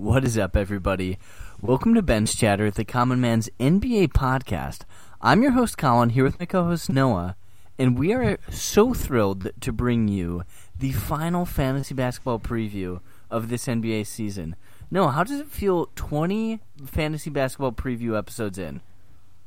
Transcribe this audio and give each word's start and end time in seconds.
What 0.00 0.24
is 0.24 0.38
up, 0.38 0.56
everybody? 0.56 1.18
Welcome 1.60 1.92
to 1.92 2.00
Ben's 2.00 2.34
Chatter, 2.34 2.70
the 2.70 2.86
Common 2.86 3.20
Man's 3.20 3.50
NBA 3.60 4.14
podcast. 4.14 4.84
I'm 5.20 5.42
your 5.42 5.50
host, 5.50 5.76
Colin, 5.76 6.08
here 6.08 6.24
with 6.24 6.40
my 6.40 6.46
co 6.46 6.64
host, 6.64 6.88
Noah, 6.88 7.36
and 7.78 7.98
we 7.98 8.14
are 8.14 8.38
so 8.48 8.94
thrilled 8.94 9.50
to 9.60 9.72
bring 9.72 10.08
you 10.08 10.42
the 10.76 10.92
final 10.92 11.44
fantasy 11.44 11.92
basketball 11.92 12.38
preview 12.38 13.00
of 13.30 13.50
this 13.50 13.66
NBA 13.66 14.06
season. 14.06 14.56
Noah, 14.90 15.10
how 15.10 15.22
does 15.22 15.38
it 15.38 15.48
feel 15.48 15.90
20 15.96 16.60
fantasy 16.86 17.28
basketball 17.28 17.72
preview 17.72 18.16
episodes 18.16 18.56
in? 18.56 18.80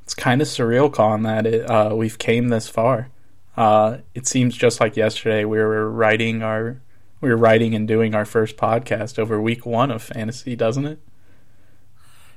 It's 0.03 0.13
kind 0.13 0.39
of 0.39 0.47
surreal, 0.47 0.93
Colin, 0.93 1.23
that 1.23 1.47
it, 1.47 1.67
uh, 1.67 1.95
we've 1.95 2.19
came 2.19 2.49
this 2.49 2.67
far. 2.67 3.09
Uh, 3.57 3.97
it 4.13 4.27
seems 4.27 4.55
just 4.55 4.79
like 4.79 4.97
yesterday 4.97 5.45
we 5.45 5.57
were 5.57 5.89
writing 5.89 6.43
our 6.43 6.79
we 7.23 7.29
were 7.29 7.37
writing 7.37 7.73
and 7.73 7.87
doing 7.87 8.13
our 8.13 8.25
first 8.25 8.57
podcast 8.57 9.17
over 9.17 9.39
week 9.39 9.65
one 9.65 9.89
of 9.89 10.03
fantasy, 10.03 10.57
doesn't 10.57 10.85
it? 10.85 10.99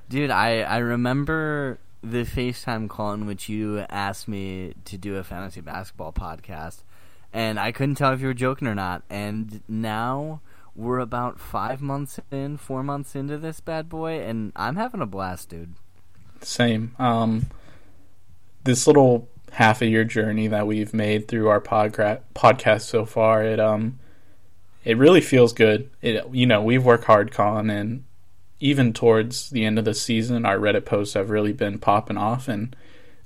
Dude, 0.08 0.30
I, 0.30 0.60
I 0.60 0.78
remember 0.78 1.80
the 2.04 2.22
FaceTime 2.22 2.88
call 2.88 3.12
in 3.12 3.27
which 3.27 3.48
you 3.48 3.84
asked 3.91 4.28
me 4.28 4.74
to 4.84 4.96
do 4.96 5.16
a 5.16 5.24
fantasy 5.24 5.60
basketball 5.60 6.12
podcast, 6.12 6.84
and 7.32 7.58
I 7.58 7.72
couldn't 7.72 7.96
tell 7.96 8.12
if 8.12 8.20
you 8.20 8.28
were 8.28 8.34
joking 8.34 8.68
or 8.68 8.77
not. 8.77 9.02
And 9.10 9.60
now 9.66 10.41
we're 10.77 11.00
about 11.00 11.41
five 11.41 11.82
months 11.82 12.20
in, 12.30 12.56
four 12.56 12.84
months 12.84 13.16
into 13.16 13.38
this 13.38 13.58
bad 13.58 13.88
boy, 13.88 14.20
and 14.20 14.52
I'm 14.55 14.77
having 14.77 15.00
a 15.00 15.06
blast, 15.06 15.48
dude. 15.48 15.74
Same. 16.42 16.94
Um, 17.00 17.46
this 18.62 18.86
little 18.86 19.28
half 19.50 19.82
a 19.82 19.86
year 19.86 20.05
journey 20.05 20.46
that 20.46 20.68
we've 20.68 20.94
made 20.94 21.27
through 21.27 21.48
our 21.48 21.60
podca- 21.60 22.20
podcast 22.36 22.82
so 22.82 23.05
far, 23.05 23.42
it 23.42 23.58
um 23.58 23.98
it 24.86 24.96
really 24.96 25.20
feels 25.20 25.52
good. 25.52 25.90
It 26.00 26.24
you 26.32 26.46
know 26.46 26.62
we've 26.62 26.84
worked 26.84 27.04
hard, 27.04 27.32
Colin, 27.32 27.68
and 27.68 28.04
even 28.60 28.92
towards 28.92 29.50
the 29.50 29.64
end 29.64 29.80
of 29.80 29.84
the 29.84 29.92
season, 29.92 30.46
our 30.46 30.58
Reddit 30.58 30.84
posts 30.86 31.14
have 31.14 31.28
really 31.28 31.52
been 31.52 31.80
popping 31.80 32.16
off, 32.16 32.47
and 32.47 32.74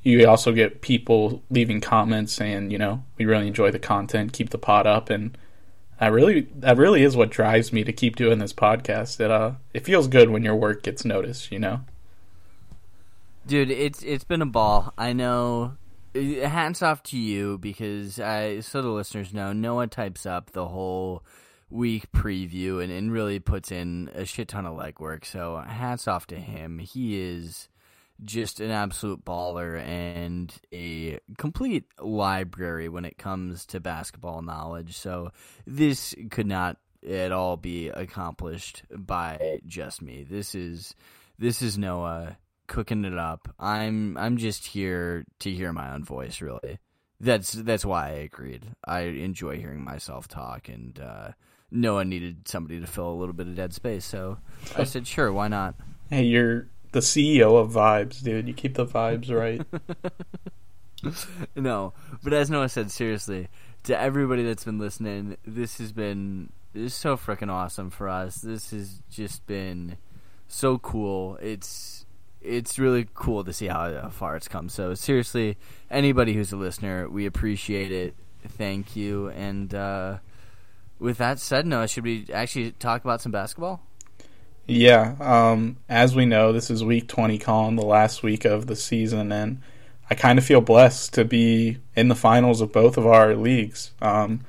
you 0.02 0.26
also 0.26 0.52
get 0.52 0.80
people 0.80 1.42
leaving 1.50 1.82
comments 1.82 2.32
saying, 2.32 2.70
you 2.70 2.78
know, 2.78 3.04
we 3.18 3.26
really 3.26 3.46
enjoy 3.46 3.70
the 3.70 3.78
content, 3.78 4.32
keep 4.32 4.48
the 4.48 4.58
pot 4.58 4.86
up, 4.86 5.10
and 5.10 5.36
that 6.00 6.12
really 6.12 6.48
that 6.56 6.78
really 6.78 7.02
is 7.02 7.14
what 7.14 7.28
drives 7.28 7.74
me 7.74 7.84
to 7.84 7.92
keep 7.92 8.16
doing 8.16 8.38
this 8.38 8.54
podcast. 8.54 9.20
It 9.20 9.30
uh 9.30 9.52
it 9.74 9.84
feels 9.84 10.08
good 10.08 10.30
when 10.30 10.42
your 10.42 10.56
work 10.56 10.82
gets 10.82 11.04
noticed, 11.04 11.52
you 11.52 11.58
know. 11.58 11.82
Dude, 13.46 13.70
it's 13.70 14.02
it's 14.02 14.24
been 14.24 14.40
a 14.40 14.46
ball. 14.46 14.94
I 14.96 15.12
know. 15.12 15.76
Hats 16.14 16.82
off 16.82 17.04
to 17.04 17.18
you 17.18 17.58
because 17.58 18.18
I 18.18 18.60
so 18.60 18.80
the 18.80 18.88
listeners 18.88 19.34
know 19.34 19.52
Noah 19.52 19.88
types 19.88 20.24
up 20.24 20.52
the 20.52 20.66
whole 20.66 21.22
week 21.70 22.10
preview 22.12 22.82
and, 22.82 22.92
and 22.92 23.12
really 23.12 23.38
puts 23.38 23.70
in 23.70 24.10
a 24.14 24.24
shit 24.24 24.48
ton 24.48 24.66
of 24.66 24.76
legwork. 24.76 25.24
So 25.24 25.56
hats 25.56 26.08
off 26.08 26.26
to 26.28 26.36
him. 26.36 26.78
He 26.78 27.20
is 27.20 27.68
just 28.24 28.60
an 28.60 28.70
absolute 28.70 29.24
baller 29.24 29.80
and 29.80 30.52
a 30.72 31.18
complete 31.38 31.84
library 31.98 32.88
when 32.88 33.04
it 33.04 33.18
comes 33.18 33.64
to 33.66 33.80
basketball 33.80 34.42
knowledge. 34.42 34.96
So 34.96 35.30
this 35.66 36.14
could 36.30 36.46
not 36.46 36.76
at 37.08 37.32
all 37.32 37.56
be 37.56 37.88
accomplished 37.88 38.82
by 38.90 39.60
just 39.66 40.02
me. 40.02 40.26
This 40.28 40.54
is 40.54 40.94
this 41.38 41.62
is 41.62 41.78
Noah 41.78 42.36
cooking 42.66 43.04
it 43.04 43.16
up. 43.16 43.48
I'm 43.58 44.16
I'm 44.18 44.36
just 44.36 44.66
here 44.66 45.24
to 45.40 45.50
hear 45.50 45.72
my 45.72 45.92
own 45.94 46.04
voice 46.04 46.40
really. 46.40 46.78
That's 47.20 47.52
that's 47.52 47.84
why 47.84 48.08
I 48.08 48.12
agreed. 48.12 48.66
I 48.84 49.00
enjoy 49.00 49.58
hearing 49.58 49.82
myself 49.82 50.28
talk 50.28 50.68
and 50.68 50.98
uh 51.00 51.30
Noah 51.70 52.04
needed 52.04 52.48
somebody 52.48 52.80
to 52.80 52.86
fill 52.86 53.10
a 53.10 53.14
little 53.14 53.32
bit 53.32 53.46
of 53.46 53.54
dead 53.54 53.72
space, 53.72 54.04
so 54.04 54.38
I 54.76 54.84
said, 54.84 55.06
"Sure, 55.06 55.32
why 55.32 55.48
not?" 55.48 55.74
Hey, 56.08 56.24
you're 56.24 56.66
the 56.92 57.00
CEO 57.00 57.60
of 57.60 57.72
vibes, 57.72 58.22
dude. 58.22 58.48
You 58.48 58.54
keep 58.54 58.74
the 58.74 58.86
vibes 58.86 59.30
right. 59.30 59.62
no, 61.56 61.92
but 62.22 62.32
as 62.32 62.50
Noah 62.50 62.68
said, 62.68 62.90
seriously, 62.90 63.48
to 63.84 63.98
everybody 63.98 64.42
that's 64.42 64.64
been 64.64 64.78
listening, 64.78 65.36
this 65.46 65.78
has 65.78 65.92
been 65.92 66.50
this 66.72 66.92
is 66.92 66.94
so 66.94 67.16
freaking 67.16 67.50
awesome 67.50 67.90
for 67.90 68.08
us. 68.08 68.36
This 68.36 68.70
has 68.70 69.02
just 69.10 69.46
been 69.46 69.96
so 70.48 70.78
cool. 70.78 71.38
It's 71.40 72.06
it's 72.40 72.78
really 72.78 73.06
cool 73.14 73.44
to 73.44 73.52
see 73.52 73.66
how 73.66 74.08
far 74.10 74.36
it's 74.36 74.48
come. 74.48 74.68
So 74.68 74.94
seriously, 74.94 75.58
anybody 75.90 76.32
who's 76.32 76.52
a 76.52 76.56
listener, 76.56 77.08
we 77.08 77.26
appreciate 77.26 77.92
it. 77.92 78.14
Thank 78.46 78.96
you, 78.96 79.28
and 79.30 79.74
uh, 79.74 80.18
with 81.00 81.18
that 81.18 81.38
said, 81.38 81.66
Noah, 81.66 81.88
should 81.88 82.04
we 82.04 82.26
actually 82.32 82.72
talk 82.72 83.02
about 83.04 83.20
some 83.20 83.32
basketball? 83.32 83.82
Yeah. 84.66 85.16
Um, 85.18 85.78
as 85.88 86.14
we 86.14 86.26
know, 86.26 86.52
this 86.52 86.70
is 86.70 86.84
week 86.84 87.08
20, 87.08 87.38
Colin, 87.38 87.76
the 87.76 87.82
last 87.82 88.22
week 88.22 88.44
of 88.44 88.66
the 88.66 88.76
season, 88.76 89.32
and 89.32 89.60
I 90.08 90.14
kind 90.14 90.38
of 90.38 90.44
feel 90.44 90.60
blessed 90.60 91.14
to 91.14 91.24
be 91.24 91.78
in 91.96 92.08
the 92.08 92.14
finals 92.14 92.60
of 92.60 92.72
both 92.72 92.96
of 92.96 93.06
our 93.06 93.34
leagues. 93.34 93.92
Um, 94.00 94.42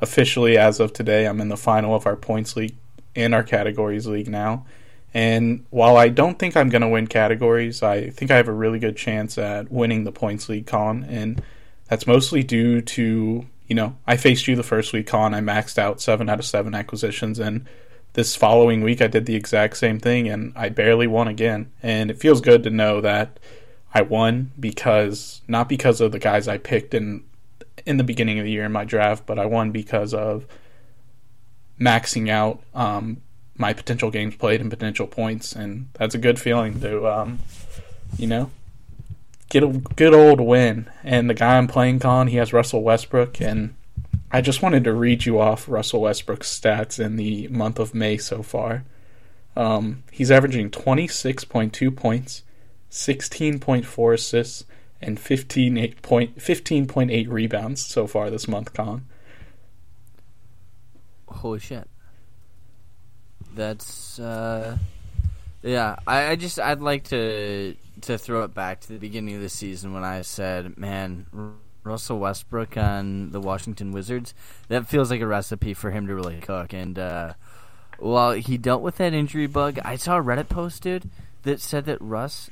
officially, 0.00 0.58
as 0.58 0.78
of 0.78 0.92
today, 0.92 1.26
I'm 1.26 1.40
in 1.40 1.48
the 1.48 1.56
final 1.56 1.94
of 1.94 2.06
our 2.06 2.16
points 2.16 2.56
league 2.56 2.76
and 3.16 3.34
our 3.34 3.42
categories 3.42 4.06
league 4.06 4.28
now. 4.28 4.66
And 5.12 5.64
while 5.70 5.96
I 5.96 6.08
don't 6.08 6.38
think 6.38 6.56
I'm 6.56 6.68
going 6.68 6.82
to 6.82 6.88
win 6.88 7.06
categories, 7.06 7.82
I 7.82 8.10
think 8.10 8.30
I 8.32 8.36
have 8.36 8.48
a 8.48 8.52
really 8.52 8.80
good 8.80 8.96
chance 8.96 9.38
at 9.38 9.70
winning 9.70 10.02
the 10.02 10.12
points 10.12 10.48
league, 10.48 10.66
Colin. 10.66 11.04
And 11.04 11.42
that's 11.88 12.06
mostly 12.06 12.42
due 12.42 12.80
to 12.80 13.46
you 13.66 13.74
know, 13.74 13.96
I 14.06 14.16
faced 14.16 14.46
you 14.46 14.56
the 14.56 14.62
first 14.62 14.92
week, 14.92 15.06
Colin. 15.06 15.34
I 15.34 15.40
maxed 15.40 15.78
out 15.78 16.00
seven 16.00 16.28
out 16.28 16.38
of 16.38 16.44
seven 16.44 16.74
acquisitions, 16.74 17.38
and 17.38 17.66
this 18.12 18.36
following 18.36 18.82
week 18.82 19.00
I 19.00 19.06
did 19.06 19.26
the 19.26 19.34
exact 19.34 19.76
same 19.76 19.98
thing, 19.98 20.28
and 20.28 20.52
I 20.54 20.68
barely 20.68 21.06
won 21.06 21.28
again. 21.28 21.72
And 21.82 22.10
it 22.10 22.18
feels 22.18 22.40
good 22.40 22.62
to 22.64 22.70
know 22.70 23.00
that 23.00 23.38
I 23.92 24.02
won 24.02 24.52
because 24.58 25.40
not 25.48 25.68
because 25.68 26.00
of 26.00 26.12
the 26.12 26.18
guys 26.18 26.48
I 26.48 26.58
picked 26.58 26.94
in 26.94 27.24
in 27.86 27.96
the 27.96 28.04
beginning 28.04 28.38
of 28.38 28.44
the 28.44 28.50
year 28.50 28.64
in 28.64 28.72
my 28.72 28.84
draft, 28.84 29.26
but 29.26 29.38
I 29.38 29.46
won 29.46 29.70
because 29.70 30.14
of 30.14 30.46
maxing 31.80 32.28
out 32.28 32.62
um, 32.74 33.20
my 33.56 33.72
potential 33.72 34.10
games 34.10 34.36
played 34.36 34.60
and 34.60 34.70
potential 34.70 35.06
points, 35.06 35.54
and 35.54 35.88
that's 35.94 36.14
a 36.14 36.18
good 36.18 36.38
feeling 36.38 36.80
to, 36.80 37.06
um, 37.06 37.38
you 38.16 38.26
know, 38.26 38.50
get 39.48 39.62
a 39.62 39.68
good 39.68 40.14
old 40.14 40.40
win. 40.40 40.90
And 41.02 41.28
the 41.28 41.34
guy 41.34 41.58
I'm 41.58 41.68
playing 41.68 42.04
on, 42.04 42.28
he 42.28 42.36
has 42.36 42.52
Russell 42.52 42.82
Westbrook, 42.82 43.40
and 43.40 43.74
I 44.30 44.40
just 44.40 44.62
wanted 44.62 44.84
to 44.84 44.92
read 44.92 45.24
you 45.24 45.40
off 45.40 45.68
Russell 45.68 46.00
Westbrook's 46.00 46.58
stats 46.58 46.98
in 46.98 47.16
the 47.16 47.48
month 47.48 47.78
of 47.78 47.94
May 47.94 48.16
so 48.16 48.42
far. 48.42 48.84
Um, 49.56 50.02
he's 50.10 50.30
averaging 50.30 50.70
26.2 50.70 51.94
points, 51.94 52.42
16.4 52.90 54.14
assists, 54.14 54.64
and 55.00 55.18
15.8 55.18 57.28
rebounds 57.28 57.86
so 57.86 58.06
far 58.06 58.30
this 58.30 58.48
month, 58.48 58.72
Con. 58.72 59.06
Holy 61.28 61.60
shit. 61.60 61.88
That's, 63.54 64.18
uh, 64.18 64.78
yeah, 65.64 65.96
I, 66.06 66.28
I 66.28 66.36
just, 66.36 66.60
I'd 66.60 66.80
like 66.80 67.04
to 67.04 67.74
to 68.02 68.18
throw 68.18 68.42
it 68.42 68.52
back 68.52 68.80
to 68.80 68.88
the 68.88 68.98
beginning 68.98 69.36
of 69.36 69.40
the 69.40 69.48
season 69.48 69.94
when 69.94 70.04
I 70.04 70.22
said, 70.22 70.76
"Man, 70.76 71.26
Russell 71.82 72.18
Westbrook 72.18 72.76
on 72.76 73.30
the 73.30 73.40
Washington 73.40 73.90
Wizards, 73.90 74.34
that 74.68 74.86
feels 74.86 75.10
like 75.10 75.22
a 75.22 75.26
recipe 75.26 75.72
for 75.72 75.90
him 75.90 76.06
to 76.06 76.14
really 76.14 76.40
cook." 76.40 76.74
And 76.74 76.98
uh, 76.98 77.34
while 77.98 78.32
he 78.32 78.58
dealt 78.58 78.82
with 78.82 78.96
that 78.98 79.14
injury 79.14 79.46
bug, 79.46 79.78
I 79.84 79.96
saw 79.96 80.18
a 80.18 80.22
Reddit 80.22 80.50
post, 80.50 80.82
dude, 80.82 81.08
that 81.44 81.60
said 81.60 81.86
that 81.86 82.00
Russ 82.00 82.50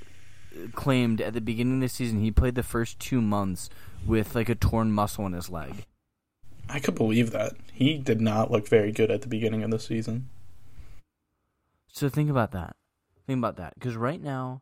claimed 0.75 1.21
at 1.21 1.35
the 1.35 1.41
beginning 1.41 1.77
of 1.77 1.81
the 1.81 1.89
season 1.89 2.21
he 2.21 2.31
played 2.31 2.55
the 2.55 2.63
first 2.63 2.99
two 2.99 3.21
months 3.21 3.69
with 4.07 4.35
like 4.35 4.49
a 4.49 4.55
torn 4.55 4.91
muscle 4.93 5.27
in 5.27 5.33
his 5.33 5.51
leg. 5.51 5.87
I 6.69 6.81
could 6.81 6.95
believe 6.95 7.31
that. 7.33 7.53
He 7.73 7.99
did 7.99 8.21
not 8.21 8.51
look 8.51 8.69
very 8.69 8.93
good 8.93 9.11
at 9.11 9.23
the 9.23 9.29
beginning 9.29 9.63
of 9.63 9.71
the 9.71 9.79
season. 9.79 10.29
So 11.93 12.09
think 12.09 12.31
about 12.31 12.53
that. 12.53 12.77
Think 13.33 13.41
about 13.41 13.57
that. 13.57 13.73
Because 13.75 13.97
right 13.97 14.23
now, 14.23 14.61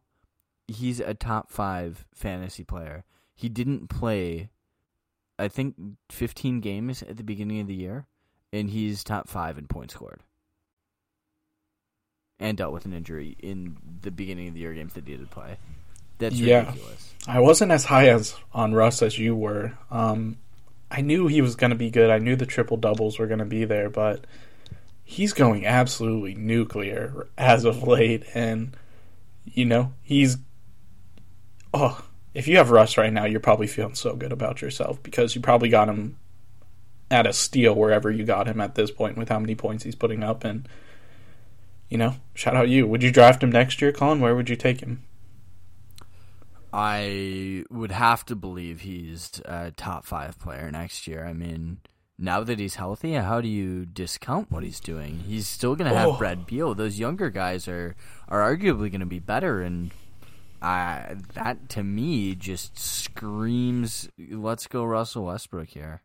he's 0.68 1.00
a 1.00 1.12
top 1.12 1.50
five 1.50 2.06
fantasy 2.14 2.62
player. 2.62 3.02
He 3.34 3.48
didn't 3.48 3.88
play, 3.88 4.50
I 5.40 5.48
think, 5.48 5.74
15 6.10 6.60
games 6.60 7.02
at 7.02 7.16
the 7.16 7.24
beginning 7.24 7.58
of 7.58 7.66
the 7.66 7.74
year, 7.74 8.06
and 8.52 8.70
he's 8.70 9.02
top 9.02 9.28
five 9.28 9.58
in 9.58 9.66
points 9.66 9.94
scored. 9.94 10.20
And 12.38 12.56
dealt 12.56 12.72
with 12.72 12.84
an 12.84 12.92
injury 12.92 13.36
in 13.40 13.76
the 14.02 14.12
beginning 14.12 14.46
of 14.46 14.54
the 14.54 14.60
year 14.60 14.72
games 14.72 14.94
that 14.94 15.04
he 15.04 15.16
did 15.16 15.30
play. 15.32 15.56
That's 16.18 16.36
yeah. 16.36 16.66
ridiculous. 16.66 17.12
I 17.26 17.40
wasn't 17.40 17.72
as 17.72 17.84
high 17.84 18.10
as 18.10 18.36
on 18.52 18.72
Russ 18.72 19.02
as 19.02 19.18
you 19.18 19.34
were. 19.34 19.72
Um, 19.90 20.36
I 20.92 21.00
knew 21.00 21.26
he 21.26 21.40
was 21.40 21.56
going 21.56 21.70
to 21.70 21.76
be 21.76 21.90
good. 21.90 22.08
I 22.08 22.18
knew 22.18 22.36
the 22.36 22.46
triple 22.46 22.76
doubles 22.76 23.18
were 23.18 23.26
going 23.26 23.40
to 23.40 23.44
be 23.44 23.64
there, 23.64 23.90
but 23.90 24.26
he's 25.10 25.32
going 25.32 25.66
absolutely 25.66 26.36
nuclear 26.36 27.26
as 27.36 27.64
of 27.64 27.82
late, 27.82 28.22
and 28.32 28.76
you 29.44 29.64
know 29.64 29.92
he's 30.02 30.38
oh, 31.74 32.04
if 32.32 32.46
you 32.46 32.56
have 32.58 32.70
Russ 32.70 32.96
right 32.96 33.12
now, 33.12 33.24
you're 33.24 33.40
probably 33.40 33.66
feeling 33.66 33.96
so 33.96 34.14
good 34.14 34.30
about 34.30 34.62
yourself 34.62 35.02
because 35.02 35.34
you 35.34 35.40
probably 35.40 35.68
got 35.68 35.88
him 35.88 36.16
at 37.10 37.26
a 37.26 37.32
steal 37.32 37.74
wherever 37.74 38.08
you 38.08 38.24
got 38.24 38.46
him 38.46 38.60
at 38.60 38.76
this 38.76 38.92
point 38.92 39.18
with 39.18 39.28
how 39.28 39.40
many 39.40 39.56
points 39.56 39.82
he's 39.82 39.96
putting 39.96 40.22
up. 40.22 40.44
And 40.44 40.68
you 41.88 41.98
know, 41.98 42.14
shout 42.34 42.54
out 42.54 42.68
you. 42.68 42.86
Would 42.86 43.02
you 43.02 43.10
draft 43.10 43.42
him 43.42 43.50
next 43.50 43.82
year, 43.82 43.90
Colin? 43.90 44.20
Where 44.20 44.36
would 44.36 44.48
you 44.48 44.56
take 44.56 44.80
him? 44.80 45.02
I 46.72 47.64
would 47.68 47.90
have 47.90 48.24
to 48.26 48.36
believe 48.36 48.82
he's 48.82 49.42
a 49.44 49.72
top 49.72 50.06
five 50.06 50.38
player 50.38 50.70
next 50.70 51.08
year. 51.08 51.26
I 51.26 51.32
mean, 51.32 51.78
now 52.22 52.44
that 52.44 52.58
he's 52.58 52.74
healthy, 52.76 53.14
how 53.14 53.40
do 53.40 53.48
you 53.48 53.86
discount 53.86 54.50
what 54.52 54.62
he's 54.62 54.78
doing? 54.78 55.20
He's 55.26 55.48
still 55.48 55.74
going 55.74 55.90
to 55.90 55.96
have 55.96 56.08
Oh. 56.10 56.16
Brad 56.18 56.46
Beal. 56.46 56.74
Those 56.74 56.98
younger 56.98 57.30
guys 57.30 57.66
are 57.66 57.96
are 58.28 58.40
arguably 58.54 58.90
going 58.90 59.00
to 59.00 59.06
be 59.06 59.18
better, 59.18 59.62
and 59.62 59.90
uh, 60.62 61.14
that 61.34 61.68
to 61.70 61.82
me 61.82 62.34
just 62.34 62.78
screams, 62.78 64.08
"Let's 64.18 64.66
go, 64.66 64.84
Russell 64.84 65.24
Westbrook 65.24 65.68
here." 65.68 66.02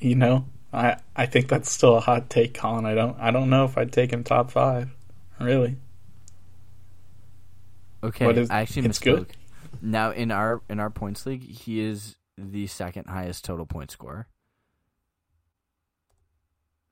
You 0.00 0.16
know, 0.16 0.46
I 0.72 0.96
I 1.14 1.26
think 1.26 1.46
that's 1.48 1.70
still 1.70 1.96
a 1.96 2.00
hot 2.00 2.28
take, 2.28 2.54
Colin. 2.54 2.84
I 2.84 2.94
don't 2.94 3.16
I 3.20 3.30
don't 3.30 3.48
know 3.48 3.64
if 3.64 3.78
I'd 3.78 3.92
take 3.92 4.12
him 4.12 4.24
top 4.24 4.50
five. 4.50 4.90
Really. 5.40 5.76
Okay, 8.04 8.26
What 8.26 8.36
is- 8.38 8.50
I 8.50 8.62
actually 8.62 8.86
it's 8.86 8.98
misspoke. 8.98 9.04
good? 9.28 9.32
Now 9.80 10.10
in 10.10 10.30
our 10.32 10.60
in 10.68 10.80
our 10.80 10.90
points 10.90 11.24
league, 11.26 11.48
he 11.48 11.80
is 11.80 12.16
the 12.36 12.66
second 12.66 13.06
highest 13.06 13.44
total 13.44 13.64
point 13.66 13.90
scorer. 13.90 14.26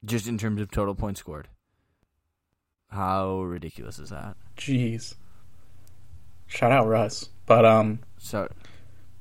Just 0.04 0.26
in 0.26 0.38
terms 0.38 0.60
of 0.60 0.70
total 0.70 0.94
points 0.94 1.20
scored. 1.20 1.48
How 2.88 3.42
ridiculous 3.42 3.98
is 3.98 4.10
that? 4.10 4.36
Jeez. 4.56 5.14
Shout 6.46 6.72
out 6.72 6.88
Russ. 6.88 7.28
But 7.46 7.64
um 7.64 8.00
So 8.18 8.50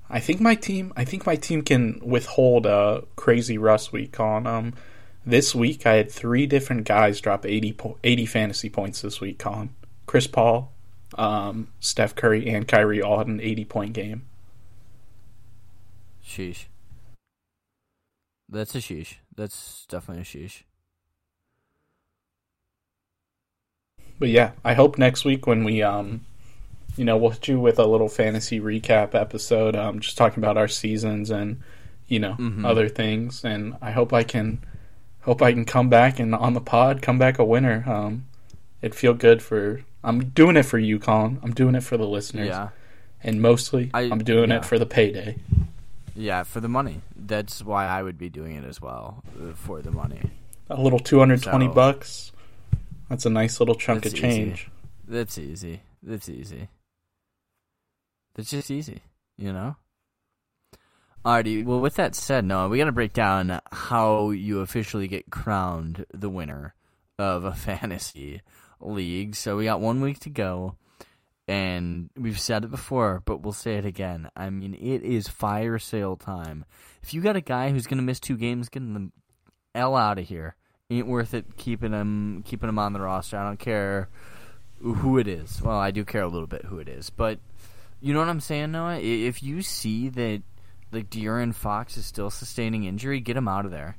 I 0.10 0.20
think 0.20 0.42
my 0.42 0.56
team 0.56 0.94
I 0.96 1.06
think 1.06 1.26
my 1.26 1.36
team 1.36 1.62
can 1.62 2.00
withhold 2.04 2.66
a 2.66 3.04
crazy 3.16 3.58
Russ 3.58 3.92
week 3.92 4.20
on 4.20 4.48
um 4.48 4.74
this 5.26 5.54
week 5.54 5.86
I 5.86 5.96
had 5.96 6.12
three 6.12 6.48
different 6.48 6.86
guys 6.86 7.22
drop 7.22 7.46
80, 7.46 7.74
po- 7.74 7.98
80 8.04 8.26
fantasy 8.26 8.70
points 8.70 9.02
this 9.02 9.22
week, 9.22 9.38
Colin. 9.38 9.76
Chris 10.06 10.26
Paul, 10.26 10.72
um, 11.18 11.68
Steph 11.80 12.16
Curry, 12.16 12.50
and 12.50 12.68
Kyrie 12.68 13.02
all 13.02 13.20
had 13.20 13.28
an 13.28 13.40
80 13.40 13.66
point 13.66 13.94
game. 13.94 14.26
sheesh. 16.26 16.66
That's 18.48 18.74
a 18.74 18.80
sheesh. 18.80 19.18
That's 19.36 19.86
definitely 19.88 20.22
a 20.22 20.26
sheesh. 20.26 20.64
But 24.20 24.30
yeah, 24.30 24.52
I 24.64 24.74
hope 24.74 24.98
next 24.98 25.24
week 25.26 25.48
when 25.48 25.64
we 25.64 25.82
um 25.82 26.22
you 26.98 27.06
know, 27.06 27.16
we'll 27.18 27.30
hit 27.32 27.48
you 27.48 27.60
with 27.60 27.80
a 27.80 27.86
little 27.86 28.10
fantasy 28.10 28.60
recap 28.60 29.16
episode, 29.16 29.74
um, 29.76 30.02
just 30.02 30.18
talking 30.18 30.44
about 30.44 30.58
our 30.58 30.68
seasons 30.68 31.30
and, 31.30 31.62
you 32.10 32.20
know, 32.20 32.34
Mhm. 32.34 32.66
other 32.66 32.90
things. 32.90 33.46
And 33.46 33.76
I 33.82 33.92
hope 33.92 34.12
I 34.12 34.24
can 34.24 34.60
hope 35.22 35.42
I 35.42 35.54
can 35.54 35.64
come 35.66 35.88
back 35.90 36.20
and 36.20 36.36
on 36.36 36.54
the 36.54 36.62
pod 36.62 37.02
come 37.02 37.18
back 37.18 37.40
a 37.40 37.46
winner. 37.46 37.84
Um 37.88 38.26
it'd 38.82 38.96
feel 38.96 39.14
good 39.14 39.42
for 39.42 39.82
I'm 40.04 40.26
doing 40.30 40.56
it 40.58 40.64
for 40.64 40.78
you, 40.80 40.98
Colin. 41.00 41.40
I'm 41.44 41.54
doing 41.54 41.76
it 41.76 41.84
for 41.84 41.98
the 41.98 42.08
listeners. 42.08 42.48
Yeah. 42.48 42.70
And 43.24 43.42
mostly 43.42 43.92
I- 43.94 44.10
I'm 44.10 44.24
doing 44.24 44.50
yeah. 44.50 44.58
it 44.58 44.66
for 44.66 44.80
the 44.80 44.86
payday. 44.86 45.36
Yeah, 46.16 46.44
for 46.44 46.60
the 46.62 46.70
money. 46.70 47.02
That's 47.16 47.64
why 47.64 47.86
I 47.86 48.02
would 48.04 48.18
be 48.18 48.30
doing 48.30 48.56
it 48.56 48.64
as 48.66 48.82
well. 48.82 49.24
uh, 49.42 49.54
For 49.54 49.82
the 49.82 49.92
money. 49.92 50.20
A 50.70 50.82
little 50.82 51.00
two 51.00 51.20
hundred 51.20 51.44
twenty 51.44 51.68
So- 51.68 51.74
bucks. 51.74 52.32
That's 53.10 53.26
a 53.26 53.30
nice 53.30 53.60
little 53.60 53.76
chunk 53.76 54.04
That's 54.04 54.14
of 54.14 54.20
easy. 54.20 54.28
change. 54.28 54.70
That's 55.08 55.38
easy. 55.38 55.82
That's 56.04 56.30
easy. 56.30 56.70
That's 58.36 58.52
just 58.52 58.72
easy, 58.72 59.02
you 59.38 59.52
know? 59.52 59.76
Alrighty, 61.26 61.66
well, 61.66 61.82
with 61.82 61.96
that 61.96 62.16
said, 62.16 62.46
Noah, 62.46 62.70
we 62.70 62.78
got 62.78 62.86
to 62.86 62.94
break 62.94 63.12
down 63.12 63.60
how 63.72 64.30
you 64.30 64.62
officially 64.62 65.08
get 65.10 65.30
crowned 65.30 66.06
the 66.14 66.30
winner 66.30 66.76
of 67.18 67.44
a 67.44 67.52
fantasy 67.56 68.42
league. 68.80 69.36
So 69.36 69.58
we 69.58 69.66
got 69.66 69.82
one 69.82 70.00
week 70.00 70.20
to 70.20 70.30
go, 70.30 70.76
and 71.48 72.10
we've 72.16 72.40
said 72.40 72.64
it 72.64 72.72
before, 72.72 73.22
but 73.26 73.42
we'll 73.42 73.52
say 73.52 73.76
it 73.76 73.86
again. 73.86 74.30
I 74.38 74.50
mean, 74.50 74.74
it 74.76 75.04
is 75.04 75.28
fire 75.28 75.80
sale 75.80 76.16
time. 76.16 76.64
If 77.04 77.14
you 77.14 77.22
got 77.22 77.36
a 77.36 77.42
guy 77.42 77.72
who's 77.72 77.88
going 77.88 77.98
to 77.98 78.04
miss 78.04 78.22
two 78.22 78.38
games, 78.38 78.70
get 78.70 78.82
the 78.82 79.12
L 79.76 79.96
out 79.96 80.20
of 80.20 80.28
here. 80.28 80.56
Ain't 80.92 81.06
worth 81.06 81.36
it 81.36 81.56
keeping 81.56 81.92
him 81.92 82.42
keeping 82.48 82.68
him 82.68 82.80
on 82.80 82.94
the 82.94 83.00
roster. 83.00 83.38
I 83.38 83.44
don't 83.44 83.60
care 83.60 84.10
who 84.82 85.20
it 85.20 85.28
is. 85.28 85.62
Well, 85.62 85.78
I 85.78 85.92
do 85.92 86.04
care 86.04 86.24
a 86.24 86.28
little 86.28 86.48
bit 86.48 86.66
who 86.66 86.80
it 86.80 86.90
is, 86.90 87.12
but 87.12 87.38
you 88.02 88.12
know 88.12 88.20
what 88.20 88.30
I'm 88.30 88.40
saying, 88.40 88.72
Noah? 88.72 89.00
If 89.00 89.44
you 89.44 89.62
see 89.62 90.10
that 90.10 90.42
like 90.92 91.12
De'Aaron 91.12 91.54
Fox 91.54 91.96
is 91.96 92.08
still 92.08 92.32
sustaining 92.32 92.86
injury, 92.86 93.20
get 93.20 93.38
him 93.38 93.48
out 93.48 93.66
of 93.66 93.72
there. 93.72 93.98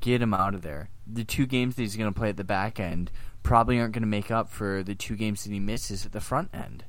Get 0.00 0.20
him 0.20 0.34
out 0.34 0.54
of 0.54 0.62
there. 0.62 0.90
The 1.06 1.22
two 1.22 1.46
games 1.46 1.76
that 1.76 1.82
he's 1.82 1.94
going 1.94 2.12
to 2.12 2.18
play 2.18 2.30
at 2.30 2.36
the 2.36 2.42
back 2.42 2.80
end 2.80 3.12
probably 3.44 3.78
aren't 3.78 3.92
going 3.92 4.02
to 4.02 4.08
make 4.08 4.32
up 4.32 4.48
for 4.48 4.82
the 4.82 4.96
two 4.96 5.14
games 5.14 5.44
that 5.44 5.52
he 5.52 5.60
misses 5.60 6.04
at 6.04 6.10
the 6.10 6.20
front 6.20 6.50
end. 6.52 6.84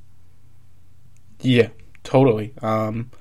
Yeah, 1.41 1.69
totally. 2.03 2.53
Um, 2.63 3.11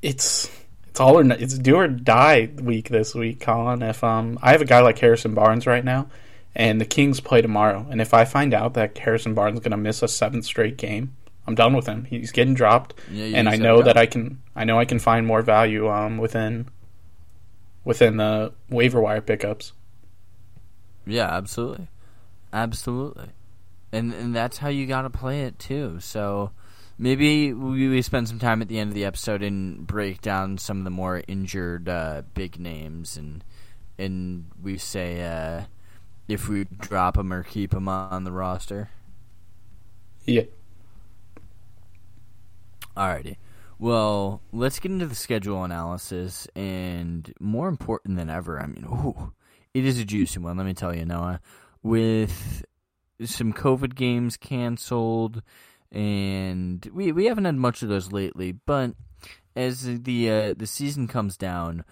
it's 0.00 0.48
it's 0.94 1.00
all 1.00 1.18
or 1.18 1.24
it's 1.32 1.58
do 1.58 1.74
or 1.74 1.88
die 1.88 2.50
week 2.62 2.88
this 2.88 3.16
week, 3.16 3.40
Colin. 3.40 3.82
If 3.82 4.04
um, 4.04 4.38
I 4.40 4.52
have 4.52 4.62
a 4.62 4.64
guy 4.64 4.78
like 4.78 4.96
Harrison 4.96 5.34
Barnes 5.34 5.66
right 5.66 5.84
now, 5.84 6.06
and 6.54 6.80
the 6.80 6.84
Kings 6.84 7.18
play 7.18 7.42
tomorrow, 7.42 7.84
and 7.90 8.00
if 8.00 8.14
I 8.14 8.24
find 8.24 8.54
out 8.54 8.74
that 8.74 8.96
Harrison 8.96 9.34
Barnes 9.34 9.54
is 9.54 9.60
going 9.60 9.72
to 9.72 9.76
miss 9.76 10.04
a 10.04 10.06
seventh 10.08 10.44
straight 10.44 10.76
game, 10.76 11.16
I'm 11.48 11.56
done 11.56 11.74
with 11.74 11.88
him. 11.88 12.04
He's 12.04 12.30
getting 12.30 12.54
dropped, 12.54 12.94
Yeah, 13.10 13.36
and 13.36 13.48
I 13.48 13.56
know 13.56 13.82
that. 13.82 13.96
I 13.96 14.06
can 14.06 14.40
I 14.54 14.62
know 14.62 14.78
I 14.78 14.84
can 14.84 15.00
find 15.00 15.26
more 15.26 15.42
value 15.42 15.90
um 15.90 16.16
within 16.18 16.68
within 17.82 18.16
the 18.16 18.52
waiver 18.70 19.00
wire 19.00 19.20
pickups. 19.20 19.72
Yeah, 21.04 21.26
absolutely, 21.26 21.88
absolutely, 22.52 23.30
and 23.90 24.14
and 24.14 24.32
that's 24.32 24.58
how 24.58 24.68
you 24.68 24.86
got 24.86 25.02
to 25.02 25.10
play 25.10 25.40
it 25.40 25.58
too. 25.58 25.98
So 25.98 26.52
maybe 26.98 27.52
we, 27.52 27.88
we 27.88 28.02
spend 28.02 28.28
some 28.28 28.38
time 28.38 28.62
at 28.62 28.68
the 28.68 28.78
end 28.78 28.90
of 28.90 28.94
the 28.94 29.04
episode 29.04 29.42
and 29.42 29.86
break 29.86 30.20
down 30.20 30.58
some 30.58 30.78
of 30.78 30.84
the 30.84 30.90
more 30.90 31.22
injured 31.26 31.88
uh, 31.88 32.22
big 32.34 32.58
names, 32.58 33.16
and 33.16 33.44
and 33.98 34.46
we 34.62 34.78
say 34.78 35.22
uh, 35.22 35.64
if 36.28 36.48
we 36.48 36.64
drop 36.64 37.16
them 37.16 37.32
or 37.32 37.42
keep 37.42 37.70
them 37.70 37.88
on 37.88 38.24
the 38.24 38.32
roster. 38.32 38.90
Yeah. 40.24 40.42
Alrighty. 42.96 43.36
Well, 43.78 44.40
let's 44.52 44.78
get 44.78 44.92
into 44.92 45.06
the 45.06 45.14
schedule 45.14 45.64
analysis, 45.64 46.46
and 46.54 47.32
more 47.40 47.68
important 47.68 48.16
than 48.16 48.30
ever, 48.30 48.60
I 48.60 48.66
mean, 48.66 48.84
ooh, 48.84 49.32
it 49.74 49.84
is 49.84 49.98
a 49.98 50.04
juicy 50.04 50.38
one. 50.38 50.56
Let 50.56 50.64
me 50.64 50.74
tell 50.74 50.94
you, 50.94 51.04
Noah. 51.04 51.40
With 51.82 52.64
some 53.24 53.52
COVID 53.52 53.94
games 53.94 54.36
canceled, 54.36 55.42
and 55.94 56.84
we 56.92 57.12
we 57.12 57.26
haven't 57.26 57.44
had 57.44 57.54
much 57.54 57.82
of 57.82 57.88
those 57.88 58.12
lately. 58.12 58.52
But 58.52 58.94
as 59.56 59.82
the 60.02 60.30
uh, 60.30 60.54
the 60.56 60.66
season 60.66 61.06
comes 61.06 61.36
down, 61.36 61.84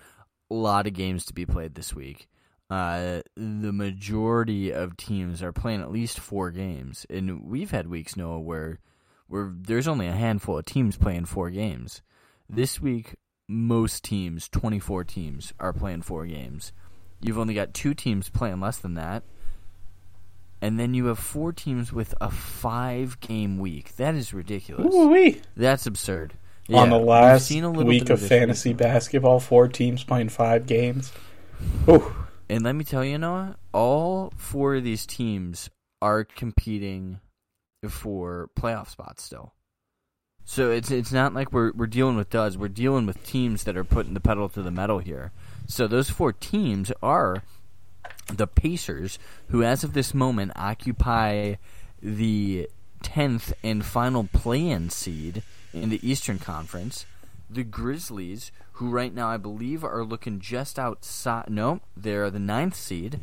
a 0.50 0.54
lot 0.54 0.86
of 0.86 0.92
games 0.92 1.24
to 1.26 1.34
be 1.34 1.46
played 1.46 1.74
this 1.74 1.94
week. 1.94 2.28
Uh, 2.68 3.20
the 3.36 3.72
majority 3.72 4.72
of 4.72 4.96
teams 4.96 5.42
are 5.42 5.52
playing 5.52 5.82
at 5.82 5.92
least 5.92 6.18
four 6.18 6.50
games, 6.50 7.06
and 7.10 7.44
we've 7.44 7.70
had 7.70 7.86
weeks, 7.86 8.16
Noah, 8.16 8.40
where 8.40 8.80
where 9.28 9.52
there's 9.54 9.88
only 9.88 10.08
a 10.08 10.12
handful 10.12 10.58
of 10.58 10.64
teams 10.64 10.96
playing 10.96 11.26
four 11.26 11.50
games. 11.50 12.02
This 12.48 12.80
week, 12.80 13.14
most 13.48 14.04
teams, 14.04 14.48
24 14.48 15.04
teams, 15.04 15.52
are 15.58 15.72
playing 15.72 16.02
four 16.02 16.26
games. 16.26 16.72
You've 17.20 17.38
only 17.38 17.54
got 17.54 17.72
two 17.72 17.94
teams 17.94 18.28
playing 18.28 18.60
less 18.60 18.78
than 18.78 18.94
that. 18.94 19.22
And 20.62 20.78
then 20.78 20.94
you 20.94 21.06
have 21.06 21.18
four 21.18 21.52
teams 21.52 21.92
with 21.92 22.14
a 22.20 22.30
five 22.30 23.18
game 23.18 23.58
week. 23.58 23.96
That 23.96 24.14
is 24.14 24.32
ridiculous. 24.32 24.94
Ooh-wee. 24.94 25.42
That's 25.56 25.86
absurd. 25.86 26.34
On 26.72 26.88
the 26.88 26.98
last 26.98 27.50
week 27.50 28.08
of 28.08 28.22
fantasy 28.22 28.70
week. 28.70 28.78
basketball, 28.78 29.40
four 29.40 29.66
teams 29.66 30.04
playing 30.04 30.28
five 30.28 30.66
games. 30.66 31.12
Ooh. 31.88 32.14
And 32.48 32.62
let 32.62 32.76
me 32.76 32.84
tell 32.84 33.04
you, 33.04 33.18
Noah, 33.18 33.56
all 33.72 34.32
four 34.36 34.76
of 34.76 34.84
these 34.84 35.04
teams 35.04 35.68
are 36.00 36.22
competing 36.22 37.18
for 37.88 38.48
playoff 38.58 38.88
spots 38.88 39.24
still. 39.24 39.54
So 40.44 40.70
it's 40.70 40.90
it's 40.90 41.12
not 41.12 41.34
like 41.34 41.52
we're 41.52 41.72
we're 41.72 41.86
dealing 41.86 42.16
with 42.16 42.30
duds. 42.30 42.56
We're 42.56 42.68
dealing 42.68 43.06
with 43.06 43.24
teams 43.26 43.64
that 43.64 43.76
are 43.76 43.84
putting 43.84 44.14
the 44.14 44.20
pedal 44.20 44.48
to 44.50 44.62
the 44.62 44.70
metal 44.70 45.00
here. 45.00 45.32
So 45.66 45.88
those 45.88 46.10
four 46.10 46.32
teams 46.32 46.92
are 47.02 47.42
the 48.28 48.46
Pacers, 48.46 49.18
who 49.48 49.62
as 49.62 49.84
of 49.84 49.92
this 49.92 50.14
moment 50.14 50.52
occupy 50.56 51.54
the 52.00 52.68
tenth 53.02 53.52
and 53.62 53.84
final 53.84 54.24
play-in 54.32 54.90
seed 54.90 55.42
in 55.72 55.90
the 55.90 56.08
Eastern 56.08 56.38
Conference. 56.38 57.06
The 57.50 57.64
Grizzlies, 57.64 58.50
who 58.72 58.88
right 58.88 59.14
now 59.14 59.28
I 59.28 59.36
believe 59.36 59.84
are 59.84 60.04
looking 60.04 60.40
just 60.40 60.78
outside. 60.78 61.50
No, 61.50 61.80
they're 61.96 62.30
the 62.30 62.38
ninth 62.38 62.74
seed, 62.74 63.20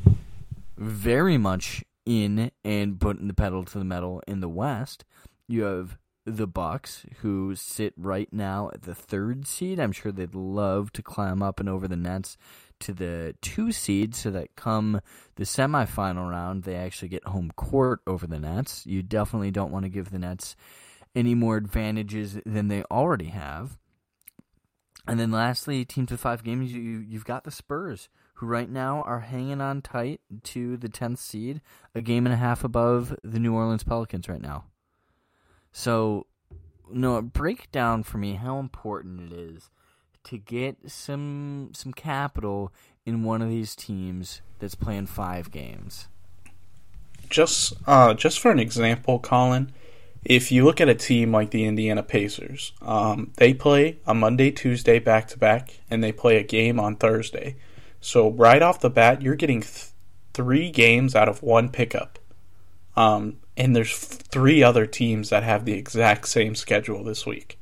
very 0.78 1.38
much 1.38 1.84
in 2.06 2.52
and 2.64 3.00
putting 3.00 3.28
the 3.28 3.34
pedal 3.34 3.64
to 3.66 3.80
the 3.80 3.86
metal 3.86 4.22
in 4.28 4.40
the 4.40 4.50
West. 4.50 5.06
You 5.48 5.64
have 5.64 5.98
the 6.26 6.48
Bucks, 6.48 7.06
who 7.22 7.56
sit 7.56 7.94
right 7.98 8.32
now 8.32 8.70
at 8.74 8.84
the 8.84 8.94
third 8.94 9.48
seed. 9.48 9.80
I'm 9.80 9.92
sure 9.92 10.12
they'd 10.12 10.36
love 10.36 10.92
to 10.94 11.02
climb 11.02 11.42
up 11.42 11.60
and 11.60 11.68
over 11.68 11.88
the 11.88 11.96
Nets 11.96 12.38
to 12.80 12.94
the 12.94 13.36
two 13.42 13.72
seed 13.72 14.16
so 14.16 14.32
that 14.32 14.56
come 14.56 15.02
the 15.36 15.44
semifinal 15.44 16.30
round, 16.30 16.64
they 16.64 16.76
actually 16.76 17.10
get 17.10 17.26
home 17.26 17.52
court 17.56 18.02
over 18.08 18.28
the 18.28 18.40
Nets. 18.40 18.86
You 18.86 19.04
definitely 19.04 19.52
don't 19.52 19.72
want 19.72 19.86
to 19.86 19.90
give 19.90 20.12
the 20.12 20.20
Nets 20.20 20.56
any 21.16 21.36
more 21.36 21.58
advantages 21.58 22.40
than 22.46 22.68
they 22.68 22.84
already 22.84 23.28
have. 23.28 23.78
And 25.08 25.20
then 25.20 25.32
lastly, 25.32 25.86
teams 25.86 26.12
with 26.12 26.20
five 26.20 26.44
games, 26.44 26.72
you, 26.72 26.82
you've 26.82 27.26
got 27.26 27.44
the 27.44 27.52
Spurs, 27.52 28.10
who 28.36 28.46
right 28.46 28.70
now 28.70 29.02
are 29.02 29.22
hanging 29.22 29.60
on 29.60 29.82
tight 29.82 30.22
to 30.44 30.78
the 30.78 30.90
10th 30.90 31.18
seed, 31.18 31.62
a 31.96 32.02
game 32.02 32.28
and 32.28 32.34
a 32.34 32.38
half 32.38 32.64
above 32.64 33.16
the 33.24 33.40
New 33.40 33.56
Orleans 33.56 33.84
Pelicans 33.84 34.30
right 34.30 34.42
now. 34.42 34.66
So, 35.72 36.28
no, 36.92 37.22
break 37.22 37.72
down 37.72 38.04
for 38.04 38.18
me 38.18 38.36
how 38.36 38.60
important 38.60 39.32
it 39.32 39.36
is 39.36 39.70
to 40.26 40.38
get 40.38 40.78
some 40.88 41.72
some 41.74 41.94
capital 41.94 42.72
in 43.06 43.24
one 43.24 43.42
of 43.42 43.50
these 43.50 43.76
teams 43.76 44.42
that's 44.60 44.76
playing 44.76 45.08
five 45.08 45.52
games. 45.52 46.08
Just 47.30 47.74
uh, 47.88 48.14
just 48.14 48.40
for 48.40 48.52
an 48.52 48.60
example, 48.60 49.20
Colin, 49.20 49.72
if 50.24 50.52
you 50.52 50.66
look 50.66 50.82
at 50.82 50.90
a 50.90 50.96
team 50.96 51.32
like 51.32 51.52
the 51.52 51.66
Indiana 51.66 52.04
Pacers, 52.04 52.74
um, 52.82 53.32
they 53.38 53.54
play 53.54 54.00
a 54.06 54.14
Monday, 54.14 54.52
Tuesday 54.52 55.00
back 55.00 55.28
to 55.30 55.38
back, 55.38 55.80
and 55.90 56.04
they 56.04 56.12
play 56.12 56.38
a 56.38 56.44
game 56.44 56.80
on 56.80 56.96
Thursday. 56.96 57.56
So 58.02 58.32
right 58.32 58.62
off 58.62 58.80
the 58.80 58.90
bat, 58.90 59.22
you're 59.22 59.36
getting 59.36 59.62
th- 59.62 59.88
three 60.34 60.72
games 60.72 61.16
out 61.16 61.30
of 61.30 61.44
one 61.44 61.70
pickup. 61.70 62.18
Um, 62.96 63.38
and 63.56 63.76
there's 63.76 63.96
three 63.96 64.64
other 64.64 64.86
teams 64.86 65.30
that 65.30 65.44
have 65.44 65.66
the 65.66 65.74
exact 65.74 66.28
same 66.28 66.56
schedule 66.56 67.04
this 67.04 67.26
week. 67.26 67.59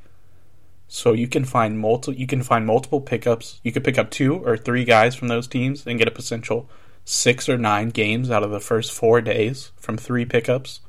So 0.88 1.14
you 1.14 1.28
can 1.28 1.44
find 1.44 1.80
multiple 1.80 2.20
you 2.20 2.28
can 2.28 2.44
find 2.44 2.66
multiple 2.66 3.02
pickups. 3.02 3.60
You 3.64 3.72
could 3.72 3.84
pick 3.84 3.98
up 3.98 4.10
two 4.10 4.36
or 4.36 4.58
three 4.58 4.86
guys 4.86 5.16
from 5.16 5.28
those 5.28 5.48
teams 5.48 5.86
and 5.86 6.00
get 6.00 6.08
a 6.08 6.12
potential 6.12 6.70
six 7.04 7.48
or 7.48 7.58
nine 7.58 7.90
games 7.90 8.30
out 8.30 8.44
of 8.44 8.52
the 8.52 8.60
first 8.60 8.92
four 8.92 9.22
days 9.22 9.72
from 9.78 9.98
three 9.98 10.26
pickups. 10.26 10.82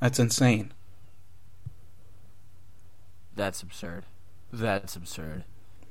That's 0.00 0.18
insane. 0.18 0.72
That's 3.34 3.62
absurd. 3.62 4.04
That's 4.52 4.96
absurd. 4.96 5.44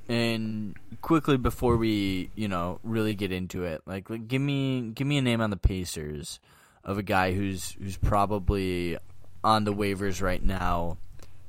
And 0.08 0.76
quickly 1.02 1.38
before 1.38 1.78
we, 1.78 2.32
you 2.36 2.48
know, 2.48 2.80
really 2.84 3.14
get 3.14 3.32
into 3.32 3.64
it, 3.64 3.82
like, 3.86 4.10
like 4.10 4.28
give 4.28 4.42
me 4.42 4.92
give 4.96 5.06
me 5.06 5.18
a 5.18 5.22
name 5.22 5.40
on 5.40 5.50
the 5.50 5.58
Pacers 5.58 6.40
of 6.84 6.98
a 6.98 7.04
guy 7.04 7.34
who's 7.34 7.74
who's 7.74 7.98
probably 7.98 8.98
on 9.44 9.66
the 9.66 9.74
waivers 9.74 10.22
right 10.22 10.44
now, 10.44 10.98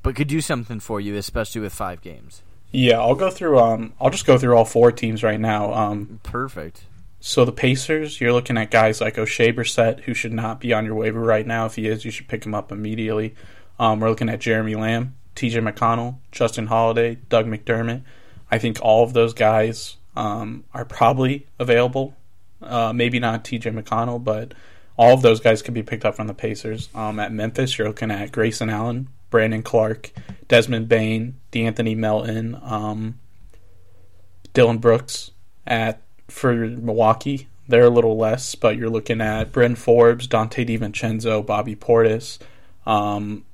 but 0.03 0.17
could 0.17 0.29
do 0.29 0.41
something 0.41 0.81
for 0.81 1.01
you, 1.01 1.17
especially 1.17 1.61
with 1.61 1.73
five 1.73 2.01
games. 2.01 2.43
Yeah, 2.73 3.01
I'll 3.01 3.15
go 3.15 3.31
through. 3.31 3.59
Um, 3.59 3.93
I'll 4.01 4.11
just 4.11 4.27
go 4.27 4.39
through 4.39 4.57
all 4.57 4.65
four 4.65 4.93
teams 4.93 5.23
right 5.23 5.41
now. 5.41 5.73
Um, 5.73 6.21
Perfect. 6.23 6.85
So 7.23 7.45
the 7.45 7.53
Pacers, 7.53 8.21
you're 8.21 8.33
looking 8.33 8.57
at 8.57 8.71
guys 8.71 9.01
like 9.01 9.17
Oshae 9.17 9.55
Brissett, 9.55 10.01
who 10.01 10.15
should 10.15 10.33
not 10.33 10.59
be 10.59 10.73
on 10.73 10.87
your 10.87 10.95
waiver 10.95 11.21
right 11.21 11.47
now. 11.47 11.67
If 11.67 11.75
he 11.75 11.87
is, 11.87 12.05
you 12.05 12.11
should 12.11 12.29
pick 12.29 12.47
him 12.47 12.55
up 12.55 12.73
immediately. 12.73 13.35
Um, 13.79 14.01
we're 14.01 14.09
looking 14.09 14.31
at 14.31 14.41
Jeremy 14.41 14.75
Lamb, 14.75 15.17
T.J. 15.35 15.61
McConnell, 15.61 16.17
Justin 16.33 16.69
Holiday, 16.69 17.19
Doug 17.29 17.47
McDermott. 17.47 18.03
I 18.51 18.59
think 18.59 18.79
all 18.81 19.05
of 19.05 19.13
those 19.13 19.35
guys 19.35 19.97
um, 20.17 20.65
are 20.73 20.85
probably 20.87 21.47
available. 21.59 22.15
Uh, 22.63 22.93
maybe 22.95 23.19
not 23.19 23.45
T.J. 23.45 23.71
McConnell, 23.71 24.23
but 24.23 24.55
all 24.97 25.13
of 25.13 25.23
those 25.23 25.41
guys 25.41 25.63
could 25.63 25.75
be 25.75 25.83
picked 25.83 26.05
up 26.05 26.15
from 26.15 26.27
the 26.27 26.35
Pacers. 26.35 26.89
Um, 26.95 27.19
at 27.19 27.33
Memphis, 27.33 27.77
you're 27.79 27.89
looking 27.89 28.11
at 28.11 28.33
Grayson 28.33 28.71
Allen, 28.71 29.09
Brandon 29.31 29.63
Clarke, 29.63 30.13
Desmond 30.49 30.89
Bane, 30.89 31.41
De'Anthony 31.53 31.97
Melton, 31.97 32.59
um, 32.63 33.19
Dillon 34.53 34.79
Brooks. 34.79 35.31
At 35.67 36.03
for 36.29 36.55
Milwaukee, 36.55 37.49
they're 37.69 37.85
a 37.85 37.91
little 37.91 38.17
less, 38.17 38.55
but 38.57 38.77
you're 38.77 38.91
looking 38.91 39.21
at 39.21 39.53
Bryn 39.53 39.77
Forbes, 39.77 40.27
Donte 40.27 40.67
DiVincenzo, 40.67 41.47
Bobby 41.47 41.77
Portis, 41.77 42.39
um, 42.87 43.45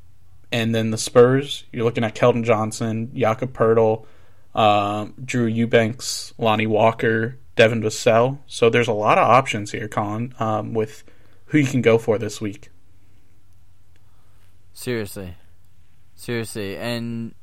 and 0.51 0.75
then 0.75 0.91
the 0.91 0.99
Spurs. 0.99 1.65
You're 1.73 1.85
looking 1.85 2.05
at 2.05 2.15
Keldon 2.15 2.45
Johnson, 2.45 3.11
Jakob 3.15 3.53
Poeltl, 3.53 4.07
uh, 4.55 5.09
Drew 5.23 5.45
Eubanks, 5.45 6.33
Lonnie 6.39 6.67
Walker, 6.67 7.37
Devin 7.57 7.83
Vassell. 7.83 8.39
So 8.47 8.71
there's 8.71 8.89
a 8.89 8.93
lot 8.93 9.19
of 9.19 9.29
options 9.29 9.73
here, 9.73 9.89
Colin, 9.89 10.35
um, 10.39 10.73
with 10.73 11.05
who 11.47 11.59
you 11.59 11.67
can 11.67 11.83
go 11.83 11.99
for 11.99 12.19
this 12.19 12.41
week. 12.41 12.71
Seriously. 14.73 15.35
Seriously. 16.17 16.77
And 16.77 17.35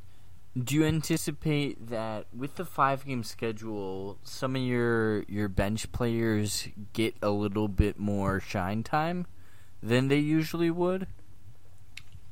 do 0.62 0.76
you 0.76 0.84
anticipate 0.84 1.88
that 1.90 2.26
with 2.36 2.56
the 2.56 2.66
five 2.66 3.06
game 3.06 3.24
schedule, 3.24 4.18
some 4.24 4.56
of 4.56 4.62
your 4.62 5.24
your 5.24 5.48
bench 5.48 5.92
players 5.92 6.68
get 6.92 7.16
a 7.22 7.30
little 7.30 7.68
bit 7.68 7.98
more 7.98 8.40
shine 8.40 8.84
time 8.84 9.28
than 9.82 10.08
they 10.08 10.18
usually 10.18 10.72
would? 10.72 11.08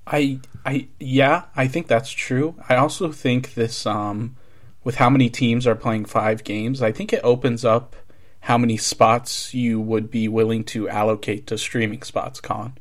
I 0.05 0.39
I 0.65 0.87
yeah, 0.99 1.43
I 1.55 1.67
think 1.67 1.87
that's 1.87 2.11
true. 2.11 2.55
I 2.67 2.75
also 2.75 3.11
think 3.11 3.53
this 3.53 3.85
um 3.85 4.35
with 4.83 4.95
how 4.95 5.09
many 5.09 5.29
teams 5.29 5.67
are 5.67 5.75
playing 5.75 6.05
5 6.05 6.43
games, 6.43 6.81
I 6.81 6.91
think 6.91 7.13
it 7.13 7.21
opens 7.23 7.63
up 7.63 7.95
how 8.41 8.57
many 8.57 8.77
spots 8.77 9.53
you 9.53 9.79
would 9.79 10.09
be 10.09 10.27
willing 10.27 10.63
to 10.63 10.89
allocate 10.89 11.45
to 11.47 11.57
streaming 11.59 12.01
spots, 12.01 12.41
Con. 12.41 12.75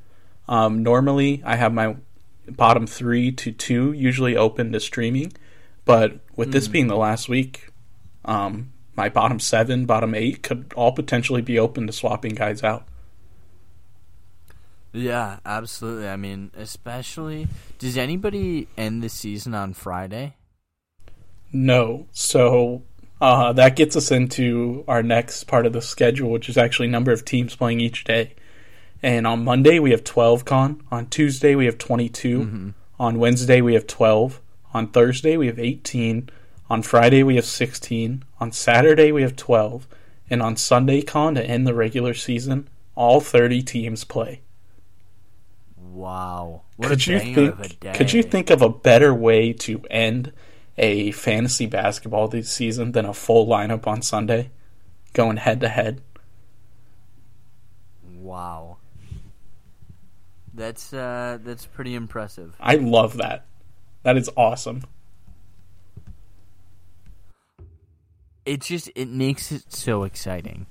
Um, 0.49 0.83
normally, 0.83 1.43
I 1.45 1.57
have 1.57 1.75
my 1.75 1.97
bottom 2.57 2.87
three 2.87 3.33
to 3.33 3.53
two 3.53 3.93
usually 3.93 4.37
open 4.37 4.73
to 4.73 4.81
streaming, 4.81 5.33
but 5.85 6.21
with 6.37 6.49
mm. 6.49 6.53
this 6.53 6.67
hmm. 6.67 6.73
being 6.73 6.87
the 6.89 6.97
last 6.97 7.29
week, 7.29 7.71
um, 8.25 8.73
my 8.97 9.09
bottom 9.09 9.39
seven, 9.39 9.87
bottom 9.87 10.15
eight 10.15 10.43
could 10.43 10.73
all 10.77 10.93
potentially 10.93 11.43
be 11.43 11.59
open 11.59 11.87
to 11.87 11.93
swapping 11.93 12.35
guys 12.35 12.63
out. 12.63 12.87
Yeah, 14.93 15.39
absolutely. 15.45 16.09
I 16.09 16.17
mean, 16.17 16.51
especially, 16.57 17.47
does 17.79 17.97
anybody 17.97 18.67
end 18.77 19.03
the 19.03 19.09
season 19.09 19.55
on 19.55 19.73
Friday? 19.73 20.35
No. 21.53 22.09
So 22.13 22.83
uh, 23.21 23.53
that 23.53 23.77
gets 23.77 23.97
us 23.97 24.11
into 24.11 24.85
our 24.89 25.03
next 25.03 25.45
part 25.45 25.67
of 25.67 25.73
the 25.73 25.83
schedule, 25.83 26.31
which 26.31 26.49
is 26.49 26.57
actually 26.57 26.89
number 26.89 27.13
of 27.13 27.25
teams 27.25 27.55
playing 27.55 27.81
each 27.81 28.05
day. 28.05 28.35
And 29.03 29.27
on 29.27 29.45
Monday 29.45 29.79
we 29.79 29.91
have 29.91 30.05
12 30.05 30.45
con. 30.45 30.83
On 30.91 31.07
Tuesday 31.07 31.55
we 31.55 31.67
have 31.67 31.79
22. 31.79 32.41
Mm-hmm. 32.41 32.69
On 32.99 33.19
Wednesday 33.19 33.61
we 33.61 33.75
have 33.75 33.87
12. 33.87 34.41
On 34.75 34.89
Thursday 34.89 35.37
we 35.37 35.47
have 35.47 35.59
18. 35.59 36.29
On 36.69 36.83
Friday 36.83 37.23
we 37.23 37.37
have 37.37 37.45
16. 37.45 38.25
On 38.39 38.53
Saturday 38.53 39.13
we 39.13 39.23
have 39.23 39.37
12. 39.37 39.87
And 40.29 40.43
on 40.43 40.57
Sunday 40.57 41.03
con 41.03 41.35
to 41.35 41.45
end 41.45 41.67
the 41.67 41.75
regular 41.75 42.15
season, 42.15 42.69
all 42.95 43.21
30 43.21 43.63
teams 43.63 44.05
play. 44.05 44.43
Wow. 45.77 46.63
What 46.77 46.89
could 46.89 47.07
you 47.07 47.19
think 47.19 47.81
could 47.95 48.13
you 48.13 48.23
think 48.23 48.51
of 48.51 48.63
a 48.63 48.69
better 48.69 49.13
way 49.13 49.53
to 49.55 49.83
end 49.91 50.33
a 50.81 51.11
fantasy 51.13 51.67
basketball 51.67 52.27
this 52.27 52.51
season 52.51 52.93
than 52.93 53.05
a 53.05 53.13
full 53.13 53.47
lineup 53.47 53.87
on 53.87 54.01
Sunday, 54.01 54.51
going 55.13 55.37
head 55.37 55.61
to 55.61 55.69
head. 55.69 56.01
Wow, 58.03 58.70
that's 60.61 60.93
uh, 60.93 61.39
that's 61.43 61.67
pretty 61.67 61.95
impressive. 61.95 62.55
I 62.61 62.77
love 62.77 63.17
that. 63.17 63.47
That 64.03 64.17
is 64.17 64.31
awesome. 64.37 64.83
It 68.45 68.61
just 68.61 68.91
it 68.95 69.09
makes 69.09 69.51
it 69.53 69.73
so 69.73 70.05
exciting 70.05 70.67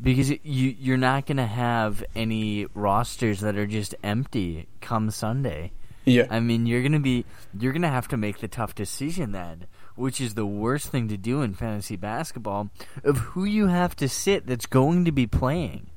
because 0.00 0.30
it, 0.30 0.40
you 0.42 0.74
you're 0.78 0.96
not 0.96 1.26
going 1.26 1.36
to 1.36 1.46
have 1.46 2.04
any 2.14 2.66
rosters 2.74 3.40
that 3.40 3.56
are 3.56 3.66
just 3.66 3.94
empty 4.02 4.66
come 4.80 5.10
Sunday. 5.10 5.70
Yeah. 6.04 6.26
I 6.30 6.40
mean, 6.40 6.66
you're 6.66 6.82
gonna 6.82 7.00
be 7.00 7.26
you're 7.58 7.72
gonna 7.72 7.90
have 7.90 8.08
to 8.08 8.16
make 8.16 8.38
the 8.38 8.48
tough 8.48 8.74
decision 8.74 9.32
then, 9.32 9.66
which 9.94 10.20
is 10.20 10.34
the 10.34 10.46
worst 10.46 10.88
thing 10.88 11.08
to 11.08 11.16
do 11.18 11.42
in 11.42 11.52
fantasy 11.52 11.96
basketball, 11.96 12.70
of 13.04 13.18
who 13.18 13.44
you 13.44 13.66
have 13.66 13.94
to 13.96 14.08
sit 14.08 14.46
that's 14.46 14.66
going 14.66 15.04
to 15.04 15.12
be 15.12 15.26
playing. 15.26 15.90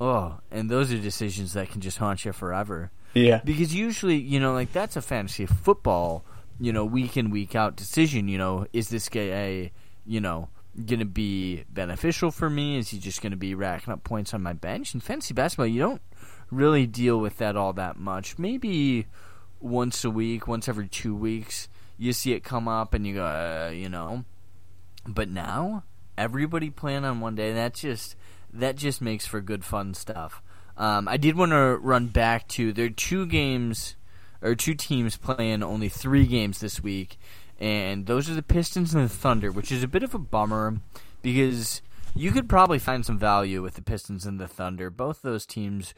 Oh, 0.00 0.38
and 0.50 0.70
those 0.70 0.92
are 0.92 0.98
decisions 0.98 1.52
that 1.52 1.70
can 1.70 1.80
just 1.80 1.98
haunt 1.98 2.24
you 2.24 2.32
forever. 2.32 2.90
Yeah. 3.14 3.40
Because 3.44 3.74
usually, 3.74 4.16
you 4.16 4.40
know, 4.40 4.52
like 4.52 4.72
that's 4.72 4.96
a 4.96 5.02
fantasy 5.02 5.46
football, 5.46 6.24
you 6.58 6.72
know, 6.72 6.84
week 6.84 7.16
in 7.16 7.30
week 7.30 7.54
out 7.54 7.76
decision. 7.76 8.28
You 8.28 8.38
know, 8.38 8.66
is 8.72 8.88
this 8.88 9.08
guy, 9.08 9.70
you 10.04 10.20
know, 10.20 10.48
going 10.84 10.98
to 10.98 11.04
be 11.04 11.64
beneficial 11.70 12.30
for 12.30 12.50
me? 12.50 12.76
Is 12.78 12.90
he 12.90 12.98
just 12.98 13.22
going 13.22 13.30
to 13.30 13.36
be 13.36 13.54
racking 13.54 13.92
up 13.92 14.02
points 14.02 14.34
on 14.34 14.42
my 14.42 14.52
bench? 14.52 14.94
In 14.94 15.00
fantasy 15.00 15.32
basketball, 15.32 15.66
you 15.66 15.80
don't 15.80 16.02
really 16.50 16.86
deal 16.86 17.18
with 17.18 17.38
that 17.38 17.56
all 17.56 17.72
that 17.74 17.96
much. 17.96 18.38
Maybe 18.38 19.06
once 19.60 20.04
a 20.04 20.10
week, 20.10 20.48
once 20.48 20.68
every 20.68 20.88
two 20.88 21.14
weeks, 21.14 21.68
you 21.96 22.12
see 22.12 22.32
it 22.32 22.42
come 22.42 22.66
up 22.66 22.94
and 22.94 23.06
you 23.06 23.14
go, 23.14 23.24
uh, 23.24 23.70
you 23.72 23.88
know. 23.88 24.24
But 25.06 25.28
now 25.28 25.84
everybody 26.16 26.70
playing 26.70 27.04
on 27.04 27.20
one 27.20 27.34
day. 27.34 27.52
that's 27.52 27.80
just 27.80 28.16
that 28.54 28.76
just 28.76 29.00
makes 29.00 29.26
for 29.26 29.40
good 29.40 29.64
fun 29.64 29.94
stuff. 29.94 30.42
Um, 30.76 31.08
I 31.08 31.16
did 31.16 31.36
want 31.36 31.52
to 31.52 31.76
run 31.76 32.08
back 32.08 32.48
to 32.48 32.72
there 32.72 32.86
are 32.86 32.90
two 32.90 33.26
games 33.26 33.96
or 34.42 34.54
two 34.54 34.74
teams 34.74 35.16
playing 35.16 35.62
only 35.62 35.88
three 35.88 36.26
games 36.26 36.60
this 36.60 36.82
week, 36.82 37.18
and 37.58 38.06
those 38.06 38.28
are 38.28 38.34
the 38.34 38.42
Pistons 38.42 38.94
and 38.94 39.04
the 39.04 39.08
Thunder, 39.08 39.52
which 39.52 39.70
is 39.70 39.82
a 39.82 39.88
bit 39.88 40.02
of 40.02 40.14
a 40.14 40.18
bummer 40.18 40.78
because 41.22 41.80
you 42.14 42.30
could 42.30 42.48
probably 42.48 42.78
find 42.78 43.04
some 43.04 43.18
value 43.18 43.62
with 43.62 43.74
the 43.74 43.82
Pistons 43.82 44.26
and 44.26 44.40
the 44.40 44.48
Thunder. 44.48 44.90
Both 44.90 45.22
those 45.22 45.46
teams 45.46 45.94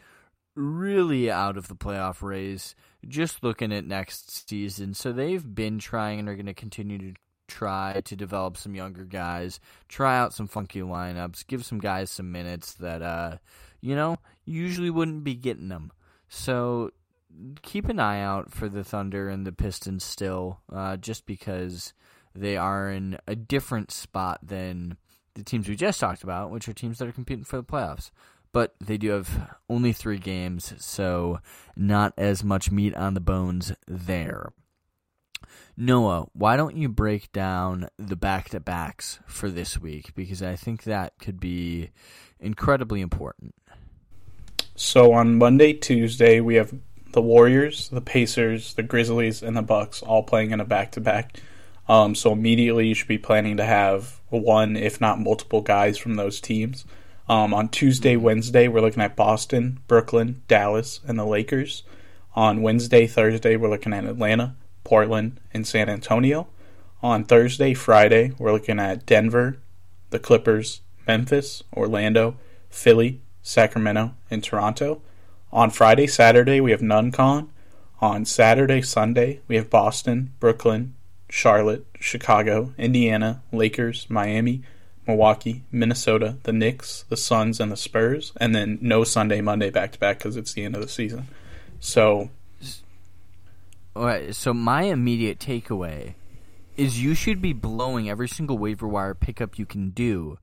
really 0.54 1.30
out 1.30 1.56
of 1.56 1.68
the 1.68 1.74
playoff 1.74 2.22
race. 2.22 2.74
Just 3.06 3.42
looking 3.42 3.72
at 3.72 3.84
next 3.84 4.48
season, 4.48 4.94
so 4.94 5.12
they've 5.12 5.54
been 5.54 5.78
trying 5.78 6.18
and 6.18 6.28
are 6.28 6.34
going 6.34 6.46
to 6.46 6.54
continue 6.54 6.98
to 6.98 7.20
try 7.48 8.00
to 8.04 8.16
develop 8.16 8.56
some 8.56 8.74
younger 8.74 9.04
guys, 9.04 9.60
try 9.88 10.18
out 10.18 10.34
some 10.34 10.46
funky 10.46 10.80
lineups, 10.80 11.46
give 11.46 11.64
some 11.64 11.78
guys 11.78 12.10
some 12.10 12.32
minutes 12.32 12.74
that 12.74 13.02
uh, 13.02 13.36
you 13.80 13.94
know 13.94 14.16
usually 14.44 14.90
wouldn't 14.90 15.24
be 15.24 15.34
getting 15.34 15.68
them. 15.68 15.92
So 16.28 16.90
keep 17.62 17.88
an 17.88 18.00
eye 18.00 18.20
out 18.20 18.52
for 18.52 18.68
the 18.68 18.84
Thunder 18.84 19.28
and 19.28 19.46
the 19.46 19.52
Pistons 19.52 20.04
still, 20.04 20.60
uh, 20.72 20.96
just 20.96 21.26
because 21.26 21.92
they 22.34 22.56
are 22.56 22.90
in 22.90 23.18
a 23.26 23.34
different 23.34 23.90
spot 23.90 24.40
than 24.42 24.96
the 25.34 25.42
teams 25.42 25.68
we 25.68 25.76
just 25.76 26.00
talked 26.00 26.22
about, 26.22 26.50
which 26.50 26.68
are 26.68 26.72
teams 26.72 26.98
that 26.98 27.08
are 27.08 27.12
competing 27.12 27.44
for 27.44 27.56
the 27.56 27.64
playoffs. 27.64 28.10
But 28.52 28.74
they 28.80 28.96
do 28.96 29.10
have 29.10 29.54
only 29.68 29.92
three 29.92 30.18
games, 30.18 30.72
so 30.78 31.40
not 31.76 32.14
as 32.16 32.42
much 32.42 32.70
meat 32.70 32.94
on 32.94 33.14
the 33.14 33.20
bones 33.20 33.72
there. 33.86 34.52
Noah, 35.76 36.26
why 36.32 36.56
don't 36.56 36.76
you 36.76 36.88
break 36.88 37.32
down 37.32 37.88
the 37.98 38.16
back 38.16 38.48
to 38.50 38.60
backs 38.60 39.18
for 39.26 39.50
this 39.50 39.78
week? 39.78 40.14
Because 40.14 40.42
I 40.42 40.56
think 40.56 40.84
that 40.84 41.18
could 41.18 41.38
be 41.38 41.90
incredibly 42.40 43.02
important. 43.02 43.54
So 44.74 45.12
on 45.12 45.36
Monday, 45.36 45.74
Tuesday, 45.74 46.40
we 46.40 46.54
have 46.54 46.74
the 47.12 47.20
Warriors, 47.20 47.88
the 47.90 48.00
Pacers, 48.00 48.74
the 48.74 48.82
Grizzlies, 48.82 49.42
and 49.42 49.56
the 49.56 49.62
Bucks 49.62 50.02
all 50.02 50.22
playing 50.22 50.50
in 50.50 50.60
a 50.60 50.64
back 50.64 50.92
to 50.92 51.00
back. 51.00 51.40
so 51.88 52.32
immediately 52.32 52.88
you 52.88 52.94
should 52.94 53.08
be 53.08 53.18
planning 53.18 53.56
to 53.58 53.64
have 53.64 54.20
one, 54.28 54.76
if 54.76 55.00
not 55.00 55.20
multiple, 55.20 55.60
guys 55.60 55.98
from 55.98 56.16
those 56.16 56.40
teams. 56.40 56.84
Um, 57.28 57.52
on 57.52 57.68
Tuesday, 57.68 58.16
Wednesday, 58.16 58.68
we're 58.68 58.80
looking 58.80 59.02
at 59.02 59.16
Boston, 59.16 59.80
Brooklyn, 59.88 60.42
Dallas, 60.46 61.00
and 61.06 61.18
the 61.18 61.24
Lakers. 61.24 61.82
On 62.34 62.62
Wednesday, 62.62 63.06
Thursday, 63.06 63.56
we're 63.56 63.70
looking 63.70 63.92
at 63.92 64.04
Atlanta, 64.04 64.54
Portland, 64.86 65.40
and 65.52 65.66
San 65.66 65.88
Antonio. 65.88 66.46
On 67.02 67.24
Thursday, 67.24 67.74
Friday, 67.74 68.32
we're 68.38 68.52
looking 68.52 68.78
at 68.78 69.04
Denver, 69.04 69.58
the 70.10 70.20
Clippers, 70.20 70.80
Memphis, 71.08 71.64
Orlando, 71.76 72.36
Philly, 72.70 73.20
Sacramento, 73.42 74.14
and 74.30 74.44
Toronto. 74.44 75.02
On 75.52 75.70
Friday, 75.70 76.06
Saturday, 76.06 76.60
we 76.60 76.70
have 76.70 76.82
none 76.82 77.10
con. 77.10 77.50
On 78.00 78.24
Saturday, 78.24 78.80
Sunday, 78.80 79.40
we 79.48 79.56
have 79.56 79.68
Boston, 79.68 80.32
Brooklyn, 80.38 80.94
Charlotte, 81.28 81.84
Chicago, 81.98 82.72
Indiana, 82.78 83.42
Lakers, 83.50 84.06
Miami, 84.08 84.62
Milwaukee, 85.04 85.64
Minnesota, 85.72 86.36
the 86.44 86.52
Knicks, 86.52 87.04
the 87.08 87.16
Suns, 87.16 87.58
and 87.58 87.72
the 87.72 87.76
Spurs, 87.76 88.32
and 88.36 88.54
then 88.54 88.78
no 88.80 89.02
Sunday, 89.02 89.40
Monday 89.40 89.70
back 89.70 89.90
to 89.92 89.98
back 89.98 90.18
because 90.18 90.36
it's 90.36 90.52
the 90.52 90.64
end 90.64 90.76
of 90.76 90.80
the 90.80 90.88
season. 90.88 91.26
So, 91.80 92.30
all 93.96 94.04
right. 94.06 94.34
So 94.34 94.52
my 94.54 94.82
immediate 94.82 95.38
takeaway 95.38 96.14
is 96.76 97.02
you 97.02 97.14
should 97.14 97.40
be 97.40 97.52
blowing 97.52 98.08
every 98.08 98.28
single 98.28 98.58
waiver 98.58 98.86
wire 98.86 99.14
pickup 99.14 99.58
you 99.58 99.64
can 99.66 99.90
do 99.90 100.38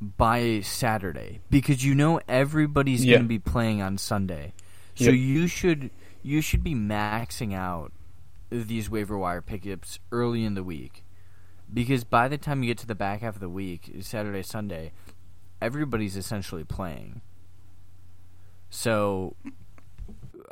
by 0.00 0.60
Saturday 0.60 1.40
because 1.50 1.84
you 1.84 1.94
know 1.94 2.20
everybody's 2.28 3.04
Yeah. 3.04 3.14
going 3.16 3.24
to 3.24 3.28
be 3.28 3.40
playing 3.40 3.82
on 3.82 3.98
Sunday. 3.98 4.52
So 4.94 5.06
Yep. 5.06 5.14
you 5.14 5.46
should 5.48 5.90
you 6.22 6.40
should 6.40 6.62
be 6.62 6.74
maxing 6.74 7.52
out 7.54 7.92
these 8.50 8.88
waiver 8.90 9.16
wire 9.18 9.42
pickups 9.42 9.98
early 10.12 10.44
in 10.44 10.54
the 10.54 10.62
week. 10.64 11.04
Because 11.72 12.04
by 12.04 12.28
the 12.28 12.38
time 12.38 12.62
you 12.62 12.68
get 12.68 12.78
to 12.78 12.86
the 12.86 12.94
back 12.94 13.20
half 13.20 13.34
of 13.34 13.40
the 13.40 13.48
week, 13.48 13.92
Saturday, 14.00 14.42
Sunday, 14.42 14.92
everybody's 15.60 16.16
essentially 16.16 16.64
playing. 16.64 17.20
So 18.70 19.36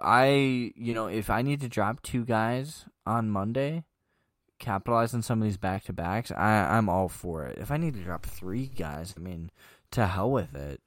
I, 0.03 0.73
you 0.77 0.95
know, 0.95 1.07
if 1.07 1.31
I 1.31 1.43
need 1.43 1.61
to 1.63 1.69
drop 1.69 2.03
two 2.03 2.25
guys 2.25 2.87
on 3.07 3.31
Monday, 3.31 3.85
capitalize 4.59 5.15
on 5.15 5.23
some 5.23 5.41
of 5.41 5.45
these 5.45 5.57
back 5.57 5.85
to 5.85 5.93
backs, 5.93 6.31
I 6.31 6.77
I'm 6.77 6.89
all 6.89 7.09
for 7.09 7.45
it. 7.45 7.59
If 7.59 7.71
I 7.71 7.77
need 7.77 7.95
to 7.95 8.03
drop 8.03 8.25
three 8.27 8.67
guys, 8.67 9.15
I 9.17 9.21
mean, 9.21 9.51
to 9.93 10.07
hell 10.07 10.31
with 10.31 10.55
it. 10.55 10.81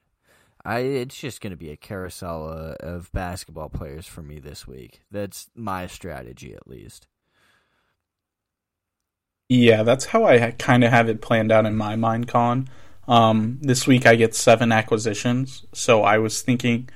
I 0.66 0.80
it's 0.80 1.18
just 1.18 1.42
going 1.42 1.52
to 1.52 1.58
be 1.58 1.72
a 1.72 1.78
carousel 1.78 2.76
of 2.80 3.12
basketball 3.14 3.70
players 3.70 4.06
for 4.06 4.22
me 4.22 4.40
this 4.40 4.68
week. 4.68 5.02
That's 5.10 5.50
my 5.56 5.88
strategy 5.88 6.54
at 6.54 6.68
least. 6.68 7.08
yeah, 9.50 9.82
that's 9.82 10.06
how 10.06 10.26
I 10.26 10.52
kind 10.52 10.84
of 10.84 10.92
have 10.92 11.10
it 11.10 11.22
planned 11.22 11.52
out 11.52 11.66
in 11.66 11.76
my 11.76 11.96
mind, 11.96 12.28
Con. 12.28 12.70
Um, 13.08 13.58
this 13.62 13.88
week 13.88 14.06
I 14.06 14.16
get 14.16 14.36
seven 14.36 14.72
acquisitions, 14.72 15.66
so 15.74 16.04
I 16.04 16.20
was 16.20 16.44
thinking 16.44 16.88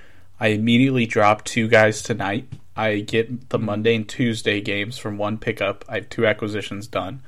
I 0.43 0.47
immediately 0.47 1.05
drop 1.05 1.45
two 1.45 1.69
guys 1.69 2.03
tonight. 2.03 2.49
I 2.75 2.99
get 2.99 3.47
the 3.49 3.57
Monday 3.57 3.95
and 3.95 4.09
Tuesday 4.09 4.59
games 4.59 4.97
from 4.97 5.17
one 5.17 5.37
pickup. 5.37 5.85
I 5.87 5.95
have 5.95 6.09
two 6.09 6.27
acquisitions 6.27 6.85
done. 6.85 7.23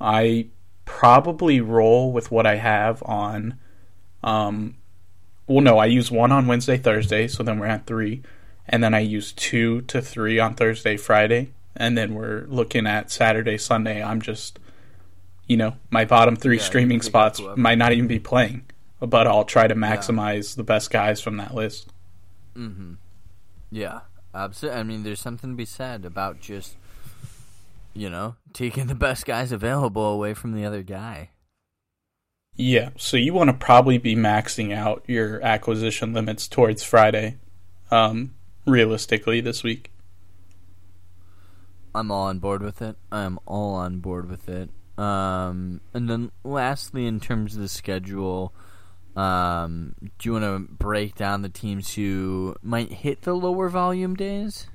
I 0.00 0.46
probably 0.84 1.60
roll 1.60 2.12
with 2.12 2.30
what 2.30 2.46
I 2.46 2.54
have 2.54 3.02
on. 3.02 3.58
Um, 4.22 4.76
well, 5.48 5.62
no, 5.62 5.78
I 5.78 5.86
use 5.86 6.12
one 6.12 6.30
on 6.30 6.46
Wednesday, 6.46 6.76
Thursday, 6.76 7.26
so 7.26 7.42
then 7.42 7.58
we're 7.58 7.66
at 7.66 7.88
three, 7.88 8.22
and 8.68 8.84
then 8.84 8.94
I 8.94 9.00
use 9.00 9.32
two 9.32 9.80
to 9.82 10.00
three 10.00 10.38
on 10.38 10.54
Thursday, 10.54 10.96
Friday, 10.96 11.50
and 11.74 11.98
then 11.98 12.14
we're 12.14 12.44
looking 12.46 12.86
at 12.86 13.10
Saturday, 13.10 13.58
Sunday. 13.58 14.00
I'm 14.00 14.22
just, 14.22 14.60
you 15.48 15.56
know, 15.56 15.74
my 15.90 16.04
bottom 16.04 16.36
three 16.36 16.58
Yeah, 16.58 16.62
streaming 16.62 16.98
you 16.98 17.00
pick 17.00 17.16
up 17.16 17.34
spots 17.34 17.56
might 17.56 17.78
not 17.78 17.90
even 17.90 18.06
be 18.06 18.20
playing, 18.20 18.62
but 19.00 19.26
I'll 19.26 19.44
try 19.44 19.66
to 19.66 19.74
maximize 19.74 20.54
the 20.54 20.62
best 20.62 20.92
guys 20.92 21.20
from 21.20 21.36
that 21.38 21.52
list. 21.52 21.88
Mm-hmm. 22.56 22.94
Yeah, 23.70 24.00
absolutely. 24.34 24.80
I 24.80 24.82
mean, 24.82 25.02
there's 25.02 25.20
something 25.20 25.50
to 25.50 25.56
be 25.56 25.64
said 25.64 26.04
about 26.04 26.40
just, 26.40 26.76
you 27.94 28.10
know, 28.10 28.36
taking 28.52 28.86
the 28.86 28.94
best 28.94 29.26
guys 29.26 29.52
available 29.52 30.06
away 30.06 30.34
from 30.34 30.52
the 30.52 30.64
other 30.64 30.82
guy. 30.82 31.30
Yeah, 32.56 32.90
so 32.96 33.16
you 33.16 33.32
want 33.32 33.48
to 33.48 33.54
probably 33.54 33.96
be 33.96 34.14
maxing 34.16 34.74
out 34.74 35.04
your 35.06 35.42
acquisition 35.42 36.12
limits 36.12 36.46
towards 36.46 36.82
Friday, 36.82 37.38
um, 37.90 38.34
realistically 38.66 39.40
this 39.40 39.62
week. 39.62 39.92
I'm 41.94 42.10
all 42.10 42.26
on 42.26 42.38
board 42.38 42.62
with 42.62 42.82
it. 42.82 42.96
I'm 43.10 43.38
all 43.46 43.74
on 43.74 44.00
board 44.00 44.28
with 44.28 44.48
it. 44.48 44.70
Um, 44.98 45.80
and 45.94 46.08
then 46.08 46.30
lastly, 46.44 47.06
in 47.06 47.20
terms 47.20 47.54
of 47.56 47.62
the 47.62 47.68
schedule, 47.68 48.52
um, 49.16 49.94
do 50.18 50.28
you 50.28 50.32
want 50.32 50.44
to 50.44 50.72
break 50.72 51.16
down 51.16 51.42
the 51.42 51.48
teams 51.48 51.94
who 51.94 52.56
might 52.62 52.92
hit 52.92 53.22
the 53.22 53.34
lower 53.34 53.68
volume 53.68 54.14
days? 54.14 54.66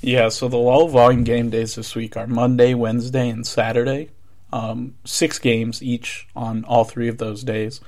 Yeah, 0.00 0.28
so 0.28 0.48
the 0.48 0.58
low 0.58 0.86
volume 0.86 1.24
game 1.24 1.50
days 1.50 1.74
this 1.74 1.94
week 1.94 2.16
are 2.16 2.26
Monday, 2.26 2.74
Wednesday, 2.74 3.28
and 3.28 3.46
Saturday. 3.46 4.10
Um, 4.52 4.94
six 5.04 5.38
games 5.38 5.82
each 5.82 6.28
on 6.36 6.64
all 6.64 6.84
three 6.84 7.08
of 7.08 7.18
those 7.18 7.42
days. 7.42 7.80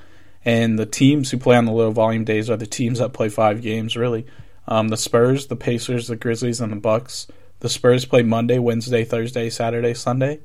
And 0.43 0.77
the 0.77 0.85
teams 0.85 1.31
who 1.31 1.37
play 1.37 1.55
on 1.55 1.65
the 1.65 1.71
low 1.71 1.91
volume 1.91 2.25
days 2.25 2.49
are 2.49 2.57
the 2.57 2.65
teams 2.65 2.99
that 2.99 3.13
play 3.13 3.29
five 3.29 3.61
games, 3.61 3.95
really. 3.95 4.25
Um, 4.67 4.89
the 4.89 4.97
Spurs, 4.97 5.47
the 5.47 5.55
Pacers, 5.55 6.07
the 6.07 6.15
Grizzlies, 6.15 6.59
and 6.59 6.71
the 6.71 6.77
Bucks. 6.77 7.27
The 7.59 7.69
Spurs 7.69 8.05
play 8.05 8.23
Monday, 8.23 8.59
Wednesday, 8.59 9.05
Thursday, 9.05 9.49
Saturday, 9.49 9.93
Sunday. 9.93 10.39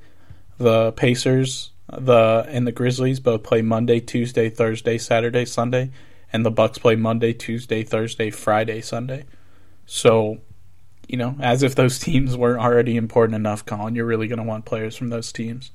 The 0.58 0.92
Pacers, 0.92 1.71
the 1.92 2.44
and 2.48 2.66
the 2.66 2.72
Grizzlies 2.72 3.20
both 3.20 3.42
play 3.42 3.62
Monday, 3.62 4.00
Tuesday, 4.00 4.48
Thursday, 4.48 4.98
Saturday, 4.98 5.44
Sunday, 5.44 5.90
and 6.32 6.44
the 6.44 6.50
Bucks 6.50 6.78
play 6.78 6.96
Monday, 6.96 7.32
Tuesday, 7.32 7.82
Thursday, 7.82 8.30
Friday, 8.30 8.80
Sunday. 8.80 9.24
So 9.86 10.38
you 11.08 11.16
know, 11.18 11.36
as 11.40 11.62
if 11.62 11.74
those 11.74 11.98
teams 12.00 12.36
weren't 12.36 12.60
already 12.60 12.96
important 12.96 13.36
enough, 13.36 13.64
Colin, 13.66 13.94
you're 13.94 14.06
really 14.06 14.28
going 14.28 14.38
to 14.38 14.44
want 14.44 14.64
players 14.64 14.96
from 14.96 15.10
those 15.10 15.32
teams. 15.32 15.70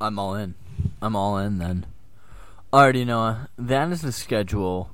I'm 0.00 0.18
all 0.18 0.34
in. 0.34 0.54
I'm 1.00 1.14
all 1.16 1.38
in 1.38 1.58
then. 1.58 1.86
Alrighty, 2.72 3.06
Noah. 3.06 3.48
That 3.56 3.92
is 3.92 4.02
the 4.02 4.12
schedule. 4.12 4.93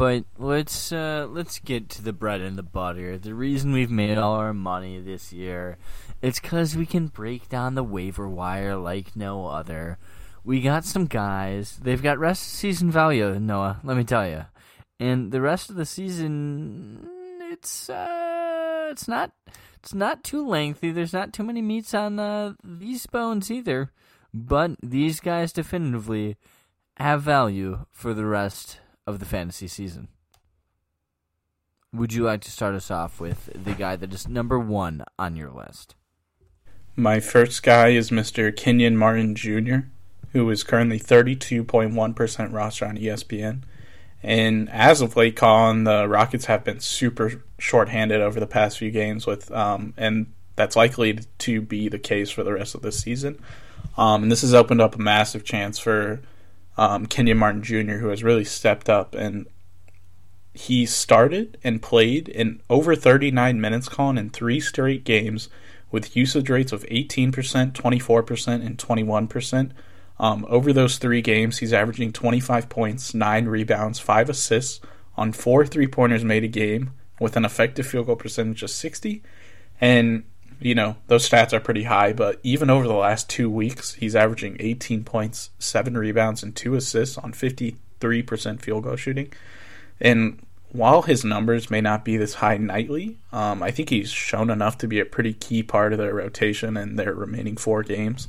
But 0.00 0.24
let's 0.38 0.92
uh, 0.92 1.28
let's 1.28 1.58
get 1.58 1.90
to 1.90 2.00
the 2.00 2.14
bread 2.14 2.40
and 2.40 2.56
the 2.56 2.62
butter. 2.62 3.18
The 3.18 3.34
reason 3.34 3.74
we've 3.74 3.90
made 3.90 4.16
all 4.16 4.32
our 4.36 4.54
money 4.54 4.98
this 4.98 5.30
year, 5.30 5.76
it's 6.22 6.40
because 6.40 6.74
we 6.74 6.86
can 6.86 7.08
break 7.08 7.50
down 7.50 7.74
the 7.74 7.84
waiver 7.84 8.26
wire 8.26 8.76
like 8.76 9.14
no 9.14 9.48
other. 9.48 9.98
We 10.42 10.62
got 10.62 10.86
some 10.86 11.04
guys. 11.04 11.78
They've 11.82 12.02
got 12.02 12.18
rest 12.18 12.44
season 12.44 12.90
value, 12.90 13.38
Noah. 13.38 13.78
Let 13.84 13.98
me 13.98 14.04
tell 14.04 14.26
you. 14.26 14.46
And 14.98 15.32
the 15.32 15.42
rest 15.42 15.68
of 15.68 15.76
the 15.76 15.84
season, 15.84 17.06
it's 17.52 17.90
uh, 17.90 18.88
it's 18.90 19.06
not 19.06 19.32
it's 19.80 19.92
not 19.92 20.24
too 20.24 20.48
lengthy. 20.48 20.92
There's 20.92 21.12
not 21.12 21.34
too 21.34 21.44
many 21.44 21.60
meats 21.60 21.92
on 21.92 22.18
uh, 22.18 22.54
these 22.64 23.04
bones 23.04 23.50
either. 23.50 23.92
But 24.32 24.76
these 24.82 25.20
guys 25.20 25.52
definitively 25.52 26.38
have 26.96 27.20
value 27.20 27.84
for 27.90 28.14
the 28.14 28.24
rest 28.24 28.78
of 29.10 29.18
the 29.18 29.26
fantasy 29.26 29.68
season. 29.68 30.08
Would 31.92 32.12
you 32.12 32.22
like 32.22 32.40
to 32.42 32.50
start 32.50 32.74
us 32.74 32.90
off 32.90 33.20
with 33.20 33.50
the 33.52 33.72
guy 33.72 33.96
that 33.96 34.14
is 34.14 34.28
number 34.28 34.58
one 34.58 35.04
on 35.18 35.36
your 35.36 35.50
list? 35.50 35.96
My 36.96 37.20
first 37.20 37.62
guy 37.62 37.88
is 37.88 38.10
Mr. 38.10 38.54
Kenyon 38.54 38.96
Martin 38.96 39.34
Jr. 39.34 39.88
who 40.32 40.48
is 40.50 40.62
currently 40.62 40.98
32.1% 40.98 42.52
roster 42.52 42.86
on 42.86 42.96
ESPN. 42.96 43.62
And 44.22 44.68
as 44.70 45.00
of 45.00 45.16
late, 45.16 45.34
Colin, 45.34 45.84
the 45.84 46.06
Rockets 46.06 46.44
have 46.44 46.62
been 46.62 46.80
super 46.80 47.42
shorthanded 47.58 48.20
over 48.20 48.38
the 48.38 48.46
past 48.46 48.78
few 48.78 48.90
games, 48.90 49.26
with 49.26 49.50
um, 49.50 49.94
and 49.96 50.32
that's 50.56 50.76
likely 50.76 51.20
to 51.38 51.62
be 51.62 51.88
the 51.88 51.98
case 51.98 52.30
for 52.30 52.44
the 52.44 52.52
rest 52.52 52.74
of 52.74 52.82
the 52.82 52.92
season. 52.92 53.38
Um, 53.96 54.24
and 54.24 54.30
this 54.30 54.42
has 54.42 54.52
opened 54.52 54.82
up 54.82 54.94
a 54.94 54.98
massive 54.98 55.42
chance 55.42 55.78
for 55.78 56.20
um, 56.76 57.06
Kenyon 57.06 57.38
Martin 57.38 57.62
Jr., 57.62 57.98
who 57.98 58.08
has 58.08 58.24
really 58.24 58.44
stepped 58.44 58.88
up 58.88 59.14
and 59.14 59.46
he 60.52 60.84
started 60.84 61.58
and 61.62 61.80
played 61.80 62.28
in 62.28 62.60
over 62.68 62.96
39 62.96 63.60
minutes, 63.60 63.88
Colin, 63.88 64.18
in 64.18 64.30
three 64.30 64.60
straight 64.60 65.04
games 65.04 65.48
with 65.90 66.16
usage 66.16 66.50
rates 66.50 66.72
of 66.72 66.84
18%, 66.84 67.32
24%, 67.72 68.66
and 68.66 68.78
21%. 68.78 69.70
Um, 70.18 70.44
over 70.48 70.72
those 70.72 70.98
three 70.98 71.22
games, 71.22 71.58
he's 71.58 71.72
averaging 71.72 72.12
25 72.12 72.68
points, 72.68 73.14
9 73.14 73.46
rebounds, 73.46 73.98
5 73.98 74.28
assists 74.28 74.80
on 75.16 75.32
4 75.32 75.66
three 75.66 75.86
pointers 75.86 76.24
made 76.24 76.44
a 76.44 76.48
game 76.48 76.90
with 77.18 77.36
an 77.36 77.44
effective 77.44 77.86
field 77.86 78.06
goal 78.06 78.16
percentage 78.16 78.62
of 78.62 78.70
60. 78.70 79.22
And, 79.80 80.24
you 80.60 80.74
know, 80.74 80.96
those 81.06 81.28
stats 81.28 81.52
are 81.52 81.60
pretty 81.60 81.84
high, 81.84 82.12
but 82.12 82.38
even 82.42 82.70
over 82.70 82.86
the 82.86 82.94
last 82.94 83.28
two 83.28 83.50
weeks, 83.50 83.94
he's 83.94 84.14
averaging 84.14 84.56
18 84.60 85.04
points, 85.04 85.50
7 85.58 85.96
rebounds, 85.96 86.42
and 86.42 86.54
2 86.54 86.74
assists 86.74 87.18
on 87.18 87.32
53% 87.32 88.60
field 88.60 88.84
goal 88.84 88.96
shooting. 88.96 89.32
And 90.00 90.44
while 90.72 91.02
his 91.02 91.24
numbers 91.24 91.70
may 91.70 91.80
not 91.80 92.04
be 92.04 92.16
this 92.16 92.34
high 92.34 92.56
nightly, 92.56 93.18
um, 93.32 93.62
I 93.62 93.70
think 93.70 93.90
he's 93.90 94.10
shown 94.10 94.50
enough 94.50 94.78
to 94.78 94.86
be 94.86 95.00
a 95.00 95.04
pretty 95.04 95.32
key 95.32 95.62
part 95.62 95.92
of 95.92 95.98
their 95.98 96.14
rotation 96.14 96.76
in 96.76 96.96
their 96.96 97.14
remaining 97.14 97.56
four 97.56 97.82
games 97.82 98.28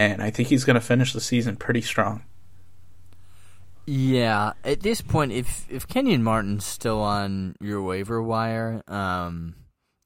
and 0.00 0.22
I 0.22 0.30
think 0.30 0.48
he's 0.48 0.64
going 0.64 0.74
to 0.74 0.80
finish 0.80 1.12
the 1.12 1.20
season 1.20 1.56
pretty 1.56 1.82
strong. 1.82 2.22
Yeah, 3.86 4.52
at 4.64 4.80
this 4.80 5.02
point, 5.02 5.32
if 5.32 5.66
if 5.68 5.86
Kenyon 5.86 6.22
Martin's 6.22 6.64
still 6.64 7.00
on 7.00 7.54
your 7.60 7.82
waiver 7.82 8.22
wire, 8.22 8.82
um, 8.88 9.56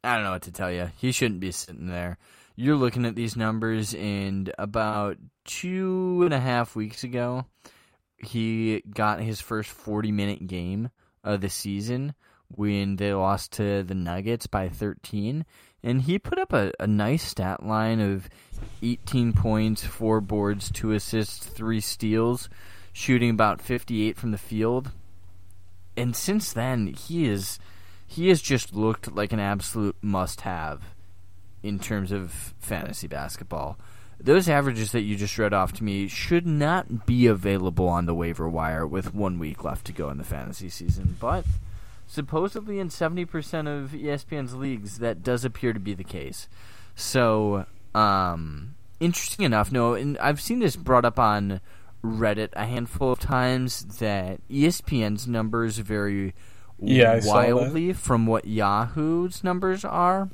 I 0.05 0.15
don't 0.15 0.25
know 0.25 0.33
what 0.33 0.43
to 0.43 0.53
tell 0.53 0.71
you. 0.71 0.91
He 0.99 1.13
shouldn't 1.13 1.41
be 1.41 1.51
sitting 1.51 1.87
there. 1.87 2.19
You're 2.57 2.77
looking 2.77 3.07
at 3.07 3.17
these 3.17 3.37
numbers, 3.37 3.95
and 3.95 4.53
about 4.59 5.17
two 5.45 6.21
and 6.25 6.35
a 6.35 6.39
half 6.39 6.77
weeks 6.77 7.03
ago, 7.03 7.47
he 8.19 8.83
got 8.83 9.21
his 9.21 9.41
first 9.41 9.71
40 9.71 10.13
minute 10.13 10.47
game 10.47 10.91
of 11.25 11.41
the 11.41 11.49
season 11.49 12.15
when 12.49 12.97
they 12.97 13.13
lost 13.13 13.53
to 13.53 13.83
the 13.83 13.95
Nuggets 13.95 14.47
by 14.47 14.69
13. 14.69 15.45
And 15.83 16.03
he 16.03 16.19
put 16.19 16.39
up 16.39 16.53
a, 16.53 16.73
a 16.79 16.87
nice 16.87 17.23
stat 17.23 17.65
line 17.65 18.01
of 18.01 18.29
18 18.83 19.33
points, 19.33 19.85
4 19.85 20.21
boards, 20.21 20.71
2 20.71 20.93
assists, 20.93 21.45
3 21.47 21.81
steals, 21.81 22.49
shooting 22.93 23.31
about 23.31 23.61
58 23.61 24.17
from 24.17 24.31
the 24.31 24.39
field. 24.39 24.93
And 25.97 26.15
since 26.15 26.53
then, 26.53 26.89
he 26.89 27.27
is 27.27 27.59
he 28.15 28.29
has 28.29 28.41
just 28.41 28.75
looked 28.75 29.13
like 29.13 29.33
an 29.33 29.41
absolute 29.41 29.97
must-have 30.01 30.83
in 31.65 31.81
terms 31.81 32.13
of 32.13 32.55
fantasy 32.61 33.09
basketball. 33.09 33.77
Those 34.21 34.49
averages 34.49 34.93
that 34.93 35.03
you 35.03 35.17
just 35.17 35.37
read 35.37 35.53
off 35.53 35.73
to 35.75 35.85
me 35.85 36.07
should 36.07 36.47
not 36.47 37.07
be 37.07 37.27
available 37.27 37.89
on 37.89 38.07
the 38.07 38.15
waiver 38.15 38.49
wire 38.49 38.87
with 38.87 39.15
one 39.15 39.41
week 39.41 39.65
left 39.65 39.85
to 39.87 39.93
go 39.93 40.11
in 40.11 40.19
the 40.19 40.25
fantasy 40.25 40.69
season, 40.69 41.17
but 41.19 41.45
supposedly 42.07 42.79
in 42.79 42.89
70% 42.89 43.27
of 43.67 43.91
ESPN's 43.91 44.55
leagues, 44.55 44.99
that 44.99 45.25
does 45.25 45.45
appear 45.45 45.73
to 45.73 45.81
be 45.81 45.95
the 45.95 46.05
case. 46.05 46.47
So, 46.95 47.67
um, 47.97 48.77
interesting 49.01 49.45
enough, 49.45 49.73
no, 49.73 49.95
and 49.95 50.17
I've 50.19 50.41
seen 50.41 50.61
this 50.61 50.77
brought 50.77 51.05
up 51.05 51.19
on 51.19 51.61
Reddit 52.05 52.51
a 52.53 52.67
handful 52.67 53.11
of 53.11 53.19
times 53.19 53.99
that 53.99 54.39
ESPN's 54.49 55.27
numbers 55.27 55.79
vary 55.79 56.33
yeah, 56.79 57.21
wildly 57.23 57.93
from 57.93 58.27
what 58.27 58.47
Yahoo's 58.47 59.45
numbers 59.45 59.85
are. 59.85 60.31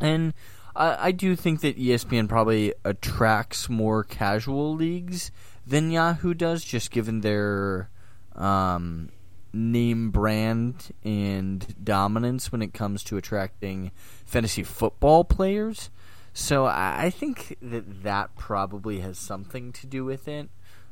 And 0.00 0.34
I, 0.74 1.08
I 1.08 1.12
do 1.12 1.36
think 1.36 1.60
that 1.60 1.78
ESPN 1.78 2.28
probably 2.28 2.74
attracts 2.84 3.68
more 3.68 4.04
casual 4.04 4.74
leagues 4.74 5.30
than 5.66 5.90
Yahoo 5.90 6.34
does, 6.34 6.64
just 6.64 6.90
given 6.90 7.20
their 7.20 7.90
um, 8.34 9.10
name 9.52 10.10
brand 10.10 10.92
and 11.04 11.74
dominance 11.82 12.52
when 12.52 12.62
it 12.62 12.72
comes 12.72 13.02
to 13.04 13.16
attracting 13.16 13.90
fantasy 14.24 14.62
football 14.62 15.24
players. 15.24 15.90
So 16.32 16.66
I 16.66 17.10
think 17.10 17.56
that 17.60 18.04
that 18.04 18.36
probably 18.36 19.00
has 19.00 19.18
something 19.18 19.72
to 19.72 19.86
do 19.86 20.04
with 20.04 20.28
it. 20.28 20.48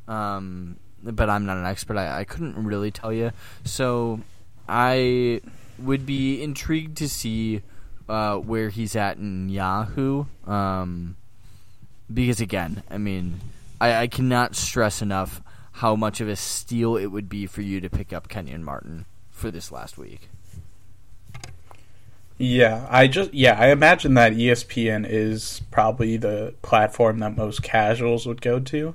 Um, 0.09 0.79
but 1.03 1.31
I'm 1.31 1.47
not 1.47 1.57
an 1.57 1.67
expert. 1.67 1.97
I, 1.97 2.21
I 2.21 2.25
couldn't 2.25 2.65
really 2.65 2.91
tell 2.91 3.13
you. 3.13 3.31
So 3.65 4.21
I 4.69 5.41
would 5.79 6.07
be 6.07 6.43
intrigued 6.43 6.97
to 6.99 7.09
see 7.09 7.63
uh, 8.09 8.37
where 8.37 8.69
he's 8.69 8.97
at 8.97 9.19
in 9.19 9.49
Yahoo. 9.49 10.27
Um, 10.47 11.17
because 12.13 12.41
again, 12.41 12.83
I 12.91 12.99
mean, 12.99 13.41
I, 13.81 13.95
I 14.03 14.07
cannot 14.07 14.57
stress 14.57 15.03
enough 15.03 15.43
how 15.73 15.95
much 15.95 16.21
of 16.21 16.29
a 16.29 16.37
steal 16.37 16.97
it 16.97 17.07
would 17.07 17.29
be 17.29 17.47
for 17.47 17.61
you 17.63 17.81
to 17.81 17.91
pick 17.91 18.13
up 18.13 18.29
Kenyon 18.29 18.65
Martin 18.65 19.05
for 19.31 19.51
this 19.51 19.71
last 19.71 19.99
week. 19.99 20.29
Yeah, 22.39 22.87
I 22.91 23.07
just 23.07 23.33
yeah, 23.33 23.59
I 23.59 23.69
imagine 23.69 24.15
that 24.15 24.33
ESPN 24.33 25.07
is 25.09 25.63
probably 25.71 26.19
the 26.19 26.55
platform 26.61 27.19
that 27.21 27.37
most 27.37 27.63
casuals 27.63 28.27
would 28.27 28.43
go 28.43 28.61
to. 28.61 28.95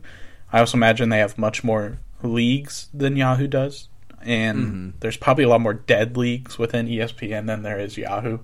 I 0.54 0.60
also 0.60 0.78
imagine 0.78 1.10
they 1.10 1.20
have 1.20 1.38
much 1.38 1.64
more 1.64 1.98
leagues 2.22 2.88
than 2.94 3.18
Yahoo 3.18 3.48
does, 3.48 3.88
and 4.24 4.60
mm-hmm. 4.60 4.90
there's 5.00 5.18
probably 5.18 5.44
a 5.44 5.50
lot 5.50 5.62
more 5.62 5.74
dead 5.74 6.18
leagues 6.18 6.58
within 6.58 6.88
ESPN 6.88 7.48
than 7.48 7.64
there 7.64 7.80
is 7.80 7.98
Yahoo. 7.98 8.40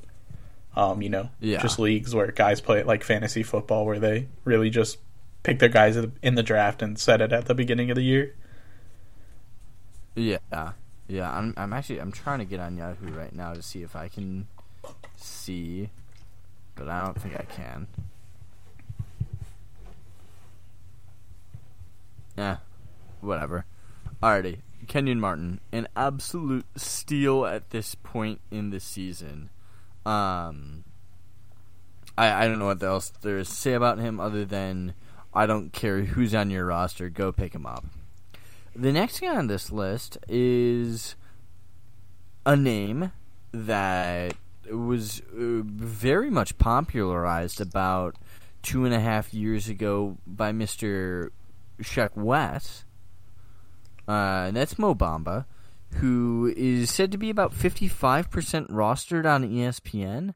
Um, 0.76 1.02
you 1.02 1.10
know, 1.10 1.30
yeah. 1.40 1.60
just 1.60 1.80
leagues 1.80 2.14
where 2.14 2.32
guys 2.32 2.62
play 2.62 2.84
like 2.84 3.04
fantasy 3.04 3.42
football, 3.42 3.86
where 3.86 4.00
they 4.00 4.28
really 4.44 4.70
just 4.70 5.00
pick 5.42 5.60
their 5.60 5.70
guys 5.70 5.98
in 6.22 6.36
the 6.36 6.44
draft 6.44 6.82
and 6.82 7.00
set 7.00 7.22
it 7.22 7.32
at 7.32 7.46
the 7.46 7.56
beginning 7.56 7.90
of 7.90 7.96
the 7.96 8.04
year. 8.04 8.36
Yeah, 10.14 10.38
yeah. 11.08 11.32
I'm 11.32 11.54
I'm 11.58 11.74
actually 11.74 12.00
I'm 12.00 12.12
trying 12.12 12.40
to 12.40 12.46
get 12.46 12.60
on 12.60 12.78
Yahoo 12.78 13.12
right 13.12 13.34
now 13.34 13.54
to 13.54 13.62
see 13.62 13.82
if 13.82 13.96
I 13.96 14.08
can 14.08 14.48
see, 15.16 15.90
but 16.76 16.90
I 16.90 17.04
don't 17.04 17.20
think 17.20 17.36
I 17.36 17.44
can. 17.44 17.88
Yeah, 22.38 22.58
whatever. 23.22 23.66
Alrighty, 24.22 24.60
Kenyon 24.88 25.20
Martin, 25.20 25.60
an 25.72 25.88
absolute 25.96 26.66
steal 26.76 27.46
at 27.46 27.70
this 27.70 27.96
point 27.96 28.42
in 28.52 28.70
the 28.70 28.80
season. 28.80 29.50
Um, 30.06 30.84
I 32.18 32.46
I 32.46 32.48
don't 32.48 32.60
know 32.60 32.68
what 32.68 32.82
else 32.82 33.10
there 33.22 33.38
is 33.38 33.50
to 33.50 33.56
say 33.56 33.74
about 33.74 34.00
him 34.00 34.20
other 34.20 34.46
than 34.46 34.94
I 35.34 35.46
don't 35.46 35.72
care 35.72 36.02
who's 36.02 36.34
on 36.34 36.50
your 36.50 36.66
roster, 36.66 37.10
go 37.10 37.32
pick 37.32 37.54
him 37.54 37.66
up. 37.66 37.86
The 38.76 38.92
next 38.92 39.20
guy 39.20 39.36
on 39.36 39.48
this 39.48 39.72
list 39.72 40.18
is 40.28 41.16
a 42.46 42.56
name 42.56 43.12
that 43.52 44.34
was 44.72 45.22
uh, 45.34 45.64
very 45.64 46.30
much 46.30 46.58
popularized 46.58 47.60
about 47.62 48.16
two 48.62 48.86
and 48.86 48.94
a 48.94 49.00
half 49.00 49.34
years 49.34 49.70
ago 49.70 50.18
by 50.26 50.52
Mr. 50.52 51.30
Sheck 51.82 52.16
Wes. 52.16 52.84
Uh, 54.08 54.46
and 54.48 54.56
that's 54.56 54.80
Mo 54.80 54.96
Bamba, 54.96 55.46
who 55.96 56.54
is 56.56 56.90
said 56.90 57.12
to 57.12 57.18
be 57.18 57.30
about 57.30 57.54
55% 57.54 58.70
rostered 58.70 59.26
on 59.26 59.50
ESPN 59.50 60.34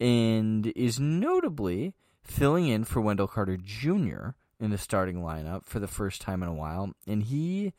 and 0.00 0.66
is 0.74 0.98
notably 0.98 1.94
filling 2.24 2.68
in 2.68 2.84
for 2.84 3.00
Wendell 3.00 3.28
Carter 3.28 3.56
Jr. 3.56 4.30
in 4.58 4.70
the 4.70 4.78
starting 4.78 5.16
lineup 5.22 5.64
for 5.64 5.78
the 5.78 5.86
first 5.86 6.20
time 6.20 6.42
in 6.42 6.48
a 6.48 6.54
while, 6.54 6.92
and 7.06 7.22
he 7.24 7.72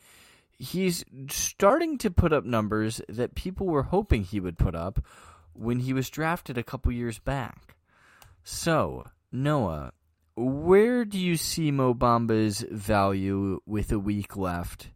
he's 0.58 1.04
starting 1.30 1.98
to 1.98 2.12
put 2.12 2.32
up 2.32 2.46
numbers 2.46 3.02
that 3.10 3.36
people 3.36 3.68
were 3.68 3.84
hoping 3.84 4.24
he 4.24 4.40
would 4.40 4.58
put 4.58 4.76
up 4.76 5.04
when 5.54 5.80
he 5.80 5.94
was 5.94 6.10
drafted 6.10 6.58
a 6.58 6.64
couple 6.64 6.92
years 6.92 7.20
back. 7.20 7.76
So, 8.44 9.06
Noah, 9.32 9.92
where 10.36 11.06
do 11.06 11.20
you 11.20 11.36
see 11.36 11.72
Mo 11.72 11.94
Bamba's 11.94 12.66
value 12.72 13.60
with 13.66 13.92
a 13.92 14.00
week 14.00 14.38
left 14.38 14.90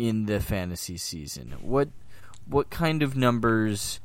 in 0.00 0.24
the 0.24 0.40
fantasy 0.40 0.96
season? 0.96 1.54
What 1.60 1.90
what 2.46 2.70
kind 2.70 3.02
of 3.02 3.16
numbers 3.16 4.00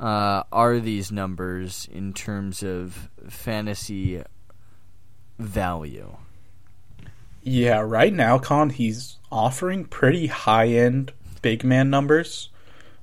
uh, 0.00 0.42
are 0.50 0.80
these 0.80 1.12
numbers 1.12 1.86
in 1.92 2.14
terms 2.14 2.62
of 2.62 3.10
fantasy 3.28 4.22
value? 5.38 6.16
Yeah, 7.42 7.80
right 7.80 8.12
now, 8.12 8.38
Con, 8.38 8.70
he's 8.70 9.18
offering 9.30 9.84
pretty 9.84 10.26
high 10.26 10.68
end 10.68 11.12
big 11.42 11.62
man 11.62 11.90
numbers, 11.90 12.48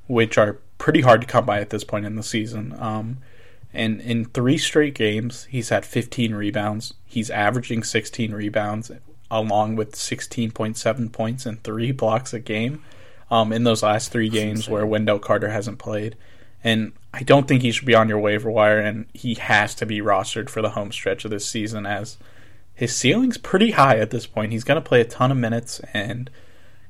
which 0.07 0.37
are 0.37 0.59
pretty 0.79 1.01
hard 1.01 1.21
to 1.21 1.27
come 1.27 1.45
by 1.45 1.61
at 1.61 1.69
this 1.69 1.83
point 1.83 2.05
in 2.05 2.15
the 2.15 2.23
season. 2.23 2.75
Um, 2.77 3.19
and 3.73 4.01
in 4.01 4.25
three 4.25 4.57
straight 4.57 4.95
games, 4.95 5.45
he's 5.45 5.69
had 5.69 5.85
15 5.85 6.35
rebounds. 6.35 6.93
He's 7.05 7.29
averaging 7.29 7.83
16 7.83 8.33
rebounds 8.33 8.91
along 9.33 9.75
with 9.75 9.93
16.7 9.93 11.11
points 11.11 11.45
and 11.45 11.61
three 11.63 11.91
blocks 11.91 12.33
a 12.33 12.39
game 12.39 12.83
um, 13.31 13.51
in 13.51 13.63
those 13.63 13.81
last 13.81 14.11
three 14.11 14.29
games 14.29 14.69
where 14.69 14.85
Wendell 14.85 15.19
Carter 15.19 15.49
hasn't 15.49 15.79
played. 15.79 16.15
And 16.63 16.93
I 17.13 17.23
don't 17.23 17.47
think 17.47 17.61
he 17.61 17.71
should 17.71 17.87
be 17.87 17.95
on 17.95 18.07
your 18.07 18.19
waiver 18.19 18.49
wire, 18.49 18.79
and 18.79 19.05
he 19.13 19.33
has 19.35 19.75
to 19.75 19.85
be 19.85 19.99
rostered 20.01 20.49
for 20.49 20.61
the 20.61 20.69
home 20.69 20.91
stretch 20.91 21.25
of 21.25 21.31
this 21.31 21.45
season 21.45 21.85
as 21.85 22.17
his 22.73 22.95
ceiling's 22.95 23.37
pretty 23.37 23.71
high 23.71 23.97
at 23.97 24.11
this 24.11 24.25
point. 24.25 24.51
He's 24.51 24.63
going 24.63 24.81
to 24.81 24.87
play 24.87 25.01
a 25.01 25.05
ton 25.05 25.31
of 25.31 25.37
minutes, 25.37 25.81
and 25.93 26.29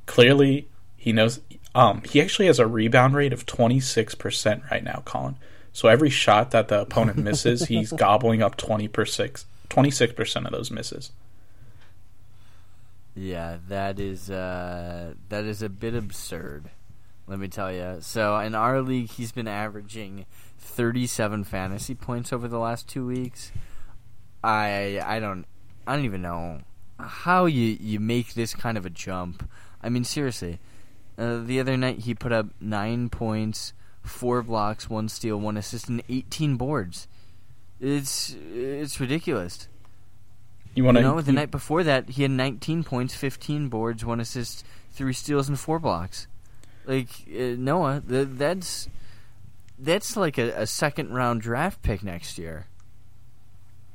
clearly 0.05 0.67
he 0.97 1.11
knows. 1.11 1.39
Um, 1.73 2.03
he 2.03 2.21
actually 2.21 2.47
has 2.47 2.59
a 2.59 2.67
rebound 2.67 3.15
rate 3.15 3.33
of 3.33 3.45
26% 3.45 4.69
right 4.69 4.83
now, 4.83 5.01
Colin. 5.05 5.37
So 5.71 5.87
every 5.87 6.11
shot 6.11 6.51
that 6.51 6.67
the 6.67 6.81
opponent 6.81 7.17
misses, 7.17 7.65
he's 7.65 7.91
gobbling 7.97 8.43
up 8.43 8.57
20 8.57 8.87
26% 8.89 10.45
of 10.45 10.51
those 10.51 10.69
misses. 10.69 11.11
Yeah, 13.15 13.57
that 13.67 13.99
is 13.99 14.29
uh, 14.29 15.13
that 15.29 15.45
is 15.45 15.61
a 15.61 15.69
bit 15.69 15.93
absurd. 15.93 16.69
Let 17.27 17.39
me 17.39 17.47
tell 17.47 17.71
you. 17.71 17.97
So 18.01 18.37
in 18.39 18.55
our 18.55 18.81
league, 18.81 19.11
he's 19.11 19.31
been 19.31 19.47
averaging 19.47 20.25
37 20.57 21.43
fantasy 21.43 21.95
points 21.95 22.33
over 22.33 22.47
the 22.47 22.59
last 22.59 22.87
two 22.87 23.05
weeks. 23.05 23.51
I 24.43 24.99
I 25.03 25.19
don't 25.19 25.45
I 25.85 25.95
don't 25.95 26.05
even 26.05 26.21
know 26.21 26.61
how 26.99 27.45
you 27.45 27.77
you 27.79 27.99
make 27.99 28.33
this 28.33 28.53
kind 28.53 28.77
of 28.77 28.85
a 28.85 28.89
jump. 28.89 29.49
I 29.81 29.89
mean, 29.89 30.03
seriously. 30.03 30.59
Uh, 31.15 31.37
the 31.43 31.59
other 31.59 31.77
night 31.77 31.99
he 31.99 32.15
put 32.15 32.31
up 32.31 32.47
nine 32.59 33.07
points, 33.07 33.73
four 34.01 34.41
blocks, 34.41 34.89
one 34.89 35.07
steal, 35.07 35.39
one 35.39 35.57
assist, 35.57 35.87
and 35.87 36.01
18 36.09 36.57
boards. 36.57 37.07
It's 37.79 38.35
it's 38.53 38.99
ridiculous. 38.99 39.67
You 40.75 40.83
want 40.83 40.97
to 40.97 41.01
you 41.01 41.07
know? 41.07 41.21
The 41.21 41.31
you, 41.31 41.37
night 41.37 41.51
before 41.51 41.83
that, 41.83 42.09
he 42.09 42.23
had 42.23 42.31
19 42.31 42.83
points, 42.83 43.15
15 43.15 43.69
boards, 43.69 44.03
one 44.03 44.19
assist, 44.19 44.65
three 44.91 45.13
steals, 45.13 45.47
and 45.47 45.59
four 45.59 45.79
blocks. 45.79 46.27
Like 46.85 47.09
uh, 47.29 47.55
Noah, 47.57 48.01
the, 48.05 48.25
that's 48.25 48.89
that's 49.79 50.15
like 50.17 50.37
a, 50.37 50.49
a 50.61 50.67
second 50.67 51.13
round 51.13 51.41
draft 51.41 51.81
pick 51.81 52.03
next 52.03 52.37
year. 52.37 52.67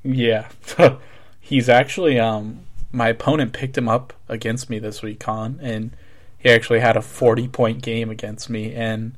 Yeah, 0.03 0.49
he's 1.41 1.69
actually 1.69 2.19
um 2.19 2.61
my 2.91 3.09
opponent 3.09 3.53
picked 3.53 3.77
him 3.77 3.89
up 3.89 4.15
against 4.29 4.71
me 4.71 4.79
this 4.79 5.03
week, 5.03 5.21
Con, 5.21 5.59
and 5.61 5.91
he 6.39 6.49
actually 6.49 6.81
had 6.81 6.97
a 6.97 7.03
forty 7.03 7.47
point 7.47 7.83
game 7.83 8.09
against 8.09 8.49
me, 8.49 8.73
and 8.73 9.13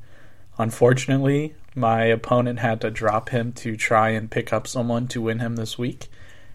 unfortunately, 0.57 1.55
my 1.75 2.03
opponent 2.03 2.59
had 2.59 2.81
to 2.81 2.91
drop 2.91 3.29
him 3.29 3.53
to 3.53 3.77
try 3.77 4.09
and 4.09 4.29
pick 4.29 4.51
up 4.51 4.67
someone 4.67 5.07
to 5.07 5.21
win 5.21 5.39
him 5.39 5.55
this 5.55 5.77
week. 5.77 6.09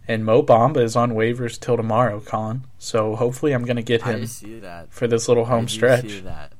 And 0.08 0.24
Mo 0.24 0.42
Bamba 0.42 0.78
is 0.78 0.94
on 0.94 1.12
waivers 1.12 1.58
till 1.58 1.76
tomorrow, 1.76 2.20
Colin. 2.20 2.64
So 2.78 3.16
hopefully, 3.16 3.52
I'm 3.52 3.64
going 3.64 3.76
to 3.76 3.82
get 3.82 4.02
him 4.02 4.26
for 4.90 5.08
this 5.08 5.28
little 5.28 5.46
home 5.46 5.66
stretch. 5.68 6.04
I 6.04 6.08
stretch. 6.08 6.50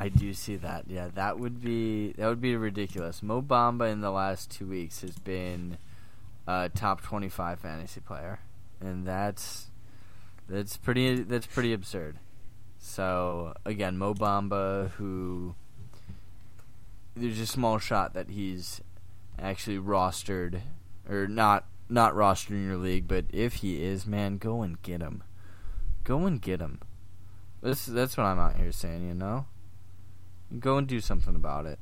I 0.00 0.08
do 0.08 0.32
see 0.32 0.56
that. 0.56 0.84
Yeah, 0.88 1.08
that 1.14 1.38
would 1.38 1.62
be 1.62 2.12
that 2.12 2.26
would 2.26 2.40
be 2.40 2.56
ridiculous. 2.56 3.22
Mo 3.22 3.42
Bamba 3.42 3.92
in 3.92 4.00
the 4.00 4.10
last 4.10 4.50
two 4.50 4.66
weeks 4.66 5.02
has 5.02 5.18
been 5.18 5.78
a 6.46 6.70
top 6.74 7.02
twenty-five 7.02 7.60
fantasy 7.60 8.00
player, 8.00 8.40
and 8.80 9.06
that's 9.06 9.66
that's 10.48 10.76
pretty 10.76 11.22
that's 11.22 11.46
pretty 11.46 11.72
absurd. 11.72 12.16
So 12.78 13.54
again, 13.64 13.96
Mo 13.96 14.14
Bamba, 14.14 14.90
who 14.92 15.54
there's 17.14 17.38
a 17.38 17.46
small 17.46 17.78
shot 17.78 18.14
that 18.14 18.30
he's 18.30 18.80
actually 19.38 19.78
rostered 19.78 20.60
or 21.08 21.28
not 21.28 21.66
not 21.94 22.14
rostered 22.14 22.50
in 22.50 22.66
your 22.66 22.76
league, 22.76 23.08
but 23.08 23.24
if 23.30 23.54
he 23.56 23.82
is, 23.82 24.06
man, 24.06 24.36
go 24.36 24.62
and 24.62 24.80
get 24.82 25.00
him. 25.00 25.22
Go 26.02 26.26
and 26.26 26.42
get 26.42 26.60
him. 26.60 26.80
That's 27.62 27.86
that's 27.86 28.16
what 28.16 28.24
I'm 28.24 28.38
out 28.38 28.56
here 28.56 28.72
saying, 28.72 29.08
you 29.08 29.14
know. 29.14 29.46
Go 30.58 30.76
and 30.76 30.86
do 30.86 31.00
something 31.00 31.34
about 31.34 31.64
it. 31.64 31.78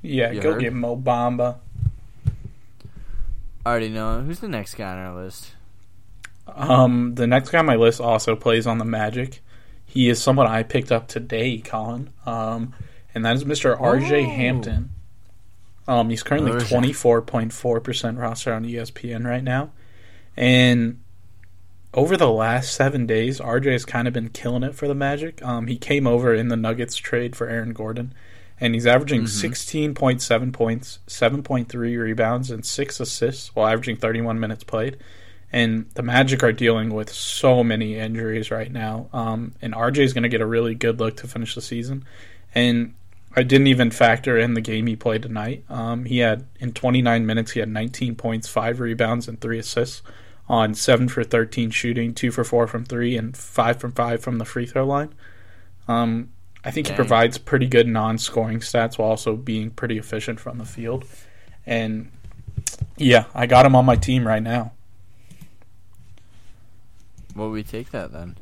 Yeah, 0.00 0.30
you 0.30 0.40
go 0.40 0.52
heard? 0.52 0.60
get 0.60 0.72
Mo 0.72 0.96
Bamba. 0.96 1.58
I 3.64 3.70
already 3.70 3.88
know. 3.88 4.20
Who's 4.20 4.40
the 4.40 4.48
next 4.48 4.74
guy 4.74 4.92
on 4.92 4.98
our 4.98 5.22
list? 5.22 5.52
Um, 6.46 7.14
the 7.14 7.26
next 7.26 7.50
guy 7.50 7.58
on 7.58 7.66
my 7.66 7.76
list 7.76 8.00
also 8.00 8.36
plays 8.36 8.66
on 8.66 8.78
the 8.78 8.84
Magic. 8.84 9.40
He 9.84 10.08
is 10.08 10.20
someone 10.20 10.46
I 10.46 10.62
picked 10.62 10.90
up 10.90 11.06
today, 11.06 11.58
Colin. 11.58 12.10
Um, 12.26 12.74
and 13.14 13.24
that 13.24 13.36
is 13.36 13.44
Mr. 13.44 13.78
RJ 13.78 14.26
Hampton. 14.26 14.90
Um, 15.88 16.10
he's 16.10 16.22
currently 16.22 16.64
twenty 16.64 16.92
four 16.92 17.22
point 17.22 17.52
four 17.52 17.80
percent 17.80 18.18
roster 18.18 18.52
on 18.52 18.64
ESPN 18.64 19.24
right 19.24 19.42
now, 19.42 19.72
and 20.36 21.00
over 21.94 22.16
the 22.16 22.30
last 22.30 22.74
seven 22.74 23.06
days, 23.06 23.38
RJ 23.40 23.72
has 23.72 23.84
kind 23.84 24.08
of 24.08 24.14
been 24.14 24.30
killing 24.30 24.62
it 24.62 24.74
for 24.74 24.88
the 24.88 24.94
Magic. 24.94 25.42
Um, 25.44 25.66
he 25.66 25.76
came 25.76 26.06
over 26.06 26.34
in 26.34 26.48
the 26.48 26.56
Nuggets 26.56 26.96
trade 26.96 27.36
for 27.36 27.48
Aaron 27.48 27.72
Gordon, 27.74 28.14
and 28.58 28.74
he's 28.74 28.86
averaging 28.86 29.22
mm-hmm. 29.22 29.92
16.7 29.92 30.52
points, 30.52 31.00
7.3 31.06 31.98
rebounds, 31.98 32.50
and 32.50 32.64
six 32.64 32.98
assists 32.98 33.54
while 33.54 33.66
averaging 33.66 33.96
31 33.96 34.40
minutes 34.40 34.64
played. 34.64 34.98
And 35.52 35.90
the 35.94 36.02
Magic 36.02 36.42
are 36.42 36.52
dealing 36.52 36.94
with 36.94 37.12
so 37.12 37.62
many 37.62 37.98
injuries 37.98 38.50
right 38.50 38.72
now. 38.72 39.10
Um, 39.12 39.52
and 39.60 39.74
RJ 39.74 39.98
is 39.98 40.14
going 40.14 40.22
to 40.22 40.30
get 40.30 40.40
a 40.40 40.46
really 40.46 40.74
good 40.74 40.98
look 40.98 41.18
to 41.18 41.28
finish 41.28 41.54
the 41.54 41.60
season. 41.60 42.06
And 42.54 42.94
I 43.34 43.42
didn't 43.42 43.68
even 43.68 43.90
factor 43.90 44.36
in 44.36 44.54
the 44.54 44.60
game 44.60 44.86
he 44.86 44.96
played 44.96 45.22
tonight. 45.22 45.64
Um, 45.68 46.04
he 46.04 46.18
had 46.18 46.46
in 46.60 46.72
29 46.72 47.24
minutes, 47.24 47.52
he 47.52 47.60
had 47.60 47.68
19 47.68 48.14
points, 48.14 48.48
five 48.48 48.78
rebounds, 48.78 49.26
and 49.26 49.40
three 49.40 49.58
assists 49.58 50.02
on 50.48 50.74
seven 50.74 51.08
for 51.08 51.24
13 51.24 51.70
shooting, 51.70 52.14
two 52.14 52.30
for 52.30 52.44
four 52.44 52.66
from 52.66 52.84
three, 52.84 53.16
and 53.16 53.36
five 53.36 53.80
from 53.80 53.92
five 53.92 54.22
from 54.22 54.38
the 54.38 54.44
free 54.44 54.66
throw 54.66 54.84
line. 54.84 55.14
Um, 55.88 56.30
I 56.64 56.70
think 56.70 56.86
Dang. 56.86 56.94
he 56.94 56.96
provides 56.96 57.38
pretty 57.38 57.66
good 57.66 57.88
non-scoring 57.88 58.60
stats 58.60 58.98
while 58.98 59.08
also 59.08 59.34
being 59.34 59.70
pretty 59.70 59.98
efficient 59.98 60.38
from 60.38 60.58
the 60.58 60.64
field. 60.64 61.04
And 61.66 62.10
yeah, 62.96 63.24
I 63.34 63.46
got 63.46 63.66
him 63.66 63.74
on 63.74 63.84
my 63.84 63.96
team 63.96 64.26
right 64.26 64.42
now. 64.42 64.72
Well, 67.34 67.50
we 67.50 67.62
take 67.62 67.90
that 67.90 68.12
then. 68.12 68.36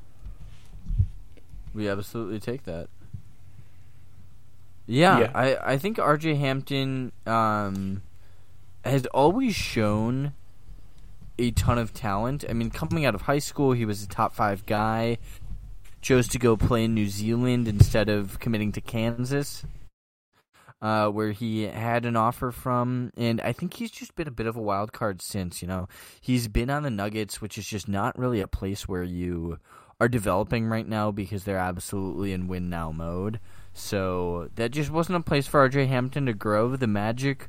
We 1.72 1.88
absolutely 1.88 2.40
take 2.40 2.64
that. 2.64 2.88
Yeah, 4.87 5.21
yeah. 5.21 5.31
I, 5.35 5.73
I 5.75 5.79
think 5.79 5.99
RJ 5.99 6.38
Hampton 6.38 7.12
um, 7.27 8.03
has 8.85 9.07
always 9.07 9.55
shown 9.55 10.33
a 11.38 11.51
ton 11.53 11.79
of 11.79 11.95
talent. 11.95 12.45
I 12.49 12.53
mean, 12.53 12.71
coming 12.71 13.05
out 13.07 13.14
of 13.14 13.23
high 13.23 13.38
school, 13.38 13.73
he 13.73 13.85
was 13.85 14.03
a 14.03 14.09
top 14.09 14.35
five 14.35 14.66
guy. 14.66 15.19
Chose 16.03 16.29
to 16.29 16.38
go 16.38 16.57
play 16.57 16.85
in 16.85 16.95
New 16.95 17.09
Zealand 17.09 17.69
instead 17.69 18.09
of 18.09 18.38
committing 18.38 18.73
to 18.73 18.81
Kansas, 18.81 19.64
uh, 20.81 21.09
where 21.09 21.33
he 21.33 21.64
had 21.64 22.07
an 22.07 22.16
offer 22.16 22.51
from. 22.51 23.12
And 23.19 23.40
I 23.40 23.53
think 23.53 23.75
he's 23.75 23.90
just 23.90 24.14
been 24.16 24.29
a 24.29 24.33
bit 24.33 24.47
of 24.47 24.57
a 24.57 24.62
wild 24.62 24.93
card 24.93 25.21
since. 25.21 25.61
You 25.61 25.69
know, 25.69 25.88
he's 26.21 26.49
been 26.49 26.71
on 26.71 26.85
the 26.85 26.90
Nuggets, 26.90 27.43
which 27.43 27.59
is 27.59 27.66
just 27.66 27.87
not 27.87 28.19
really 28.19 28.40
a 28.40 28.47
place 28.47 28.88
where 28.88 29.05
you 29.05 29.59
are 30.01 30.09
developing 30.09 30.66
right 30.66 30.88
now 30.88 31.11
because 31.11 31.45
they're 31.45 31.59
absolutely 31.59 32.33
in 32.33 32.49
win 32.49 32.71
now 32.71 32.90
mode. 32.90 33.38
So 33.73 34.51
that 34.57 34.71
just 34.71 34.91
wasn't 34.91 35.19
a 35.19 35.23
place 35.23 35.47
for 35.47 35.69
RJ 35.69 35.89
Hampton 35.89 36.27
to 36.27 36.33
grow. 36.33 36.77
The 36.77 36.87
Magic 36.87 37.49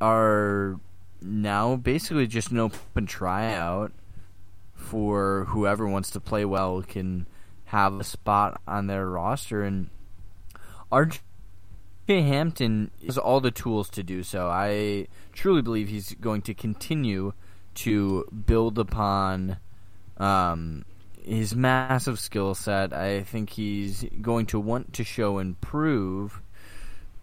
are 0.00 0.78
now 1.20 1.76
basically 1.76 2.26
just 2.26 2.50
an 2.50 2.58
open 2.58 3.06
tryout 3.06 3.92
for 4.74 5.46
whoever 5.48 5.88
wants 5.88 6.10
to 6.10 6.20
play 6.20 6.44
well 6.44 6.82
can 6.82 7.26
have 7.66 7.98
a 7.98 8.04
spot 8.04 8.60
on 8.68 8.86
their 8.86 9.08
roster 9.08 9.62
and 9.62 9.88
RJ 10.92 11.20
Hampton 12.08 12.90
has 13.04 13.16
all 13.16 13.40
the 13.40 13.50
tools 13.50 13.88
to 13.90 14.02
do 14.02 14.22
so. 14.22 14.48
I 14.48 15.08
truly 15.32 15.62
believe 15.62 15.88
he's 15.88 16.14
going 16.14 16.42
to 16.42 16.54
continue 16.54 17.32
to 17.76 18.24
build 18.46 18.78
upon 18.78 19.56
um, 20.18 20.84
his 21.24 21.54
massive 21.54 22.20
skill 22.20 22.54
set. 22.54 22.92
I 22.92 23.22
think 23.22 23.50
he's 23.50 24.04
going 24.20 24.46
to 24.46 24.60
want 24.60 24.92
to 24.94 25.04
show 25.04 25.38
and 25.38 25.60
prove 25.60 26.42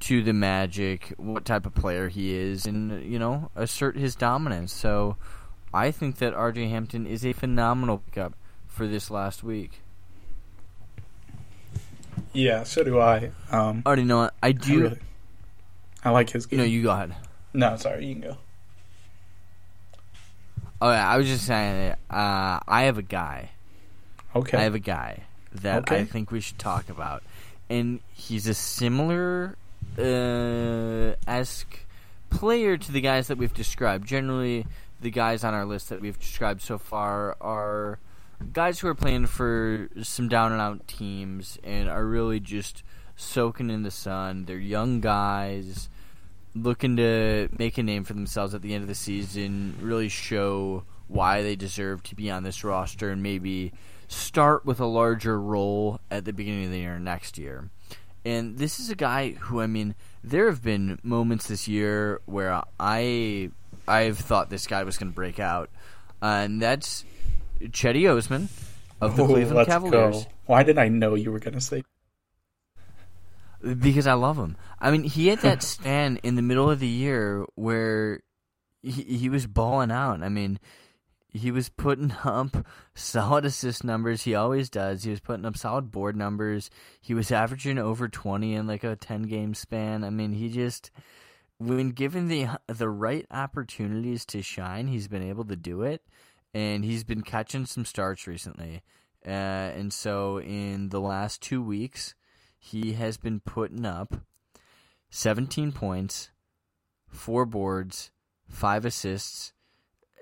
to 0.01 0.23
the 0.23 0.33
Magic 0.33 1.13
what 1.17 1.45
type 1.45 1.65
of 1.65 1.75
player 1.75 2.09
he 2.09 2.33
is 2.33 2.65
and, 2.65 3.03
you 3.03 3.19
know, 3.19 3.51
assert 3.55 3.95
his 3.95 4.15
dominance. 4.15 4.73
So 4.73 5.17
I 5.73 5.91
think 5.91 6.17
that 6.17 6.33
RJ 6.33 6.69
Hampton 6.69 7.05
is 7.05 7.25
a 7.25 7.33
phenomenal 7.33 7.99
pickup 7.99 8.33
for 8.67 8.87
this 8.87 9.11
last 9.11 9.43
week. 9.43 9.81
Yeah, 12.33 12.63
so 12.63 12.83
do 12.83 12.99
I. 12.99 13.31
Um, 13.51 13.83
already 13.85 14.03
know 14.03 14.23
it. 14.23 14.33
I 14.41 14.51
do. 14.53 14.73
I, 14.73 14.81
really, 14.81 14.99
I 16.05 16.09
like 16.11 16.29
his 16.29 16.45
game. 16.45 16.59
No, 16.59 16.65
you 16.65 16.83
go 16.83 16.91
ahead. 16.91 17.15
No, 17.53 17.75
sorry, 17.75 18.05
you 18.05 18.15
can 18.15 18.23
go. 18.23 18.37
Oh 20.81 20.89
yeah, 20.89 21.07
I 21.07 21.17
was 21.17 21.27
just 21.27 21.45
saying. 21.45 21.93
Uh, 22.09 22.59
I 22.67 22.83
have 22.83 22.97
a 22.97 23.03
guy. 23.03 23.51
Okay. 24.35 24.57
I 24.57 24.61
have 24.61 24.75
a 24.75 24.79
guy 24.79 25.23
that 25.53 25.83
okay. 25.83 25.99
I 25.99 26.05
think 26.05 26.31
we 26.31 26.39
should 26.39 26.59
talk 26.59 26.89
about, 26.89 27.23
and 27.69 27.99
he's 28.13 28.47
a 28.47 28.53
similar 28.53 29.57
uh, 29.97 31.15
esque 31.27 31.85
player 32.29 32.77
to 32.77 32.91
the 32.91 33.01
guys 33.01 33.27
that 33.27 33.37
we've 33.37 33.53
described. 33.53 34.07
Generally, 34.07 34.65
the 35.01 35.11
guys 35.11 35.43
on 35.43 35.53
our 35.53 35.65
list 35.65 35.89
that 35.89 36.01
we've 36.01 36.19
described 36.19 36.61
so 36.61 36.77
far 36.77 37.35
are 37.41 37.99
guys 38.53 38.79
who 38.79 38.87
are 38.87 38.95
playing 38.95 39.27
for 39.27 39.89
some 40.01 40.27
down 40.27 40.51
and 40.51 40.61
out 40.61 40.87
teams 40.87 41.59
and 41.63 41.89
are 41.89 42.05
really 42.05 42.39
just 42.39 42.83
soaking 43.15 43.69
in 43.69 43.83
the 43.83 43.91
sun. 43.91 44.45
They're 44.45 44.57
young 44.57 45.01
guys 45.01 45.89
looking 46.55 46.97
to 46.97 47.49
make 47.57 47.77
a 47.77 47.83
name 47.83 48.03
for 48.03 48.13
themselves 48.13 48.53
at 48.53 48.61
the 48.61 48.73
end 48.73 48.83
of 48.83 48.87
the 48.87 48.95
season, 48.95 49.75
really 49.81 50.09
show 50.09 50.83
why 51.07 51.41
they 51.41 51.55
deserve 51.55 52.03
to 52.03 52.15
be 52.15 52.29
on 52.29 52.43
this 52.43 52.63
roster 52.63 53.09
and 53.09 53.21
maybe 53.21 53.71
start 54.11 54.65
with 54.65 54.79
a 54.79 54.85
larger 54.85 55.39
role 55.39 55.99
at 56.09 56.25
the 56.25 56.33
beginning 56.33 56.65
of 56.65 56.71
the 56.71 56.79
year 56.79 56.99
next 56.99 57.37
year. 57.37 57.69
And 58.25 58.57
this 58.57 58.79
is 58.79 58.89
a 58.89 58.95
guy 58.95 59.31
who 59.31 59.61
I 59.61 59.67
mean, 59.67 59.95
there 60.23 60.47
have 60.47 60.61
been 60.61 60.99
moments 61.01 61.47
this 61.47 61.67
year 61.67 62.21
where 62.25 62.61
I 62.79 63.49
I've 63.87 64.19
thought 64.19 64.49
this 64.49 64.67
guy 64.67 64.83
was 64.83 64.97
going 64.97 65.11
to 65.11 65.15
break 65.15 65.39
out, 65.39 65.69
uh, 66.21 66.25
and 66.45 66.61
that's 66.61 67.03
Cedi 67.59 68.07
Osman 68.11 68.49
of 68.99 69.15
the 69.15 69.23
Oh, 69.23 69.27
Cleveland 69.27 69.67
Cavaliers. 69.67 70.23
go. 70.25 70.29
Why 70.45 70.61
did 70.63 70.77
I 70.77 70.87
know 70.89 71.15
you 71.15 71.31
were 71.31 71.39
going 71.39 71.55
to 71.55 71.61
say? 71.61 71.83
Because 73.61 74.07
I 74.07 74.13
love 74.13 74.37
him. 74.37 74.55
I 74.79 74.91
mean, 74.91 75.03
he 75.03 75.27
had 75.27 75.39
that 75.39 75.63
stand 75.63 76.19
in 76.23 76.35
the 76.35 76.41
middle 76.41 76.69
of 76.69 76.79
the 76.79 76.87
year 76.87 77.45
where 77.55 78.21
he, 78.83 79.03
he 79.03 79.29
was 79.29 79.45
balling 79.47 79.91
out. 79.91 80.21
I 80.23 80.29
mean, 80.29 80.59
he 81.31 81.51
was 81.51 81.69
putting 81.69 82.11
up 82.23 82.65
solid 82.93 83.45
assist 83.45 83.83
numbers. 83.83 84.23
He 84.23 84.35
always 84.35 84.69
does. 84.69 85.03
He 85.03 85.11
was 85.11 85.19
putting 85.19 85.45
up 85.45 85.57
solid 85.57 85.91
board 85.91 86.15
numbers. 86.15 86.69
He 86.99 87.13
was 87.13 87.31
averaging 87.31 87.77
over 87.77 88.07
20 88.07 88.53
in 88.53 88.67
like 88.67 88.83
a 88.83 88.95
10 88.95 89.23
game 89.23 89.53
span. 89.53 90.03
I 90.03 90.09
mean, 90.09 90.33
he 90.33 90.49
just 90.49 90.91
when 91.57 91.91
given 91.91 92.27
the 92.27 92.47
the 92.67 92.89
right 92.89 93.25
opportunities 93.31 94.25
to 94.25 94.41
shine, 94.41 94.87
he's 94.87 95.07
been 95.07 95.23
able 95.23 95.45
to 95.45 95.55
do 95.55 95.83
it 95.83 96.01
and 96.53 96.83
he's 96.83 97.03
been 97.03 97.21
catching 97.21 97.65
some 97.65 97.85
starts 97.85 98.27
recently. 98.27 98.81
Uh, 99.25 99.29
and 99.29 99.93
so 99.93 100.39
in 100.39 100.89
the 100.89 100.99
last 100.99 101.43
2 101.43 101.61
weeks, 101.61 102.15
he 102.57 102.93
has 102.93 103.17
been 103.17 103.39
putting 103.39 103.85
up 103.85 104.15
17 105.11 105.71
points, 105.71 106.31
4 107.07 107.45
boards, 107.45 108.09
5 108.49 108.85
assists. 108.85 109.53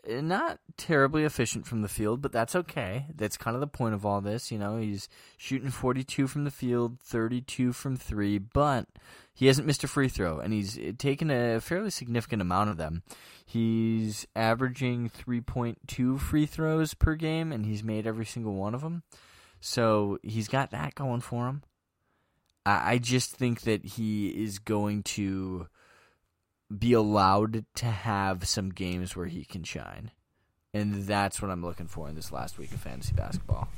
Uh, 0.07 0.21
Not 0.21 0.59
terribly 0.77 1.23
efficient 1.23 1.65
from 1.65 1.81
the 1.81 1.87
field, 1.87 2.21
but 2.21 2.31
that's 2.31 2.55
okay. 2.55 3.07
That's 3.15 3.37
kind 3.37 3.55
of 3.55 3.61
the 3.61 3.67
point 3.67 3.95
of 3.95 4.05
all 4.05 4.21
this. 4.21 4.51
You 4.51 4.57
know, 4.57 4.77
he's 4.77 5.09
shooting 5.37 5.69
42 5.69 6.27
from 6.27 6.43
the 6.43 6.51
field, 6.51 6.99
32 6.99 7.73
from 7.73 7.95
3, 7.95 8.37
but 8.37 8.87
he 9.33 9.47
hasn't 9.47 9.67
missed 9.67 9.83
a 9.83 9.87
free 9.87 10.09
throw, 10.09 10.39
and 10.39 10.53
he's 10.53 10.77
uh, 10.77 10.91
taken 10.97 11.31
a 11.31 11.61
fairly 11.61 11.89
significant 11.89 12.41
amount 12.41 12.69
of 12.69 12.77
them. 12.77 13.03
He's 13.45 14.27
averaging 14.35 15.09
3.2 15.09 16.19
free 16.19 16.45
throws 16.45 16.93
per 16.93 17.15
game, 17.15 17.51
and 17.51 17.65
he's 17.65 17.83
made 17.83 18.05
every 18.05 18.25
single 18.25 18.53
one 18.55 18.75
of 18.75 18.81
them. 18.81 19.03
So 19.59 20.19
he's 20.23 20.47
got 20.47 20.71
that 20.71 20.95
going 20.95 21.21
for 21.21 21.47
him. 21.47 21.63
I, 22.65 22.93
I 22.93 22.97
just 22.97 23.31
think 23.31 23.61
that 23.61 23.85
he 23.85 24.27
is 24.27 24.59
going 24.59 25.03
to 25.03 25.67
be 26.75 26.93
allowed 26.93 27.65
to 27.75 27.85
have 27.85 28.47
some 28.47 28.69
games 28.69 29.15
where 29.15 29.25
he 29.25 29.43
can 29.43 29.63
shine. 29.63 30.11
And 30.73 31.05
that's 31.05 31.41
what 31.41 31.49
I'm 31.49 31.63
looking 31.63 31.87
for 31.87 32.07
in 32.07 32.15
this 32.15 32.31
last 32.31 32.57
week 32.57 32.71
of 32.71 32.79
fantasy 32.79 33.13
basketball. 33.13 33.69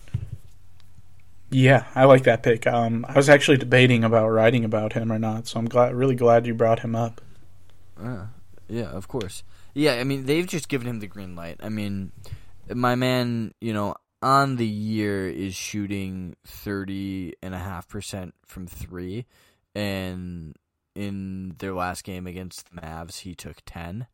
Yeah, 1.50 1.86
I 1.96 2.06
like 2.06 2.24
that 2.24 2.44
pick. 2.44 2.66
Um, 2.68 3.06
I 3.08 3.14
was 3.14 3.30
actually 3.30 3.58
debating 3.58 4.04
about 4.04 4.28
writing 4.30 4.64
about 4.64 4.94
him 4.94 5.12
or 5.12 5.20
not, 5.20 5.48
so 5.48 5.60
I'm 5.60 5.68
glad, 5.68 5.94
really 5.94 6.16
glad 6.16 6.46
you 6.46 6.54
brought 6.54 6.80
him 6.80 6.96
up. 6.96 7.22
Uh, 8.02 8.28
yeah, 8.68 8.90
of 8.90 9.08
course. 9.08 9.44
Yeah, 9.74 9.94
I 9.94 10.04
mean, 10.04 10.26
they've 10.26 10.48
just 10.48 10.70
given 10.70 10.88
him 10.88 11.00
the 11.00 11.08
green 11.08 11.36
light. 11.36 11.60
I 11.62 11.70
mean, 11.70 12.12
my 12.74 12.96
man, 12.96 13.54
you 13.60 13.74
know, 13.74 13.96
on 14.22 14.56
the 14.58 14.68
year 14.68 15.28
is 15.28 15.56
shooting 15.56 16.36
30.5% 16.48 18.32
from 18.46 18.68
three. 18.68 19.26
And 19.74 20.56
in 20.96 21.56
their 21.60 21.74
last 21.74 22.04
game 22.04 22.28
against 22.28 22.70
the 22.70 22.82
Mavs, 22.82 23.20
he 23.20 23.36
took 23.36 23.58
10 23.66 24.08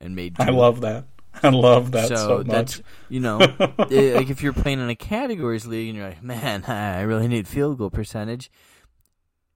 and 0.00 0.16
made 0.16 0.36
I 0.38 0.50
love 0.50 0.80
that. 0.82 1.06
I 1.42 1.48
love 1.48 1.92
that 1.92 2.08
so, 2.08 2.16
so 2.16 2.36
much. 2.38 2.46
that's 2.46 2.82
you 3.08 3.20
know 3.20 3.38
eh, 3.90 4.14
like 4.14 4.30
if 4.30 4.42
you're 4.42 4.52
playing 4.52 4.80
in 4.80 4.88
a 4.88 4.94
categories 4.94 5.66
league 5.66 5.88
and 5.88 5.98
you're 5.98 6.08
like 6.08 6.22
man 6.22 6.64
i 6.68 7.00
really 7.00 7.26
need 7.26 7.48
field 7.48 7.78
goal 7.78 7.90
percentage 7.90 8.50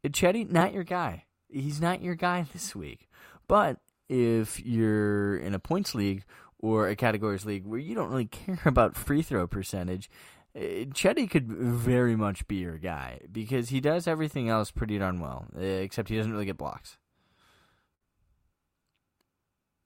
chetty 0.08 0.50
not 0.50 0.72
your 0.72 0.84
guy 0.84 1.24
he's 1.48 1.80
not 1.80 2.02
your 2.02 2.14
guy 2.14 2.44
this 2.52 2.74
week 2.74 3.08
but 3.46 3.78
if 4.08 4.64
you're 4.64 5.36
in 5.36 5.54
a 5.54 5.58
points 5.58 5.94
league 5.94 6.24
or 6.58 6.88
a 6.88 6.96
categories 6.96 7.44
league 7.44 7.66
where 7.66 7.78
you 7.78 7.94
don't 7.94 8.10
really 8.10 8.26
care 8.26 8.60
about 8.64 8.96
free 8.96 9.22
throw 9.22 9.46
percentage 9.46 10.10
Chetty 10.56 11.30
could 11.30 11.46
very 11.46 12.16
much 12.16 12.46
be 12.48 12.56
your 12.56 12.78
guy 12.78 13.20
because 13.30 13.68
he 13.68 13.80
does 13.80 14.06
everything 14.06 14.48
else 14.48 14.70
pretty 14.70 14.98
darn 14.98 15.20
well, 15.20 15.46
eh, 15.58 15.80
except 15.80 16.08
he 16.08 16.16
doesn't 16.16 16.32
really 16.32 16.46
get 16.46 16.56
blocks. 16.56 16.96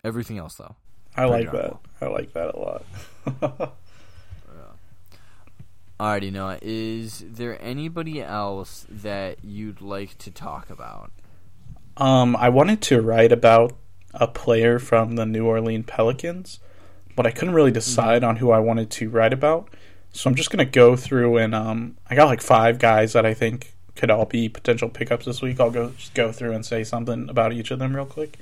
Everything 0.05 0.39
else, 0.39 0.55
though. 0.55 0.77
I 1.17 1.27
like 1.27 1.53
that. 1.53 1.77
I 2.01 2.07
like 2.07 2.33
that 2.33 2.55
a 2.55 2.59
lot. 2.59 3.77
Alrighty, 6.01 6.33
Noah. 6.33 6.59
Is 6.63 7.25
there 7.29 7.63
anybody 7.63 8.21
else 8.21 8.87
that 8.91 9.45
you'd 9.45 9.81
like 9.81 10.19
to 10.19 10.31
talk 10.33 10.69
about? 10.71 11.13
um, 11.97 12.35
I 12.37 12.49
wanted 12.49 12.81
to 12.83 13.01
write 13.01 13.33
about 13.33 13.75
a 14.15 14.27
player 14.27 14.79
from 14.79 15.17
the 15.17 15.27
New 15.27 15.47
Orleans 15.47 15.85
Pelicans, 15.87 16.59
but 17.15 17.27
I 17.27 17.31
couldn't 17.31 17.55
really 17.55 17.71
decide 17.71 18.25
on 18.25 18.37
who 18.37 18.51
I 18.51 18.59
wanted 18.59 18.91
to 18.93 19.11
write 19.11 19.33
about. 19.33 19.69
So 20.13 20.29
I'm 20.29 20.37
just 20.37 20.51
gonna 20.51 20.65
go 20.65 20.97
through 20.97 21.39
and 21.39 21.55
um, 21.55 21.97
I 22.09 22.15
got 22.15 22.27
like 22.27 22.43
five 22.43 22.79
guys 22.79 23.13
that 23.15 23.27
I 23.27 23.35
think 23.35 23.75
could 23.97 24.11
all 24.11 24.27
be 24.27 24.49
potential 24.49 24.89
pickups 24.89 25.27
this 25.27 25.43
week. 25.43 25.61
I'll 25.61 25.71
go 25.71 25.91
just 25.91 26.15
go 26.15 26.33
through 26.33 26.53
and 26.53 26.65
say 26.65 26.85
something 26.85 27.29
about 27.29 27.53
each 27.53 27.71
of 27.71 27.79
them 27.79 27.95
real 27.95 28.07
quick. 28.07 28.39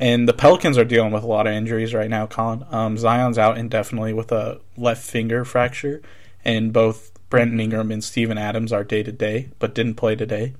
And 0.00 0.28
the 0.28 0.32
Pelicans 0.32 0.78
are 0.78 0.84
dealing 0.84 1.10
with 1.10 1.24
a 1.24 1.26
lot 1.26 1.46
of 1.46 1.52
injuries 1.52 1.92
right 1.92 2.08
now, 2.08 2.26
Colin. 2.26 2.64
Um, 2.70 2.96
Zion's 2.96 3.36
out 3.36 3.58
indefinitely 3.58 4.12
with 4.12 4.30
a 4.30 4.60
left 4.76 5.02
finger 5.02 5.44
fracture, 5.44 6.00
and 6.44 6.72
both 6.72 7.10
Brandon 7.30 7.58
Ingram 7.58 7.90
and 7.90 8.02
Steven 8.02 8.38
Adams 8.38 8.72
are 8.72 8.84
day 8.84 9.02
to 9.02 9.10
day, 9.10 9.48
but 9.58 9.74
didn't 9.74 9.96
play 9.96 10.14
today. 10.14 10.54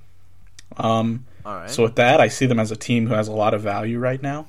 Um, 0.76 1.24
All 1.46 1.54
right. 1.54 1.70
so 1.70 1.84
with 1.84 1.94
that, 1.96 2.20
I 2.20 2.28
see 2.28 2.46
them 2.46 2.58
as 2.58 2.72
a 2.72 2.76
team 2.76 3.06
who 3.06 3.14
has 3.14 3.28
a 3.28 3.32
lot 3.32 3.54
of 3.54 3.62
value 3.62 3.98
right 3.98 4.22
now. 4.22 4.46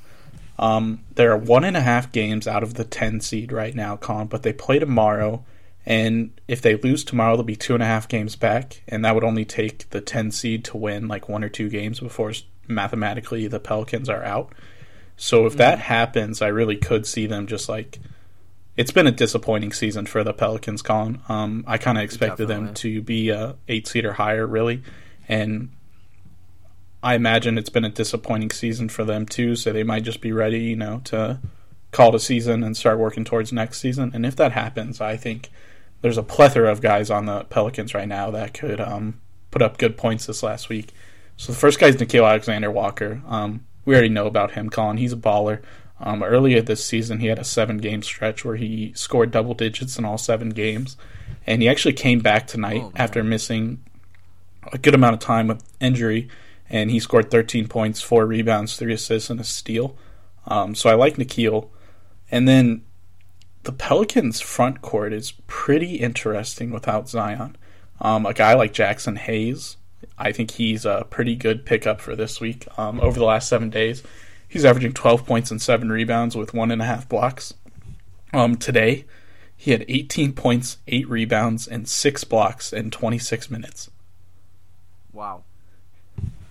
Um, 0.57 1.01
they're 1.15 1.37
one 1.37 1.63
and 1.63 1.77
a 1.77 1.81
half 1.81 2.11
games 2.11 2.47
out 2.47 2.63
of 2.63 2.73
the 2.73 2.83
ten 2.83 3.21
seed 3.21 3.51
right 3.51 3.75
now, 3.75 3.95
Colin, 3.95 4.27
but 4.27 4.43
they 4.43 4.51
play 4.51 4.79
tomorrow, 4.79 5.45
and 5.89 6.39
if 6.47 6.61
they 6.61 6.75
lose 6.75 7.03
tomorrow, 7.03 7.35
they'll 7.35 7.43
be 7.43 7.55
two 7.55 7.73
and 7.73 7.81
a 7.81 7.87
half 7.87 8.07
games 8.07 8.35
back, 8.35 8.83
and 8.87 9.03
that 9.03 9.15
would 9.15 9.23
only 9.23 9.43
take 9.43 9.89
the 9.89 9.99
ten 9.99 10.31
seed 10.31 10.63
to 10.65 10.77
win 10.77 11.07
like 11.07 11.27
one 11.27 11.43
or 11.43 11.49
two 11.49 11.67
games 11.67 11.99
before 11.99 12.31
mathematically 12.67 13.47
the 13.47 13.59
Pelicans 13.59 14.07
are 14.07 14.23
out. 14.23 14.53
So 15.17 15.47
if 15.47 15.57
that 15.57 15.79
happens, 15.79 16.43
I 16.43 16.47
really 16.47 16.77
could 16.77 17.07
see 17.07 17.25
them 17.25 17.47
just 17.47 17.67
like 17.67 17.99
it's 18.77 18.91
been 18.91 19.07
a 19.07 19.11
disappointing 19.11 19.73
season 19.73 20.05
for 20.05 20.23
the 20.23 20.31
Pelicans, 20.31 20.83
Colin. 20.83 21.21
Um, 21.27 21.63
I 21.65 21.79
kind 21.79 21.97
of 21.97 22.03
expected 22.03 22.47
them 22.47 22.75
to 22.75 23.01
be 23.01 23.31
a 23.31 23.55
eight 23.67 23.87
seed 23.87 24.05
or 24.05 24.13
higher, 24.13 24.45
really, 24.45 24.83
and 25.27 25.71
I 27.01 27.15
imagine 27.15 27.57
it's 27.57 27.69
been 27.69 27.83
a 27.83 27.89
disappointing 27.89 28.51
season 28.51 28.89
for 28.89 29.03
them 29.03 29.25
too. 29.25 29.55
So 29.55 29.73
they 29.73 29.83
might 29.83 30.03
just 30.03 30.21
be 30.21 30.31
ready, 30.33 30.59
you 30.59 30.75
know, 30.75 31.01
to 31.05 31.39
call 31.91 32.09
it 32.09 32.15
a 32.15 32.19
season 32.19 32.63
and 32.63 32.77
start 32.77 32.99
working 32.99 33.25
towards 33.25 33.51
next 33.51 33.79
season. 33.79 34.11
And 34.13 34.23
if 34.23 34.35
that 34.35 34.51
happens, 34.51 35.01
I 35.01 35.17
think 35.17 35.49
there's 36.01 36.17
a 36.17 36.23
plethora 36.23 36.71
of 36.71 36.81
guys 36.81 37.09
on 37.09 37.25
the 37.25 37.43
Pelicans 37.45 37.93
right 37.93 38.07
now 38.07 38.31
that 38.31 38.53
could 38.53 38.79
um, 38.79 39.19
put 39.51 39.61
up 39.61 39.77
good 39.77 39.97
points 39.97 40.25
this 40.25 40.43
last 40.43 40.69
week. 40.69 40.93
So 41.37 41.51
the 41.51 41.57
first 41.57 41.79
guy 41.79 41.87
is 41.87 41.95
Nickeil 41.95 42.27
Alexander 42.27 42.71
Walker. 42.71 43.21
Um, 43.27 43.65
we 43.85 43.93
already 43.93 44.09
know 44.09 44.27
about 44.27 44.51
him, 44.51 44.69
Colin. 44.69 44.97
He's 44.97 45.13
a 45.13 45.17
baller. 45.17 45.61
Um, 46.01 46.23
earlier 46.23 46.61
this 46.61 46.83
season, 46.83 47.19
he 47.19 47.27
had 47.27 47.39
a 47.39 47.43
seven 47.43 47.77
game 47.77 48.01
stretch 48.01 48.45
where 48.45 48.55
he 48.55 48.93
scored 48.93 49.31
double 49.31 49.53
digits 49.53 49.97
in 49.97 50.05
all 50.05 50.17
seven 50.17 50.49
games. 50.49 50.95
And 51.45 51.61
he 51.61 51.69
actually 51.69 51.93
came 51.93 52.19
back 52.19 52.47
tonight 52.47 52.81
Oh, 52.83 52.91
after 52.95 53.23
missing 53.23 53.83
a 54.71 54.77
good 54.77 54.93
amount 54.93 55.15
of 55.15 55.19
time 55.19 55.47
with 55.47 55.63
injury. 55.79 56.29
And 56.69 56.91
he 56.91 56.99
scored 56.99 57.31
13 57.31 57.67
points, 57.67 58.01
four 58.01 58.25
rebounds, 58.25 58.77
three 58.77 58.93
assists, 58.93 59.29
and 59.29 59.39
a 59.39 59.43
steal. 59.43 59.97
Um, 60.45 60.75
so 60.75 60.89
I 60.89 60.93
like 60.93 61.15
Nickeil. 61.15 61.69
And 62.31 62.47
then 62.47 62.83
the 63.69 63.75
Pelicans' 63.75 64.41
front 64.41 64.81
court 64.81 65.13
is 65.13 65.33
pretty 65.45 65.97
interesting 65.97 66.71
without 66.71 67.07
Zion. 67.07 67.55
Um, 68.01 68.25
a 68.25 68.33
guy 68.33 68.55
like 68.55 68.73
Jaxson 68.73 69.15
Hayes, 69.15 69.77
I 70.17 70.31
think 70.31 70.49
he's 70.49 70.85
a 70.85 71.05
pretty 71.07 71.35
good 71.35 71.67
pickup 71.67 72.01
for 72.01 72.15
this 72.15 72.41
week. 72.41 72.67
Um, 72.79 72.99
over 72.99 73.19
the 73.19 73.25
last 73.25 73.47
seven 73.47 73.69
days, 73.69 74.01
he's 74.47 74.65
averaging 74.65 74.93
12 74.93 75.23
points 75.23 75.51
and 75.51 75.61
seven 75.61 75.91
rebounds 75.91 76.35
with 76.35 76.51
one 76.51 76.71
and 76.71 76.81
a 76.81 76.85
half 76.85 77.07
blocks. 77.07 77.53
Um, 78.33 78.55
today, 78.55 79.05
he 79.55 79.69
had 79.69 79.85
18 79.87 80.33
points, 80.33 80.79
eight 80.87 81.07
rebounds, 81.07 81.67
and 81.67 81.87
six 81.87 82.23
blocks 82.23 82.73
in 82.73 82.89
26 82.89 83.51
minutes. 83.51 83.91
wow, 85.13 85.43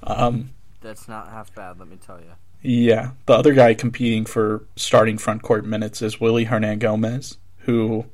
Um, 0.05 0.51
that's 0.81 1.09
not 1.09 1.31
half 1.31 1.53
bad. 1.53 1.81
Let 1.81 1.89
me 1.89 1.97
tell 1.97 2.21
you. 2.21 2.35
Yeah, 2.63 3.13
the 3.27 3.35
other 3.35 3.55
guy 3.55 3.75
competing 3.75 4.25
for 4.25 4.65
starting 4.77 5.17
front 5.19 5.43
court 5.43 5.65
minutes 5.65 6.03
is 6.03 6.21
Willy 6.21 6.47
Hernangomez, 6.47 7.37
who 7.61 8.07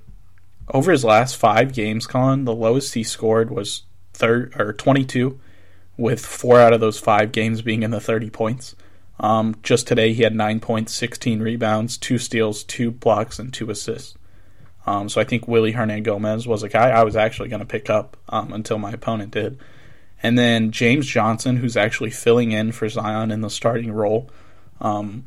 over 0.68 0.92
his 0.92 1.04
last 1.04 1.36
five 1.36 1.72
games, 1.72 2.06
Colin, 2.06 2.44
the 2.44 2.54
lowest 2.54 2.94
he 2.94 3.02
scored 3.02 3.50
was 3.50 3.82
third 4.12 4.54
or 4.58 4.72
22, 4.72 5.38
with 5.96 6.24
four 6.24 6.58
out 6.58 6.72
of 6.72 6.80
those 6.80 6.98
five 6.98 7.32
games 7.32 7.62
being 7.62 7.82
in 7.82 7.90
the 7.90 8.00
30 8.00 8.30
points. 8.30 8.76
Um, 9.20 9.56
just 9.62 9.86
today, 9.86 10.12
he 10.12 10.22
had 10.22 10.34
nine 10.34 10.60
points, 10.60 10.92
16 10.94 11.40
rebounds, 11.40 11.96
two 11.96 12.18
steals, 12.18 12.64
two 12.64 12.90
blocks, 12.90 13.38
and 13.38 13.52
two 13.52 13.70
assists. 13.70 14.16
Um, 14.86 15.08
so 15.08 15.20
I 15.20 15.24
think 15.24 15.48
Willy 15.48 15.72
Hernangomez 15.72 16.46
was 16.46 16.62
a 16.62 16.68
guy 16.68 16.90
I 16.90 17.04
was 17.04 17.16
actually 17.16 17.48
going 17.48 17.60
to 17.60 17.66
pick 17.66 17.88
up 17.88 18.16
um, 18.28 18.52
until 18.52 18.78
my 18.78 18.92
opponent 18.92 19.30
did. 19.30 19.58
And 20.24 20.38
then 20.38 20.70
James 20.70 21.06
Johnson, 21.06 21.58
who's 21.58 21.76
actually 21.76 22.08
filling 22.08 22.52
in 22.52 22.72
for 22.72 22.88
Zion 22.88 23.30
in 23.30 23.42
the 23.42 23.50
starting 23.50 23.92
role. 23.92 24.30
Um, 24.80 25.26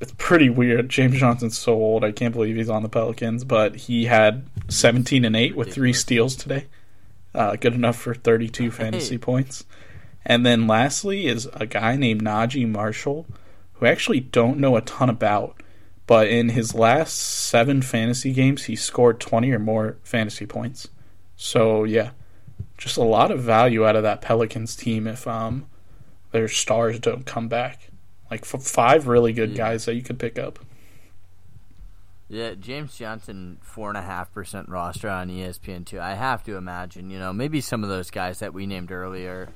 it's 0.00 0.14
pretty 0.16 0.48
weird. 0.48 0.88
James 0.88 1.18
Johnson's 1.18 1.58
so 1.58 1.72
old. 1.74 2.04
I 2.04 2.12
can't 2.12 2.32
believe 2.32 2.54
he's 2.54 2.70
on 2.70 2.84
the 2.84 2.88
Pelicans, 2.88 3.42
but 3.42 3.74
he 3.74 4.04
had 4.04 4.46
17 4.68 5.24
and 5.24 5.34
8 5.34 5.56
with 5.56 5.74
three 5.74 5.92
steals 5.92 6.36
today. 6.36 6.66
Uh, 7.34 7.56
good 7.56 7.74
enough 7.74 7.96
for 7.96 8.14
32 8.14 8.70
fantasy 8.70 9.18
points. 9.18 9.64
And 10.24 10.46
then 10.46 10.68
lastly 10.68 11.26
is 11.26 11.48
a 11.54 11.66
guy 11.66 11.96
named 11.96 12.22
Naji 12.22 12.68
Marshall, 12.68 13.26
who 13.72 13.86
I 13.86 13.90
actually 13.90 14.20
don't 14.20 14.58
know 14.58 14.76
a 14.76 14.82
ton 14.82 15.10
about, 15.10 15.60
but 16.06 16.28
in 16.28 16.50
his 16.50 16.76
last 16.76 17.14
seven 17.14 17.82
fantasy 17.82 18.32
games, 18.32 18.64
he 18.64 18.76
scored 18.76 19.18
20 19.18 19.50
or 19.50 19.58
more 19.58 19.96
fantasy 20.04 20.46
points. 20.46 20.86
So, 21.34 21.82
yeah, 21.82 22.10
just 22.82 22.96
a 22.96 23.02
lot 23.02 23.30
of 23.30 23.40
value 23.40 23.86
out 23.86 23.94
of 23.94 24.02
that 24.02 24.20
Pelicans 24.20 24.74
team 24.74 25.06
if 25.06 25.26
um, 25.28 25.66
their 26.32 26.48
stars 26.48 26.98
don't 26.98 27.24
come 27.24 27.48
back. 27.48 27.90
Like 28.30 28.44
five 28.44 29.06
really 29.06 29.32
good 29.32 29.50
yeah. 29.50 29.56
guys 29.56 29.84
that 29.84 29.94
you 29.94 30.02
could 30.02 30.18
pick 30.18 30.38
up. 30.38 30.58
Yeah, 32.28 32.54
James 32.54 32.96
Johnson, 32.96 33.58
four 33.60 33.90
and 33.90 33.98
a 33.98 34.02
half 34.02 34.32
percent 34.32 34.68
roster 34.68 35.08
on 35.08 35.28
ESPN 35.28 35.84
two. 35.84 36.00
I 36.00 36.14
have 36.14 36.42
to 36.44 36.56
imagine, 36.56 37.10
you 37.10 37.18
know, 37.18 37.32
maybe 37.32 37.60
some 37.60 37.84
of 37.84 37.90
those 37.90 38.10
guys 38.10 38.38
that 38.38 38.54
we 38.54 38.66
named 38.66 38.90
earlier 38.90 39.50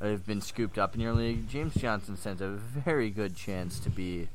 have 0.00 0.26
been 0.26 0.42
scooped 0.42 0.76
up 0.76 0.94
in 0.94 1.00
your 1.00 1.14
league. 1.14 1.48
James 1.48 1.74
Johnson 1.74 2.16
stands 2.16 2.42
a 2.42 2.48
very 2.48 3.10
good 3.10 3.34
chance 3.34 3.78
to 3.80 3.90
be 3.90 4.28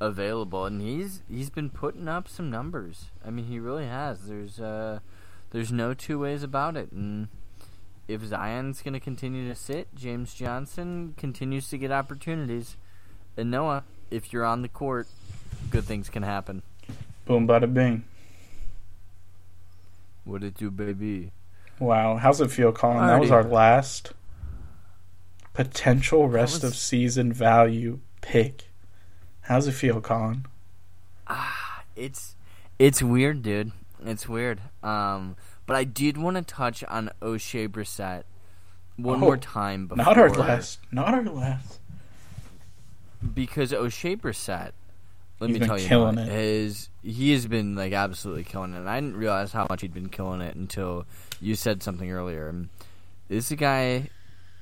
available, 0.00 0.66
and 0.66 0.82
he's 0.82 1.22
he's 1.30 1.48
been 1.48 1.70
putting 1.70 2.08
up 2.08 2.28
some 2.28 2.50
numbers. 2.50 3.06
I 3.24 3.30
mean, 3.30 3.46
he 3.46 3.60
really 3.60 3.86
has. 3.86 4.26
There's 4.26 4.58
uh, 4.58 4.98
there's 5.50 5.70
no 5.70 5.94
two 5.94 6.18
ways 6.18 6.42
about 6.42 6.76
it, 6.76 6.90
and 6.90 7.28
if 8.08 8.22
Zion's 8.24 8.82
going 8.82 8.94
to 8.94 9.00
continue 9.00 9.48
to 9.48 9.54
sit, 9.54 9.94
James 9.94 10.34
Johnson 10.34 11.14
continues 11.16 11.68
to 11.70 11.78
get 11.78 11.90
opportunities. 11.90 12.76
And 13.36 13.50
Noah, 13.50 13.84
if 14.10 14.32
you're 14.32 14.44
on 14.44 14.62
the 14.62 14.68
court, 14.68 15.08
good 15.70 15.84
things 15.84 16.08
can 16.08 16.22
happen. 16.22 16.62
Boom, 17.24 17.46
bada 17.46 17.72
bing. 17.72 18.04
What 20.24 20.40
did 20.40 20.60
you, 20.60 20.70
baby? 20.70 21.32
Wow, 21.78 22.16
how's 22.16 22.40
it 22.40 22.50
feel, 22.50 22.72
Colin? 22.72 22.98
Alrighty. 22.98 23.06
That 23.06 23.20
was 23.20 23.30
our 23.30 23.44
last 23.44 24.12
potential 25.52 26.28
rest 26.28 26.62
was... 26.62 26.64
of 26.64 26.76
season 26.76 27.32
value 27.32 28.00
pick. 28.20 28.68
How's 29.42 29.66
it 29.66 29.72
feel, 29.72 30.00
Colin? 30.00 30.46
Ah, 31.26 31.82
it's 31.96 32.36
it's 32.78 33.02
weird, 33.02 33.42
dude. 33.42 33.72
It's 34.04 34.28
weird. 34.28 34.60
Um, 34.82 35.36
but 35.66 35.76
I 35.76 35.84
did 35.84 36.16
want 36.16 36.36
to 36.36 36.42
touch 36.42 36.82
on 36.84 37.10
Oshae 37.20 37.68
Brissett 37.68 38.24
one 38.96 39.16
oh, 39.16 39.20
more 39.20 39.36
time. 39.36 39.86
Before, 39.86 40.04
not 40.04 40.18
our 40.18 40.30
last. 40.30 40.80
Not 40.90 41.14
our 41.14 41.24
last. 41.24 41.80
Because 43.34 43.72
Oshae 43.72 44.20
Brissett, 44.20 44.72
let 45.40 45.50
He's 45.50 45.60
me 45.60 45.66
tell 45.66 45.78
you, 45.78 46.18
it. 46.18 46.28
His, 46.28 46.88
he 47.02 47.32
has 47.32 47.46
been 47.46 47.74
like 47.74 47.92
absolutely 47.92 48.44
killing 48.44 48.74
it. 48.74 48.78
And 48.78 48.90
I 48.90 49.00
didn't 49.00 49.16
realize 49.16 49.52
how 49.52 49.66
much 49.70 49.82
he'd 49.82 49.94
been 49.94 50.08
killing 50.08 50.40
it 50.40 50.56
until 50.56 51.06
you 51.40 51.54
said 51.54 51.82
something 51.82 52.10
earlier. 52.10 52.54
This 53.28 53.46
is 53.46 53.52
a 53.52 53.56
guy, 53.56 54.10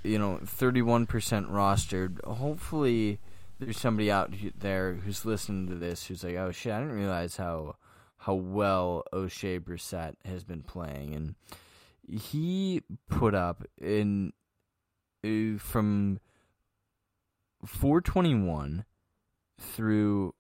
you 0.03 0.19
know, 0.19 0.41
thirty-one 0.45 1.07
percent 1.07 1.51
rostered. 1.51 2.23
Hopefully, 2.25 3.19
there's 3.59 3.79
somebody 3.79 4.11
out 4.11 4.33
there 4.59 4.95
who's 4.95 5.25
listening 5.25 5.69
to 5.69 5.75
this 5.75 6.07
who's 6.07 6.23
like, 6.23 6.37
"Oh 6.37 6.53
shit, 6.53 6.73
I 6.73 6.81
didn't 6.81 6.97
realize 6.97 7.37
how." 7.37 7.77
How 8.31 8.37
well 8.37 9.03
Oshae 9.13 9.59
Brissett 9.59 10.15
has 10.25 10.45
been 10.45 10.63
playing, 10.63 11.17
and 11.17 11.35
he 12.09 12.81
put 13.09 13.35
up 13.35 13.65
in 13.77 14.33
uh, 15.25 15.59
from 15.59 16.21
421 17.67 18.85
through 19.59 20.37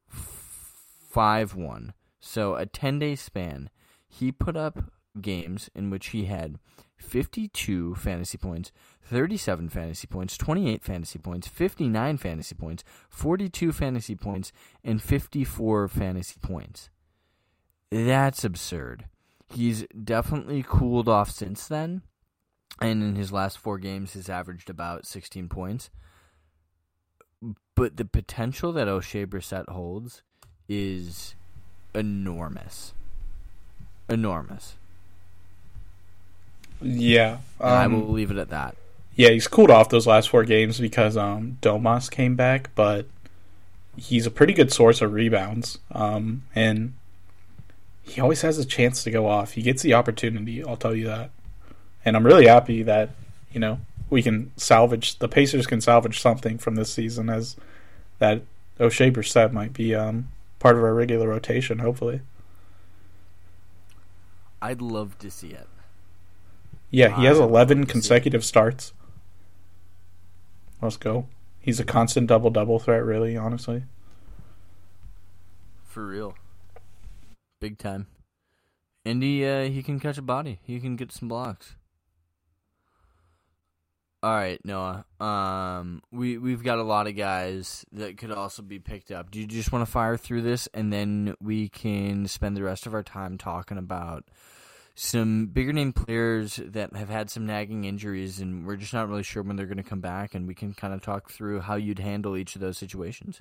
5-1 1.13 1.91
so 2.21 2.55
a 2.55 2.65
10 2.65 3.01
day 3.01 3.17
span. 3.17 3.71
He 4.07 4.31
put 4.31 4.57
up 4.57 4.93
games 5.21 5.69
in 5.75 5.91
which 5.91 6.11
he 6.11 6.27
had 6.27 6.61
52 6.97 7.97
fantasy 7.97 8.39
points 8.39 8.71
37 9.03 9.69
fantasy 9.69 10.07
points 10.07 10.39
28 10.39 10.85
fantasy 10.85 11.19
points 11.19 11.49
59 11.49 12.19
fantasy 12.19 12.55
points 12.55 12.85
42 13.09 13.73
fantasy 13.73 14.15
points 14.15 14.53
and 14.85 15.03
54 15.03 15.89
fantasy 15.89 16.37
points 16.41 16.89
that's 17.91 18.45
absurd. 18.45 19.05
He's 19.53 19.85
definitely 20.05 20.65
cooled 20.67 21.09
off 21.09 21.31
since 21.31 21.67
then. 21.67 22.03
And 22.81 23.03
in 23.03 23.17
his 23.17 23.33
last 23.33 23.59
four 23.59 23.79
games, 23.79 24.13
he's 24.15 24.31
averaged 24.31 24.71
about 24.71 25.07
16 25.07 25.49
points. 25.49 25.91
But 27.75 27.97
the 27.97 28.05
potential 28.05 28.73
that 28.73 28.89
Oshae 28.89 29.27
Brissett 29.27 29.69
holds 29.69 30.23
is 30.69 31.35
enormous. 31.95 32.95
Enormous. 34.09 34.77
Yeah. 36.81 37.39
Um, 37.61 37.73
I 37.73 37.87
will 37.87 38.09
leave 38.09 38.31
it 38.31 38.39
at 38.39 38.51
that. 38.51 38.77
Yeah, 39.17 39.31
he's 39.31 39.49
cooled 39.49 39.71
off 39.71 39.89
those 39.89 40.07
last 40.07 40.31
four 40.31 40.45
games 40.45 40.81
because 40.81 41.17
um, 41.17 41.59
Domas 41.61 42.11
came 42.11 42.37
back, 42.37 42.71
but 42.75 43.07
he's 43.97 44.27
a 44.27 44.31
pretty 44.31 44.53
good 44.53 44.73
source 44.73 45.03
of 45.03 45.13
rebounds. 45.13 45.79
Um, 45.93 46.45
and 46.55 46.95
he 48.03 48.21
always 48.21 48.43
has 48.43 48.59
a 48.59 48.65
chance 48.65 49.05
to 49.05 49.11
go 49.11 49.27
off. 49.27 49.53
He 49.53 49.63
gets 49.63 49.83
the 49.83 49.95
opportunity, 49.95 50.65
I'll 50.65 50.77
tell 50.77 50.95
you 50.95 51.07
that. 51.07 51.31
And 52.05 52.17
I'm 52.17 52.27
really 52.27 52.47
happy 52.47 52.83
that, 52.83 53.11
you 53.53 53.61
know, 53.61 53.81
we 54.09 54.23
can 54.23 54.51
salvage 54.57 55.19
the 55.19 55.29
Pacers 55.29 55.67
can 55.67 55.81
salvage 55.81 56.21
something 56.21 56.59
from 56.59 56.75
this 56.75 56.93
season 56.93 57.31
as 57.31 57.57
that 58.19 58.43
Oshae 58.79 59.13
Brissett 59.13 59.53
might 59.53 59.73
be 59.73 59.95
um, 59.95 60.29
part 60.59 60.77
of 60.77 60.83
our 60.83 60.95
regular 60.95 61.29
rotation, 61.29 61.79
hopefully. 61.79 62.23
I'd 64.61 64.83
love 64.83 65.19
to 65.19 65.31
see 65.31 65.51
it. 65.51 65.69
Yeah, 66.91 67.17
he 67.17 67.27
has 67.27 67.39
11 67.39 67.87
consecutive 67.87 68.45
starts. 68.45 68.93
Let's 70.83 70.97
go. 70.97 71.27
He's 71.61 71.79
a 71.79 71.85
constant 71.85 72.27
double 72.27 72.51
double 72.51 72.79
threat, 72.79 73.05
really, 73.05 73.37
honestly. 73.37 73.85
For 75.85 76.07
real 76.07 76.35
big 77.61 77.79
time. 77.79 78.07
And 79.05 79.23
he 79.23 79.45
uh, 79.45 79.65
he 79.65 79.83
can 79.83 80.01
catch 80.01 80.19
a 80.19 80.23
body. 80.23 80.61
He 80.63 80.81
can 80.81 80.97
get 80.97 81.13
some 81.13 81.29
blocks. 81.29 81.77
All 84.23 84.35
right, 84.35 84.63
Noah. 84.67 85.07
Um, 85.19 86.03
we 86.11 86.37
we've 86.37 86.63
got 86.63 86.79
a 86.79 86.83
lot 86.83 87.07
of 87.07 87.17
guys 87.17 87.87
that 87.93 88.19
could 88.19 88.31
also 88.31 88.61
be 88.61 88.79
picked 88.79 89.11
up. 89.11 89.31
Do 89.31 89.41
you 89.41 89.47
just 89.47 89.73
want 89.73 89.87
to 89.87 89.91
fire 89.91 90.19
through 90.19 90.43
this, 90.43 90.69
and 90.75 90.93
then 90.93 91.35
we 91.41 91.71
can 91.71 92.27
spend 92.27 92.55
the 92.55 92.63
rest 92.63 92.87
of 92.87 92.93
our 92.93 93.03
time 93.03 93.39
talking 93.39 93.79
about 93.79 94.25
some 94.95 95.47
bigger 95.47 95.73
name 95.73 95.95
players 95.95 96.61
that 96.63 96.95
have 96.95 97.09
had 97.09 97.31
some 97.31 97.47
nagging 97.47 97.85
injuries, 97.85 98.41
and 98.41 98.67
we're 98.67 98.77
just 98.77 98.93
not 98.93 99.09
really 99.09 99.23
sure 99.23 99.43
when 99.43 99.57
they're 99.57 99.65
going 99.65 99.79
to 99.79 99.83
come 99.83 100.03
back, 100.03 100.35
and 100.35 100.47
we 100.47 100.55
can 100.55 100.75
kind 100.75 100.93
of 100.93 101.01
talk 101.01 101.31
through 101.31 101.61
how 101.61 101.77
you'd 101.77 101.99
handle 101.99 102.37
each 102.37 102.55
of 102.55 102.61
those 102.61 102.77
situations. 102.77 103.41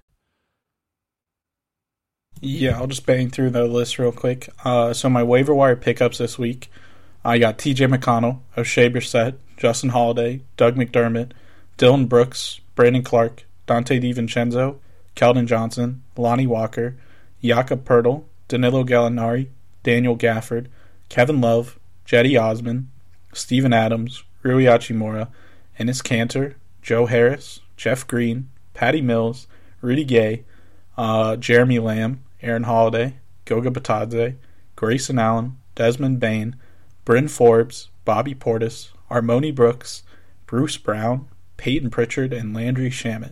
Yeah, 2.41 2.77
I'll 2.77 2.87
just 2.87 3.05
bang 3.05 3.29
through 3.29 3.49
the 3.49 3.65
list 3.65 3.99
real 3.99 4.13
quick. 4.13 4.49
Uh, 4.63 4.93
so 4.93 5.09
my 5.09 5.23
waiver 5.23 5.53
wire 5.53 5.75
pickups 5.75 6.19
this 6.19 6.39
week, 6.39 6.71
I 7.23 7.37
got 7.37 7.57
T.J. 7.57 7.87
McConnell, 7.87 8.39
Oshae 8.55 8.93
Brissett, 8.93 9.35
Justin 9.57 9.89
Holiday, 9.89 10.41
Doug 10.55 10.75
McDermott, 10.75 11.31
Dillon 11.77 12.05
Brooks, 12.05 12.61
Brandon 12.75 13.03
Clarke, 13.03 13.43
Donte 13.67 14.01
DiVincenzo, 14.01 14.77
Keldon 15.17 15.47
Johnson, 15.47 16.01
Lonnie 16.15 16.47
Walker, 16.47 16.95
Jakob 17.43 17.83
Poeltl, 17.83 18.23
Danilo 18.47 18.85
Gallinari, 18.85 19.49
Daniel 19.83 20.15
Gafford, 20.15 20.67
Kevin 21.09 21.41
Love, 21.41 21.77
Cedi 22.05 22.39
Osman, 22.41 22.89
Steven 23.33 23.73
Adams, 23.73 24.23
Rui 24.43 24.63
Hachimura, 24.63 25.27
Enes 25.77 26.01
Kanter, 26.01 26.55
Joe 26.81 27.05
Harris, 27.05 27.59
Jeff 27.75 28.07
Green, 28.07 28.49
Patty 28.73 29.01
Mills, 29.01 29.47
Rudy 29.81 30.05
Gay, 30.05 30.45
uh, 30.99 31.37
Jeremy 31.37 31.79
Lamb, 31.79 32.25
Aaron 32.41 32.63
Holiday, 32.63 33.15
Goga 33.45 33.71
Bitadze, 33.71 34.35
Grayson 34.75 35.17
Allen, 35.17 35.57
Desmond 35.73 36.19
Bane, 36.19 36.57
Bryn 37.05 37.29
Forbes, 37.29 37.87
Bobby 38.03 38.35
Portis, 38.35 38.89
Armoni 39.09 39.55
Brooks, 39.55 40.03
Bruce 40.45 40.75
Brown, 40.75 41.29
Payton 41.55 41.89
Pritchard, 41.89 42.33
and 42.33 42.53
Landry 42.53 42.89
Shamet. 42.89 43.31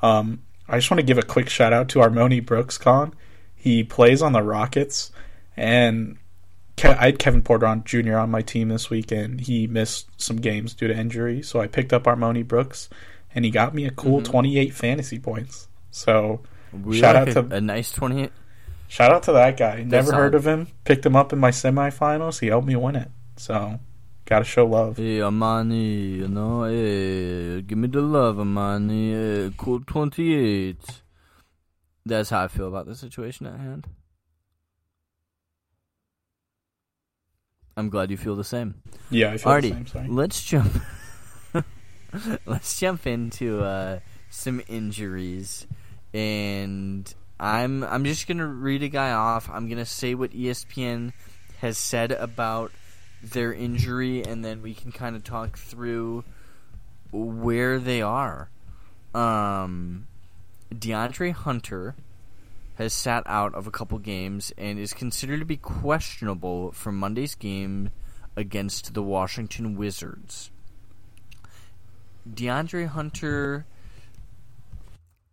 Um, 0.00 0.42
I 0.68 0.76
just 0.78 0.88
want 0.88 1.00
to 1.00 1.06
give 1.06 1.18
a 1.18 1.22
quick 1.22 1.48
shout 1.48 1.72
out 1.72 1.88
to 1.90 1.98
Armoni 1.98 2.46
Brooks 2.46 2.78
Con. 2.78 3.12
He 3.56 3.82
plays 3.82 4.22
on 4.22 4.32
the 4.32 4.44
Rockets, 4.44 5.10
and 5.56 6.16
I 6.84 7.06
had 7.06 7.18
Kevin 7.18 7.42
Porter 7.42 7.66
on 7.66 7.82
Jr. 7.82 8.18
on 8.18 8.30
my 8.30 8.42
team 8.42 8.68
this 8.68 8.88
week, 8.88 9.10
and 9.10 9.40
he 9.40 9.66
missed 9.66 10.08
some 10.16 10.36
games 10.36 10.74
due 10.74 10.86
to 10.86 10.96
injury. 10.96 11.42
So 11.42 11.60
I 11.60 11.66
picked 11.66 11.92
up 11.92 12.04
Armoni 12.04 12.46
Brooks, 12.46 12.88
and 13.34 13.44
he 13.44 13.50
got 13.50 13.74
me 13.74 13.84
a 13.84 13.90
cool 13.90 14.20
mm-hmm. 14.20 14.30
28 14.30 14.74
fantasy 14.74 15.18
points. 15.18 15.66
So 15.90 16.42
we 16.72 16.98
shout 16.98 17.16
out 17.16 17.28
to 17.28 17.54
a 17.54 17.60
nice 17.60 17.92
28. 17.92 18.30
Shout 18.88 19.12
out 19.12 19.22
to 19.24 19.32
that 19.32 19.56
guy. 19.56 19.82
Never 19.82 20.12
heard 20.12 20.34
of 20.34 20.46
him. 20.46 20.68
Picked 20.84 21.06
him 21.06 21.14
up 21.14 21.32
in 21.32 21.38
my 21.38 21.50
semifinals. 21.50 22.40
He 22.40 22.48
helped 22.48 22.66
me 22.66 22.76
win 22.76 22.96
it. 22.96 23.08
So 23.36 23.78
gotta 24.24 24.44
show 24.44 24.66
love. 24.66 24.96
Hey 24.96 25.22
Amani, 25.22 25.94
you 25.94 26.28
know, 26.28 26.64
hey, 26.64 27.62
give 27.62 27.78
me 27.78 27.88
the 27.88 28.00
love, 28.00 28.38
Amani. 28.38 29.12
Hey, 29.12 29.52
cool 29.56 29.80
28. 29.80 30.76
That's 32.06 32.30
how 32.30 32.44
I 32.44 32.48
feel 32.48 32.68
about 32.68 32.86
the 32.86 32.94
situation 32.94 33.46
at 33.46 33.58
hand. 33.58 33.86
I'm 37.76 37.88
glad 37.88 38.10
you 38.10 38.16
feel 38.16 38.36
the 38.36 38.44
same. 38.44 38.82
Yeah, 39.10 39.32
I 39.32 39.36
feel 39.38 39.52
Artie, 39.52 39.68
the 39.70 39.74
same. 39.76 39.86
Sorry. 39.86 40.08
Let's 40.08 40.42
jump. 40.42 40.82
let's 42.46 42.78
jump 42.78 43.06
into 43.06 43.62
uh, 43.62 44.00
some 44.28 44.60
injuries, 44.68 45.66
and 46.12 47.12
I'm 47.38 47.84
I'm 47.84 48.04
just 48.04 48.26
gonna 48.26 48.46
read 48.46 48.82
a 48.82 48.88
guy 48.88 49.12
off. 49.12 49.48
I'm 49.50 49.68
gonna 49.68 49.86
say 49.86 50.14
what 50.14 50.32
ESPN 50.32 51.12
has 51.60 51.78
said 51.78 52.12
about 52.12 52.72
their 53.22 53.52
injury, 53.52 54.22
and 54.22 54.44
then 54.44 54.62
we 54.62 54.74
can 54.74 54.92
kind 54.92 55.16
of 55.16 55.24
talk 55.24 55.58
through 55.58 56.24
where 57.12 57.78
they 57.78 58.02
are. 58.02 58.50
Um, 59.14 60.06
DeAndre 60.72 61.32
Hunter 61.32 61.96
has 62.76 62.92
sat 62.92 63.22
out 63.26 63.54
of 63.54 63.66
a 63.66 63.70
couple 63.70 63.98
games 63.98 64.52
and 64.56 64.78
is 64.78 64.92
considered 64.92 65.40
to 65.40 65.44
be 65.44 65.56
questionable 65.56 66.72
for 66.72 66.92
Monday's 66.92 67.34
game 67.34 67.90
against 68.36 68.94
the 68.94 69.02
Washington 69.02 69.76
Wizards. 69.76 70.50
DeAndre 72.28 72.86
Hunter 72.86 73.66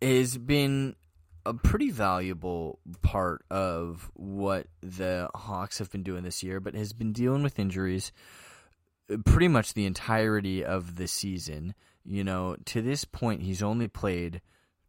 has 0.00 0.38
been 0.38 0.96
a 1.46 1.54
pretty 1.54 1.90
valuable 1.90 2.78
part 3.02 3.44
of 3.50 4.10
what 4.14 4.66
the 4.82 5.28
Hawks 5.34 5.78
have 5.78 5.90
been 5.90 6.02
doing 6.02 6.22
this 6.22 6.42
year, 6.42 6.60
but 6.60 6.74
has 6.74 6.92
been 6.92 7.12
dealing 7.12 7.42
with 7.42 7.58
injuries 7.58 8.12
pretty 9.24 9.48
much 9.48 9.74
the 9.74 9.86
entirety 9.86 10.64
of 10.64 10.96
the 10.96 11.08
season. 11.08 11.74
You 12.04 12.24
know, 12.24 12.56
to 12.66 12.82
this 12.82 13.04
point, 13.04 13.42
he's 13.42 13.62
only 13.62 13.88
played 13.88 14.40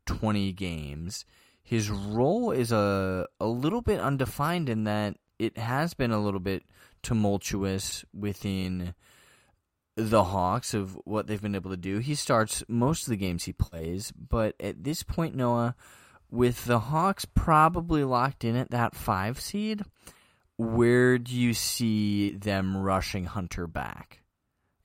20 0.06 0.52
games 0.54 1.26
his 1.70 1.92
role 1.92 2.50
is 2.50 2.72
a 2.72 3.28
a 3.40 3.46
little 3.46 3.84
bit 3.84 4.00
undefined 4.00 4.70
in 4.70 4.86
that 4.86 5.16
it 5.38 5.56
has 5.56 5.94
been 5.94 6.10
a 6.10 6.20
little 6.20 6.40
bit 6.40 6.64
tumultuous 7.04 8.04
within 8.12 8.96
the 10.00 10.24
Hawks 10.26 10.74
of 10.74 10.98
what 11.06 11.28
they've 11.28 11.42
been 11.42 11.56
able 11.56 11.72
to 11.72 11.78
do. 11.78 12.00
He 12.00 12.16
starts 12.16 12.64
most 12.68 13.04
of 13.04 13.10
the 13.10 13.18
games 13.18 13.44
he 13.44 13.54
plays, 13.54 14.12
but 14.12 14.56
at 14.60 14.84
this 14.84 15.04
point, 15.04 15.36
Noah, 15.36 15.76
with 16.32 16.66
the 16.66 16.80
Hawks 16.80 17.26
probably 17.26 18.04
locked 18.04 18.44
in 18.44 18.56
at 18.56 18.72
that 18.72 18.96
five 18.96 19.40
seed, 19.40 19.84
where 20.58 21.18
do 21.18 21.36
you 21.36 21.54
see 21.54 22.32
them 22.32 22.78
rushing 22.78 23.26
Hunter 23.26 23.68
back? 23.68 24.22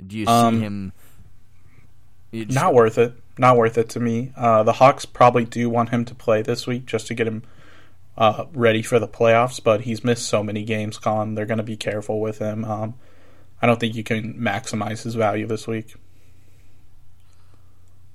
Do 0.04 0.18
you 0.18 0.26
see 0.26 0.32
um, 0.32 0.60
him? 0.60 0.92
Not 2.32 2.74
worth 2.74 2.98
it 2.98 3.14
not 3.38 3.56
worth 3.56 3.78
it 3.78 3.88
to 3.90 4.00
me. 4.00 4.32
Uh, 4.36 4.62
the 4.62 4.74
Hawks 4.74 5.04
probably 5.04 5.44
do 5.44 5.68
want 5.68 5.90
him 5.90 6.04
to 6.04 6.14
play 6.14 6.42
this 6.42 6.66
week 6.66 6.86
just 6.86 7.06
to 7.08 7.14
get 7.14 7.26
him 7.26 7.42
uh, 8.16 8.44
ready 8.52 8.82
for 8.82 8.98
the 8.98 9.08
playoffs, 9.08 9.62
but 9.62 9.82
he's 9.82 10.04
missed 10.04 10.26
so 10.26 10.42
many 10.42 10.62
games, 10.64 10.98
Con. 10.98 11.34
They're 11.34 11.46
going 11.46 11.58
to 11.58 11.64
be 11.64 11.76
careful 11.76 12.20
with 12.20 12.38
him. 12.38 12.64
Um, 12.64 12.94
I 13.62 13.66
don't 13.66 13.80
think 13.80 13.94
you 13.94 14.05
can 14.05 14.34
maximize 14.34 15.02
his 15.02 15.14
value 15.14 15.46
this 15.46 15.66
week. 15.66 15.94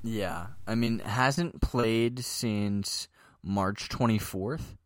Yeah. 0.03 0.47
I 0.67 0.75
mean, 0.75 0.99
hasn't 0.99 1.61
played 1.61 2.23
since 2.23 3.07
March 3.43 3.89
24th. 3.89 4.77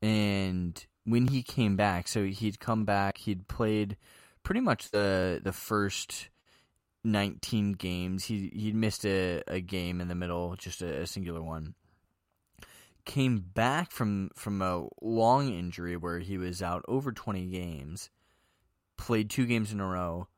And 0.00 0.84
when 1.04 1.28
he 1.28 1.42
came 1.42 1.76
back, 1.76 2.08
so 2.08 2.24
he'd 2.24 2.58
come 2.58 2.84
back, 2.84 3.18
he'd 3.18 3.48
played 3.48 3.96
pretty 4.42 4.60
much 4.60 4.90
the 4.90 5.40
the 5.42 5.52
first 5.52 6.28
19 7.04 7.72
games. 7.72 8.24
He 8.24 8.50
he'd 8.54 8.74
missed 8.74 9.04
a, 9.04 9.42
a 9.46 9.60
game 9.60 10.00
in 10.00 10.08
the 10.08 10.14
middle, 10.14 10.56
just 10.56 10.82
a, 10.82 11.02
a 11.02 11.06
singular 11.06 11.42
one. 11.42 11.74
Came 13.04 13.38
back 13.38 13.90
from 13.90 14.30
from 14.34 14.62
a 14.62 14.86
long 15.00 15.52
injury 15.52 15.96
where 15.96 16.18
he 16.18 16.38
was 16.38 16.62
out 16.62 16.84
over 16.88 17.12
20 17.12 17.46
games. 17.46 18.10
Played 19.02 19.30
two 19.30 19.46
games 19.46 19.72
in 19.72 19.80
a 19.80 19.86
row 19.86 20.28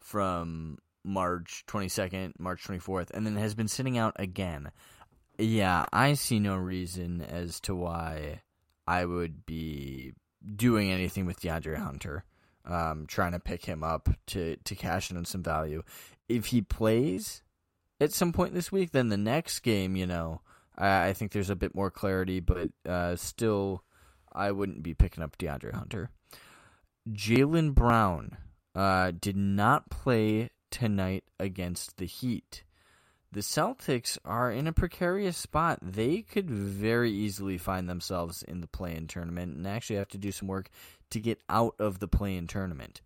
from 0.00 0.78
March 1.04 1.64
22nd, 1.68 2.32
March 2.38 2.64
24th, 2.64 3.10
and 3.10 3.26
then 3.26 3.36
has 3.36 3.54
been 3.54 3.68
sitting 3.68 3.98
out 3.98 4.14
again. 4.16 4.70
Yeah, 5.36 5.84
I 5.92 6.14
see 6.14 6.38
no 6.38 6.56
reason 6.56 7.20
as 7.20 7.60
to 7.60 7.74
why 7.74 8.40
I 8.86 9.04
would 9.04 9.44
be 9.44 10.14
doing 10.56 10.90
anything 10.90 11.26
with 11.26 11.40
DeAndre 11.40 11.76
Hunter 11.76 12.24
um, 12.64 13.04
trying 13.06 13.32
to 13.32 13.38
pick 13.38 13.66
him 13.66 13.84
up 13.84 14.08
to 14.28 14.56
to 14.56 14.74
cash 14.74 15.10
in 15.10 15.18
on 15.18 15.26
some 15.26 15.42
value. 15.42 15.82
If 16.28 16.46
he 16.46 16.62
plays 16.62 17.42
at 18.00 18.12
some 18.12 18.32
point 18.32 18.54
this 18.54 18.72
week, 18.72 18.92
then 18.92 19.10
the 19.10 19.18
next 19.18 19.60
game, 19.60 19.96
you 19.96 20.06
know, 20.06 20.40
I, 20.76 21.08
I 21.08 21.12
think 21.12 21.32
there's 21.32 21.50
a 21.50 21.56
bit 21.56 21.74
more 21.74 21.90
clarity, 21.90 22.40
but 22.40 22.70
uh, 22.88 23.16
still, 23.16 23.84
I 24.32 24.52
wouldn't 24.52 24.82
be 24.82 24.94
picking 24.94 25.22
up 25.22 25.36
DeAndre 25.36 25.74
Hunter. 25.74 26.10
Jaylen 27.12 27.74
Brown 27.74 28.36
uh, 28.74 29.12
did 29.18 29.36
not 29.36 29.90
play 29.90 30.50
tonight 30.70 31.24
against 31.38 31.96
the 31.96 32.06
Heat. 32.06 32.64
The 33.30 33.40
Celtics 33.40 34.18
are 34.24 34.50
in 34.50 34.66
a 34.66 34.72
precarious 34.72 35.36
spot. 35.36 35.78
They 35.82 36.22
could 36.22 36.50
very 36.50 37.12
easily 37.12 37.58
find 37.58 37.88
themselves 37.88 38.42
in 38.42 38.60
the 38.60 38.66
play-in 38.66 39.06
tournament 39.06 39.56
and 39.56 39.66
actually 39.66 39.96
have 39.96 40.08
to 40.08 40.18
do 40.18 40.32
some 40.32 40.48
work 40.48 40.70
to 41.10 41.20
get 41.20 41.40
out 41.48 41.74
of 41.78 41.98
the 41.98 42.08
play-in 42.08 42.46
tournament. 42.46 43.00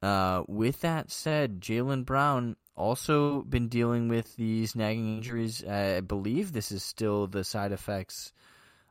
Uh, 0.00 0.44
with 0.46 0.80
that 0.82 1.10
said, 1.10 1.60
Jaylen 1.60 2.04
Brown 2.04 2.56
also 2.76 3.42
been 3.42 3.68
dealing 3.68 4.08
with 4.08 4.36
these 4.36 4.76
nagging 4.76 5.16
injuries. 5.16 5.64
I 5.64 6.00
believe 6.00 6.52
this 6.52 6.70
is 6.70 6.84
still 6.84 7.26
the 7.26 7.42
side 7.42 7.72
effects 7.72 8.32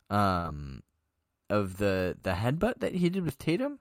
um, 0.09 0.83
of 1.49 1.77
the 1.77 2.17
the 2.23 2.31
headbutt 2.31 2.79
that 2.79 2.93
he 2.93 3.09
did 3.09 3.23
with 3.23 3.37
Tatum. 3.37 3.79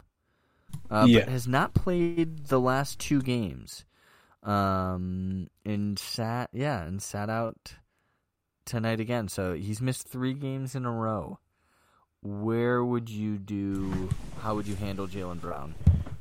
Uh, 0.90 1.06
yeah. 1.08 1.20
but 1.20 1.28
has 1.28 1.48
not 1.48 1.74
played 1.74 2.46
the 2.46 2.60
last 2.60 2.98
two 2.98 3.20
games. 3.20 3.84
Um, 4.42 5.48
and 5.64 5.98
sat 5.98 6.50
yeah, 6.52 6.82
and 6.82 7.02
sat 7.02 7.28
out 7.28 7.74
tonight 8.64 9.00
again. 9.00 9.28
So 9.28 9.54
he's 9.54 9.80
missed 9.80 10.06
three 10.08 10.34
games 10.34 10.74
in 10.74 10.84
a 10.84 10.92
row 10.92 11.40
where 12.26 12.84
would 12.84 13.08
you 13.08 13.38
do? 13.38 14.08
How 14.40 14.54
would 14.54 14.66
you 14.66 14.74
handle 14.74 15.06
Jaylen 15.06 15.40
Brown? 15.40 15.74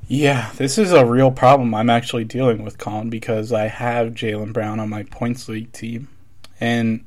Yeah, 0.08 0.50
this 0.56 0.78
is 0.78 0.92
a 0.92 1.04
real 1.04 1.32
problem 1.32 1.74
I'm 1.74 1.90
actually 1.90 2.24
dealing 2.24 2.62
with, 2.62 2.78
Colin, 2.78 3.10
because 3.10 3.52
I 3.52 3.66
have 3.66 4.14
Jaylen 4.14 4.52
Brown 4.52 4.78
on 4.78 4.88
my 4.88 5.02
points 5.02 5.48
league 5.48 5.72
team, 5.72 6.08
and 6.60 7.04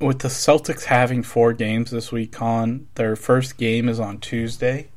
with 0.00 0.20
the 0.20 0.28
Celtics 0.28 0.84
having 0.84 1.22
four 1.22 1.52
games 1.52 1.90
this 1.90 2.10
week, 2.10 2.32
Colin, 2.32 2.88
their 2.94 3.14
first 3.14 3.58
game 3.58 3.88
is 3.88 4.00
on 4.00 4.18
Tuesday, 4.18 4.88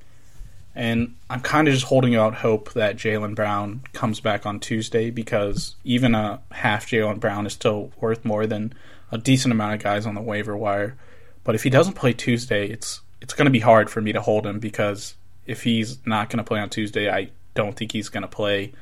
and 0.78 1.16
I'm 1.28 1.42
kind 1.42 1.68
of 1.68 1.74
just 1.74 1.88
holding 1.88 2.16
out 2.16 2.36
hope 2.36 2.74
that 2.74 2.98
Jaylen 2.98 3.34
Brown 3.34 3.82
comes 3.94 4.20
back 4.20 4.46
on 4.46 4.60
Tuesday 4.60 5.10
because 5.10 5.76
even 5.84 6.14
a 6.14 6.40
half 6.52 6.86
Jaylen 6.86 7.20
Brown 7.20 7.48
is 7.48 7.54
still 7.54 7.92
worth 8.00 8.24
more 8.24 8.46
than 8.46 8.74
a 9.12 9.18
decent 9.18 9.52
amount 9.52 9.74
of 9.74 9.82
guys 9.82 10.06
on 10.06 10.14
the 10.14 10.22
waiver 10.22 10.56
wire. 10.56 10.96
But 11.44 11.56
if 11.56 11.64
he 11.64 11.72
doesn't 11.72 11.96
play 11.96 12.14
Tuesday, 12.14 12.68
it's 12.68 13.02
it's 13.22 13.34
going 13.34 13.48
to 13.48 13.52
be 13.52 13.60
hard 13.60 13.90
for 13.90 14.02
me 14.02 14.14
to 14.14 14.22
hold 14.22 14.46
him 14.46 14.60
because 14.60 15.16
if 15.48 15.64
he's 15.64 15.98
not 16.06 16.30
going 16.30 16.38
to 16.38 16.44
play 16.44 16.60
on 16.60 16.70
Tuesday, 16.70 17.10
I 17.10 17.32
don't 17.56 17.76
think 17.76 17.92
he's 17.92 18.10
going 18.10 18.22
to 18.22 18.28
play 18.28 18.74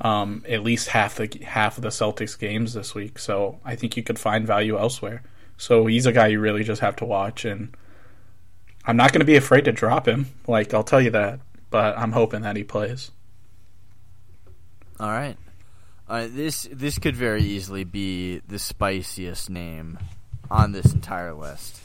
um, 0.00 0.44
at 0.48 0.62
least 0.62 0.86
half 0.86 1.16
the 1.16 1.28
half 1.44 1.78
of 1.78 1.82
the 1.82 1.88
Celtics 1.88 2.38
games 2.38 2.74
this 2.74 2.94
week. 2.94 3.18
So 3.18 3.58
I 3.64 3.74
think 3.74 3.96
you 3.96 4.04
could 4.04 4.20
find 4.20 4.46
value 4.46 4.78
elsewhere. 4.78 5.24
So 5.56 5.86
he's 5.86 6.06
a 6.06 6.12
guy 6.12 6.28
you 6.28 6.38
really 6.38 6.62
just 6.62 6.80
have 6.80 6.94
to 6.96 7.04
watch, 7.04 7.44
and 7.44 7.74
I'm 8.86 8.96
not 8.96 9.12
going 9.12 9.20
to 9.20 9.26
be 9.26 9.36
afraid 9.36 9.64
to 9.64 9.72
drop 9.72 10.06
him. 10.06 10.26
Like 10.46 10.72
I'll 10.72 10.84
tell 10.84 11.00
you 11.00 11.10
that, 11.10 11.40
but 11.70 11.98
I'm 11.98 12.12
hoping 12.12 12.42
that 12.42 12.56
he 12.56 12.64
plays. 12.64 13.10
All 15.00 15.10
right. 15.10 15.36
Uh, 16.08 16.28
this 16.30 16.68
this 16.72 16.98
could 16.98 17.16
very 17.16 17.42
easily 17.42 17.82
be 17.82 18.40
the 18.46 18.58
spiciest 18.58 19.50
name 19.50 19.98
on 20.50 20.72
this 20.72 20.92
entire 20.92 21.34
list. 21.34 21.80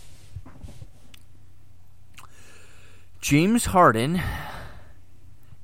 James 3.20 3.66
Harden 3.66 4.22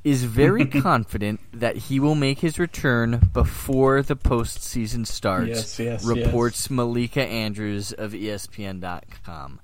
is 0.03 0.23
very 0.23 0.65
confident 0.81 1.39
that 1.53 1.75
he 1.75 1.99
will 1.99 2.15
make 2.15 2.39
his 2.39 2.57
return 2.57 3.29
before 3.33 4.01
the 4.01 4.15
postseason 4.15 5.05
starts. 5.05 5.49
Yes, 5.49 5.79
yes, 5.79 6.05
reports 6.05 6.65
yes. 6.65 6.69
Malika 6.69 7.23
Andrews 7.23 7.93
of 7.93 8.13
ESPN.com. 8.13 9.59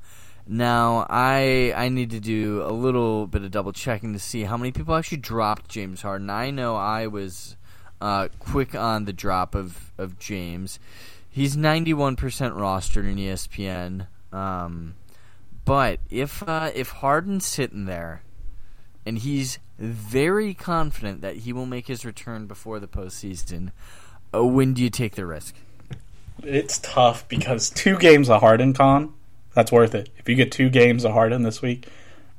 Now, 0.46 1.06
I 1.10 1.74
I 1.76 1.90
need 1.90 2.10
to 2.12 2.20
do 2.20 2.64
a 2.64 2.72
little 2.72 3.28
bit 3.28 3.44
of 3.44 3.52
double 3.52 3.72
checking 3.72 4.14
to 4.14 4.20
see 4.20 4.44
how 4.44 4.58
many 4.58 4.72
people 4.72 4.96
actually 4.96 5.20
dropped 5.20 5.70
James 5.70 6.02
Harden. 6.02 6.30
I 6.30 6.52
know 6.52 6.76
I 6.76 7.08
was 7.08 7.56
uh, 8.02 8.28
quick 8.40 8.76
on 8.76 9.06
the 9.06 9.14
drop 9.14 9.56
of, 9.56 9.92
of 9.98 10.20
James. 10.20 10.78
He's 11.30 11.56
91% 11.56 12.18
rostered 12.18 13.10
in 13.10 13.16
ESPN. 13.16 14.08
Um, 14.34 14.96
but 15.64 16.00
if 16.10 16.44
uh, 16.48 16.72
if 16.76 16.90
Harden's 16.90 17.46
sitting 17.46 17.86
there 17.86 18.24
and 19.06 19.20
he's 19.20 19.60
very 19.80 20.54
confident 20.54 21.22
that 21.22 21.38
he 21.38 21.54
will 21.54 21.66
make 21.66 21.88
his 21.88 22.06
return 22.06 22.46
before 22.46 22.80
the 22.80 22.88
postseason, 22.88 23.72
uh, 24.36 24.44
when 24.44 24.74
do 24.74 24.84
you 24.84 24.90
take 24.90 25.16
the 25.16 25.26
risk? 25.26 25.56
It's 26.44 26.80
tough 26.80 27.28
because 27.30 27.70
two 27.70 27.98
games 27.98 28.30
of 28.30 28.42
Harden 28.42 28.74
con, 28.74 29.14
that's 29.54 29.72
worth 29.72 29.96
it. 29.96 30.10
If 30.18 30.28
you 30.28 30.36
get 30.36 30.52
two 30.52 30.70
games 30.70 31.04
of 31.04 31.14
Harden 31.14 31.44
this 31.44 31.62
week, 31.62 31.88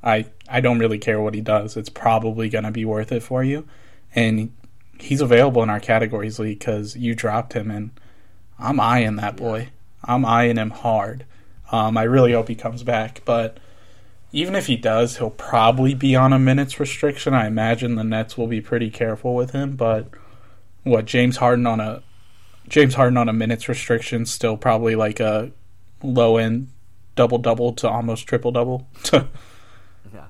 I 0.03 0.27
I 0.49 0.61
don't 0.61 0.79
really 0.79 0.99
care 0.99 1.21
what 1.21 1.35
he 1.35 1.41
does. 1.41 1.77
It's 1.77 1.89
probably 1.89 2.49
going 2.49 2.65
to 2.65 2.71
be 2.71 2.85
worth 2.85 3.13
it 3.13 3.23
for 3.23 3.43
you. 3.43 3.67
And 4.15 4.53
he's 4.99 5.21
available 5.21 5.63
in 5.63 5.71
our 5.71 5.81
categories 5.81 6.39
league 6.39 6.59
because 6.59 6.97
you 6.97 7.15
dropped 7.15 7.55
him, 7.55 7.71
and 7.71 7.91
I'm 8.59 8.81
eyeing 8.81 9.17
that 9.17 9.37
boy. 9.37 9.71
I'm 10.05 10.25
eyeing 10.25 10.57
him 10.57 10.71
hard. 10.71 11.25
Um, 11.73 11.97
I 11.97 12.03
really 12.03 12.33
hope 12.33 12.49
he 12.49 12.55
comes 12.55 12.83
back, 12.83 13.23
but 13.25 13.59
even 14.33 14.55
if 14.55 14.67
he 14.67 14.77
does, 14.77 15.17
he'll 15.17 15.31
probably 15.31 15.95
be 15.95 16.15
on 16.15 16.33
a 16.33 16.39
minutes 16.39 16.79
restriction. 16.79 17.35
I 17.35 17.47
imagine 17.47 17.95
the 17.95 18.05
Nets 18.05 18.37
will 18.37 18.47
be 18.47 18.61
pretty 18.61 18.91
careful 18.91 19.35
with 19.35 19.53
him, 19.53 19.77
but 19.77 20.09
what 20.83 21.07
James 21.07 21.39
Harden 21.39 21.67
on 21.67 21.81
a 21.81 22.03
James 22.69 22.95
Harden 22.95 23.17
on 23.17 23.29
a 23.29 23.33
minutes 23.33 23.69
restriction 23.69 24.27
still 24.27 24.57
probably 24.57 24.95
like 24.95 25.21
a 25.21 25.53
low 26.03 26.37
end 26.37 26.69
double 27.17 27.39
double 27.39 27.73
to 27.75 27.89
almost 27.89 28.27
triple 28.27 28.51
double. 28.53 28.87
Yeah. 30.13 30.27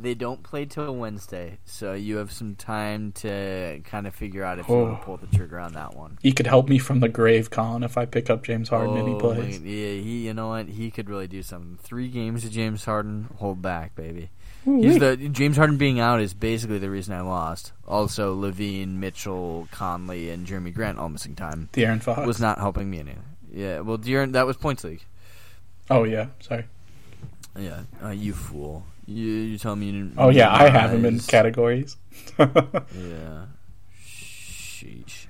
They 0.00 0.14
don't 0.14 0.42
play 0.44 0.64
till 0.64 0.94
Wednesday, 0.94 1.58
so 1.64 1.92
you 1.92 2.18
have 2.18 2.30
some 2.30 2.54
time 2.54 3.10
to 3.16 3.80
kind 3.84 4.06
of 4.06 4.14
figure 4.14 4.44
out 4.44 4.60
if 4.60 4.68
you 4.68 4.74
want 4.76 4.90
Oh. 4.90 4.96
to 4.96 5.02
pull 5.02 5.16
the 5.16 5.26
trigger 5.36 5.58
on 5.58 5.72
that 5.72 5.96
one. 5.96 6.18
he 6.22 6.30
could 6.30 6.46
help 6.46 6.68
me 6.68 6.78
from 6.78 7.00
the 7.00 7.08
grave, 7.08 7.50
Colin, 7.50 7.82
if 7.82 7.98
I 7.98 8.04
pick 8.06 8.30
up 8.30 8.44
James 8.44 8.68
Harden 8.68 8.96
and 8.96 9.08
he 9.08 9.14
Oh, 9.14 9.18
plays. 9.18 9.60
yeah, 9.60 10.00
he. 10.00 10.26
You 10.26 10.34
know 10.34 10.48
what? 10.50 10.68
He 10.68 10.90
could 10.92 11.08
really 11.10 11.26
do 11.26 11.42
something. 11.42 11.78
Three 11.82 12.08
games 12.08 12.44
of 12.44 12.52
James 12.52 12.84
Harden, 12.84 13.28
hold 13.38 13.60
back, 13.60 13.96
baby. 13.96 14.30
He's 14.64 14.98
the 14.98 15.16
James 15.16 15.56
Harden 15.56 15.78
being 15.78 15.98
out 15.98 16.20
is 16.20 16.34
basically 16.34 16.78
the 16.78 16.90
reason 16.90 17.14
I 17.14 17.22
lost. 17.22 17.72
Also, 17.86 18.36
LaVine, 18.36 18.96
Mitchell, 18.98 19.66
Conley, 19.72 20.28
and 20.30 20.46
Jerami 20.46 20.72
Grant 20.74 20.98
all 20.98 21.08
missing 21.08 21.34
time 21.34 21.70
De'Aaron 21.72 22.02
Fox. 22.02 22.26
was 22.26 22.38
not 22.40 22.58
helping 22.58 22.90
me 22.90 22.98
any. 23.00 23.14
Yeah, 23.50 23.80
well, 23.80 23.96
De'Aaron, 23.98 24.32
that 24.32 24.46
was 24.46 24.56
points 24.58 24.84
league. 24.84 25.02
Oh 25.90 26.04
yeah, 26.04 26.26
sorry. 26.40 26.64
Yeah, 27.56 27.82
uh, 28.02 28.10
you 28.10 28.32
fool. 28.32 28.84
You 29.06 29.24
you 29.24 29.58
tell 29.58 29.74
me. 29.74 29.86
You 29.86 29.92
didn't 29.92 30.14
Oh 30.18 30.28
yeah, 30.28 30.52
I 30.52 30.68
have 30.68 30.92
him 30.92 31.04
in 31.04 31.18
categories. 31.20 31.96
Yeah. 32.38 33.46
Sheesh. 34.04 35.26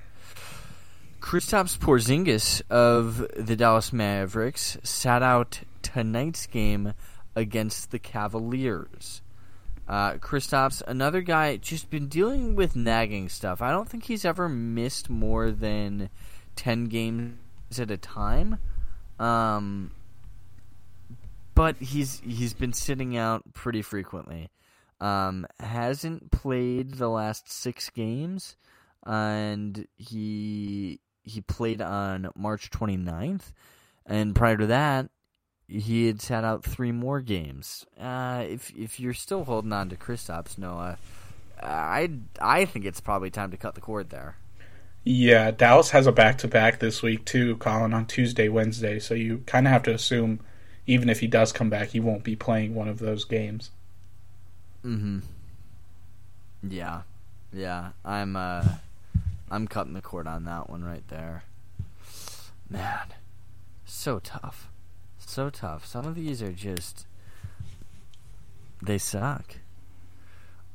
Kristaps 1.21 1.77
Porzingis 1.77 2.61
of 2.69 3.25
the 3.35 3.55
Dallas 3.55 3.93
Mavericks 3.93 4.77
sat 4.83 5.21
out 5.21 5.61
tonight's 5.81 6.47
game 6.47 6.93
against 7.35 7.91
the 7.91 7.99
Cavaliers. 7.99 9.21
Uh, 9.87 10.13
Kristaps, 10.13 10.83
another 10.87 11.21
guy, 11.21 11.57
just 11.57 11.89
been 11.89 12.07
dealing 12.07 12.55
with 12.55 12.75
nagging 12.75 13.27
stuff. 13.29 13.61
I 13.61 13.71
don't 13.71 13.89
think 13.89 14.05
he's 14.05 14.23
ever 14.25 14.47
missed 14.47 15.09
more 15.09 15.49
than 15.51 16.09
ten 16.55 16.85
games 16.85 17.37
at 17.79 17.89
a 17.89 17.97
time. 17.97 18.57
Um, 19.19 19.91
but 21.59 21.75
he's 21.75 22.21
he's 22.21 22.53
been 22.53 22.71
sitting 22.71 23.17
out 23.17 23.43
pretty 23.53 23.81
frequently. 23.81 24.49
Um, 25.01 25.45
hasn't 25.59 26.31
played 26.31 26.93
the 26.93 27.09
last 27.09 27.51
six 27.51 27.89
games, 27.89 28.55
and 29.05 29.85
he 29.97 31.01
he 31.23 31.41
played 31.41 31.81
on 31.81 32.29
March 32.33 32.69
29th, 32.71 33.51
and 34.05 34.33
prior 34.33 34.55
to 34.55 34.67
that, 34.67 35.09
he 35.67 36.07
had 36.07 36.21
sat 36.21 36.45
out 36.45 36.63
three 36.63 36.93
more 36.93 37.19
games. 37.19 37.85
Uh, 37.99 38.45
if 38.47 38.71
if 38.73 38.97
you're 38.97 39.13
still 39.13 39.43
holding 39.43 39.73
on 39.73 39.89
to 39.89 39.97
Kristaps, 39.97 40.57
Noah, 40.57 40.97
I 41.61 42.09
I 42.41 42.63
think 42.63 42.85
it's 42.85 43.01
probably 43.01 43.31
time 43.31 43.51
to 43.51 43.57
cut 43.57 43.75
the 43.75 43.81
cord 43.81 44.11
there. 44.11 44.37
yeah, 45.03 45.51
Dallas 45.51 45.89
has 45.91 46.07
a 46.07 46.11
back 46.13 46.37
to 46.39 46.47
back 46.47 46.79
this 46.79 47.01
week 47.01 47.25
too, 47.25 47.57
Colin, 47.57 47.93
on 47.93 48.05
Tuesday, 48.05 48.47
Wednesday. 48.47 48.99
So 48.99 49.13
you 49.13 49.43
kind 49.45 49.67
of 49.67 49.73
have 49.73 49.83
to 49.83 49.93
assume, 49.93 50.39
even 50.89 51.07
if 51.07 51.19
he 51.19 51.27
does 51.27 51.51
come 51.51 51.69
back, 51.69 51.89
he 51.89 51.99
won't 51.99 52.23
be 52.23 52.35
playing 52.35 52.73
one 52.73 52.87
of 52.87 52.97
those 52.97 53.23
games. 53.23 53.69
Mm-hmm. 54.83 55.19
Yeah, 56.67 57.03
yeah. 57.53 57.89
I'm 58.03 58.35
uh, 58.35 58.63
I'm 59.51 59.67
cutting 59.67 59.93
the 59.93 60.01
cord 60.01 60.25
on 60.25 60.45
that 60.45 60.67
one 60.67 60.83
right 60.83 61.07
there. 61.07 61.43
Man, 62.71 63.13
so 63.85 64.17
tough, 64.17 64.67
so 65.19 65.51
tough. 65.51 65.85
Some 65.85 66.07
of 66.07 66.15
these 66.15 66.41
are 66.41 66.51
just 66.51 67.05
they 68.81 68.97
suck. 68.97 69.57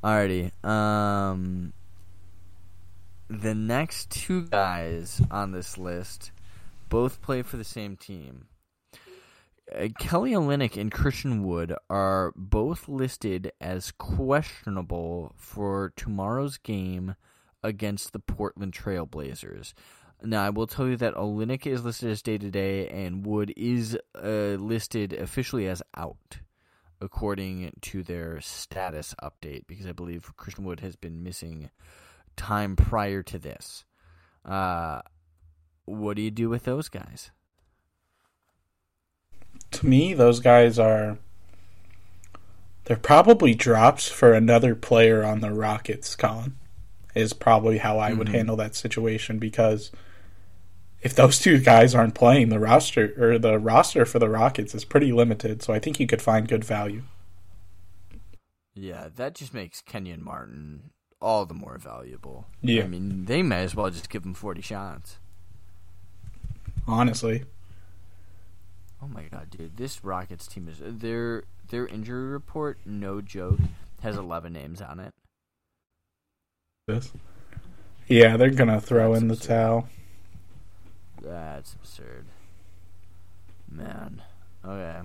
Alrighty. 0.01 0.51
Um, 0.63 1.73
the 3.27 3.53
next 3.53 4.09
two 4.11 4.43
guys 4.43 5.21
on 5.29 5.51
this 5.51 5.77
list 5.77 6.31
both 6.87 7.21
play 7.21 7.41
for 7.41 7.57
the 7.57 7.65
same 7.65 7.97
team. 7.97 8.45
Uh, 9.73 9.87
Kelly 9.97 10.31
Olynyk 10.31 10.77
and 10.79 10.91
Christian 10.91 11.43
Wood 11.43 11.73
are 11.89 12.33
both 12.35 12.87
listed 12.87 13.51
as 13.59 13.91
questionable 13.91 15.33
for 15.37 15.91
tomorrow's 15.95 16.57
game 16.57 17.15
against 17.63 18.13
the 18.13 18.19
Portland 18.19 18.73
Trailblazers. 18.73 19.73
Now, 20.23 20.43
I 20.43 20.49
will 20.49 20.67
tell 20.67 20.87
you 20.87 20.97
that 20.97 21.15
Olynyk 21.15 21.65
is 21.65 21.83
listed 21.83 22.11
as 22.11 22.21
day 22.21 22.37
to 22.37 22.51
day, 22.51 22.87
and 22.87 23.25
Wood 23.25 23.53
is 23.57 23.97
uh, 24.15 24.57
listed 24.59 25.13
officially 25.13 25.67
as 25.67 25.81
out, 25.97 26.37
according 27.01 27.73
to 27.81 28.03
their 28.03 28.39
status 28.41 29.15
update, 29.21 29.67
because 29.67 29.87
I 29.87 29.91
believe 29.91 30.35
Christian 30.37 30.63
Wood 30.63 30.79
has 30.81 30.95
been 30.95 31.23
missing 31.23 31.69
time 32.37 32.75
prior 32.75 33.23
to 33.23 33.39
this. 33.39 33.83
Uh, 34.45 35.01
what 35.85 36.15
do 36.15 36.21
you 36.21 36.31
do 36.31 36.49
with 36.49 36.63
those 36.63 36.87
guys? 36.87 37.31
To 39.71 39.85
me, 39.87 40.13
those 40.13 40.39
guys 40.39 40.79
are. 40.79 41.17
They're 42.85 42.97
probably 42.97 43.55
drops 43.55 44.07
for 44.07 44.33
another 44.33 44.75
player 44.75 45.23
on 45.23 45.39
the 45.39 45.51
Rockets, 45.51 46.15
Colin. 46.15 46.55
Is 47.15 47.33
probably 47.33 47.79
how 47.79 47.97
I 47.97 48.13
would 48.13 48.27
Mhm. 48.27 48.31
handle 48.33 48.55
that 48.57 48.75
situation 48.75 49.39
because 49.39 49.91
if 51.01 51.15
those 51.15 51.39
two 51.39 51.59
guys 51.59 51.95
aren't 51.95 52.13
playing, 52.13 52.49
the 52.49 52.59
roster 52.59 53.13
or 53.17 53.39
the 53.39 53.57
roster 53.57 54.05
for 54.05 54.19
the 54.19 54.29
Rockets 54.29 54.75
is 54.75 54.83
pretty 54.85 55.11
limited. 55.13 55.63
So 55.63 55.73
I 55.73 55.79
think 55.79 55.99
you 55.99 56.07
could 56.07 56.21
find 56.21 56.47
good 56.47 56.63
value. 56.65 57.03
Yeah, 58.73 59.07
that 59.15 59.35
just 59.35 59.53
makes 59.53 59.81
Kenyon 59.81 60.23
Martin 60.23 60.91
all 61.21 61.45
the 61.45 61.53
more 61.53 61.77
valuable. 61.77 62.47
Yeah. 62.61 62.83
I 62.83 62.87
mean, 62.87 63.25
they 63.25 63.41
may 63.41 63.63
as 63.63 63.73
well 63.73 63.89
just 63.89 64.09
give 64.09 64.25
him 64.25 64.33
40 64.33 64.61
shots. 64.61 65.17
Honestly, 66.87 67.45
Oh 69.05 69.07
my 69.13 69.23
god, 69.23 69.51
dude. 69.51 69.77
This 69.77 70.03
Rockets 70.03 70.47
team 70.47 70.67
is 70.67 70.77
their 70.81 71.43
their 71.69 71.85
injury 71.87 72.25
report, 72.27 72.79
no 72.85 73.21
joke, 73.21 73.59
has 74.01 74.17
11 74.17 74.53
names 74.53 74.81
on 74.81 74.99
it. 74.99 75.13
this. 76.87 77.11
Yeah, 78.07 78.37
they're 78.37 78.49
gonna 78.51 78.81
throw 78.81 79.11
That's 79.11 79.21
in 79.21 79.27
the 79.27 79.33
absurd. 79.35 79.47
towel. 79.47 79.89
That's 81.21 81.73
absurd. 81.73 82.25
Man. 83.69 84.21
Okay. 84.65 84.99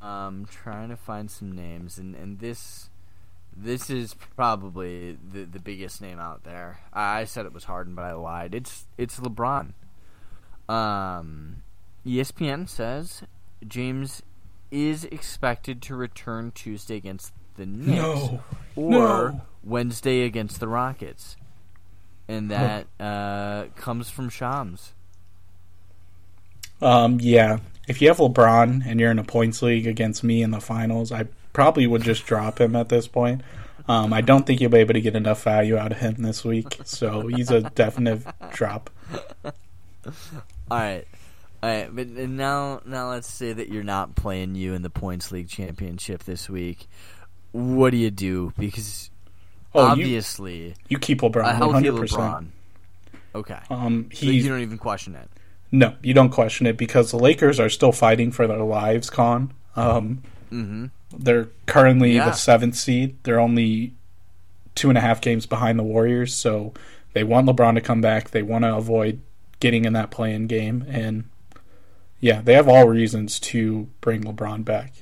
Um 0.00 0.46
trying 0.50 0.88
to 0.90 0.96
find 0.96 1.30
some 1.30 1.52
names 1.52 1.98
and 1.98 2.14
and 2.14 2.38
this 2.38 2.90
this 3.56 3.88
is 3.90 4.14
probably 4.14 5.16
the 5.32 5.44
the 5.44 5.58
biggest 5.60 6.00
name 6.00 6.18
out 6.20 6.44
there. 6.44 6.78
I 6.92 7.20
I 7.20 7.24
said 7.24 7.46
it 7.46 7.52
was 7.52 7.64
Harden, 7.64 7.94
but 7.96 8.04
I 8.04 8.12
lied. 8.12 8.54
It's 8.54 8.86
it's 8.98 9.18
LeBron. 9.18 9.72
Um 10.68 11.62
ESPN 12.06 12.68
says 12.68 13.22
James 13.66 14.22
is 14.70 15.04
expected 15.06 15.82
to 15.82 15.96
return 15.96 16.52
Tuesday 16.52 16.96
against 16.96 17.32
the 17.56 17.66
Knicks 17.66 17.88
No, 17.88 18.40
or 18.76 18.90
no. 18.90 19.40
Wednesday 19.64 20.22
against 20.22 20.60
the 20.60 20.68
Rockets. 20.68 21.36
And 22.28 22.50
that 22.50 22.86
uh, 22.98 23.66
comes 23.76 24.10
from 24.10 24.28
Shams. 24.28 24.92
Um, 26.80 27.18
yeah. 27.20 27.58
If 27.88 28.02
you 28.02 28.08
have 28.08 28.18
LeBron 28.18 28.84
and 28.84 28.98
you're 28.98 29.10
in 29.10 29.18
a 29.18 29.24
points 29.24 29.62
league 29.62 29.86
against 29.86 30.24
me 30.24 30.42
in 30.42 30.50
the 30.50 30.60
finals, 30.60 31.12
I 31.12 31.26
probably 31.52 31.86
would 31.86 32.02
just 32.02 32.26
drop 32.26 32.60
him 32.60 32.74
at 32.76 32.88
this 32.88 33.06
point. 33.06 33.42
Um, 33.88 34.12
I 34.12 34.20
don't 34.20 34.44
think 34.44 34.60
you'll 34.60 34.70
be 34.72 34.78
able 34.78 34.94
to 34.94 35.00
get 35.00 35.14
enough 35.14 35.44
value 35.44 35.76
out 35.76 35.92
of 35.92 35.98
him 35.98 36.16
this 36.18 36.44
week, 36.44 36.80
so 36.84 37.28
he's 37.28 37.52
a 37.52 37.60
definite 37.70 38.22
drop. 38.52 38.90
All 39.44 39.52
right. 40.70 41.06
All 41.62 41.70
right, 41.70 41.88
but 41.94 42.06
now 42.08 42.80
now 42.84 43.10
let's 43.10 43.28
say 43.28 43.52
that 43.52 43.68
you're 43.68 43.82
not 43.82 44.14
playing 44.14 44.54
you 44.54 44.74
in 44.74 44.82
the 44.82 44.90
points 44.90 45.32
league 45.32 45.48
championship 45.48 46.24
this 46.24 46.48
week. 46.48 46.86
What 47.52 47.90
do 47.90 47.96
you 47.96 48.10
do? 48.10 48.52
Because 48.58 49.10
Oh, 49.74 49.82
you, 49.86 49.90
obviously 49.92 50.74
you 50.88 50.98
keep 50.98 51.22
a 51.22 51.28
LeBron 51.30 51.58
one 51.60 51.72
hundred 51.72 51.94
LeBron. 51.94 52.00
percent. 52.00 52.46
Okay. 53.34 53.58
Um, 53.70 54.08
So 54.12 54.26
you 54.26 54.48
don't 54.48 54.60
even 54.60 54.78
question 54.78 55.14
it. 55.14 55.28
no, 55.72 55.94
you 56.02 56.14
don't 56.14 56.30
question 56.30 56.66
it 56.66 56.76
because 56.76 57.10
the 57.10 57.18
Lakers 57.18 57.58
are 57.60 57.68
still 57.68 57.92
fighting 57.92 58.32
for 58.32 58.46
their 58.46 58.58
lives. 58.62 59.10
Con, 59.10 59.52
um, 59.76 60.22
Mm-hmm. 60.52 60.86
they're 61.18 61.48
currently 61.66 62.12
Yeah. 62.14 62.26
the 62.26 62.32
seventh 62.32 62.76
seed. 62.76 63.16
They're 63.24 63.40
only 63.40 63.94
two 64.76 64.88
and 64.90 64.96
a 64.96 65.00
half 65.00 65.20
games 65.20 65.44
behind 65.46 65.78
the 65.78 65.82
Warriors, 65.82 66.32
so 66.34 66.72
they 67.14 67.24
want 67.24 67.48
LeBron 67.48 67.74
to 67.74 67.80
come 67.80 68.00
back. 68.00 68.30
They 68.30 68.42
want 68.42 68.62
to 68.64 68.74
avoid 68.76 69.20
getting 69.58 69.84
in 69.86 69.92
that 69.94 70.10
play-in 70.10 70.46
game, 70.46 70.84
and 70.88 71.24
yeah, 72.20 72.40
they 72.40 72.54
have 72.54 72.68
all 72.68 72.88
reasons 72.88 73.38
to 73.40 73.88
bring 74.00 74.24
LeBron 74.24 74.64
back 74.64 74.92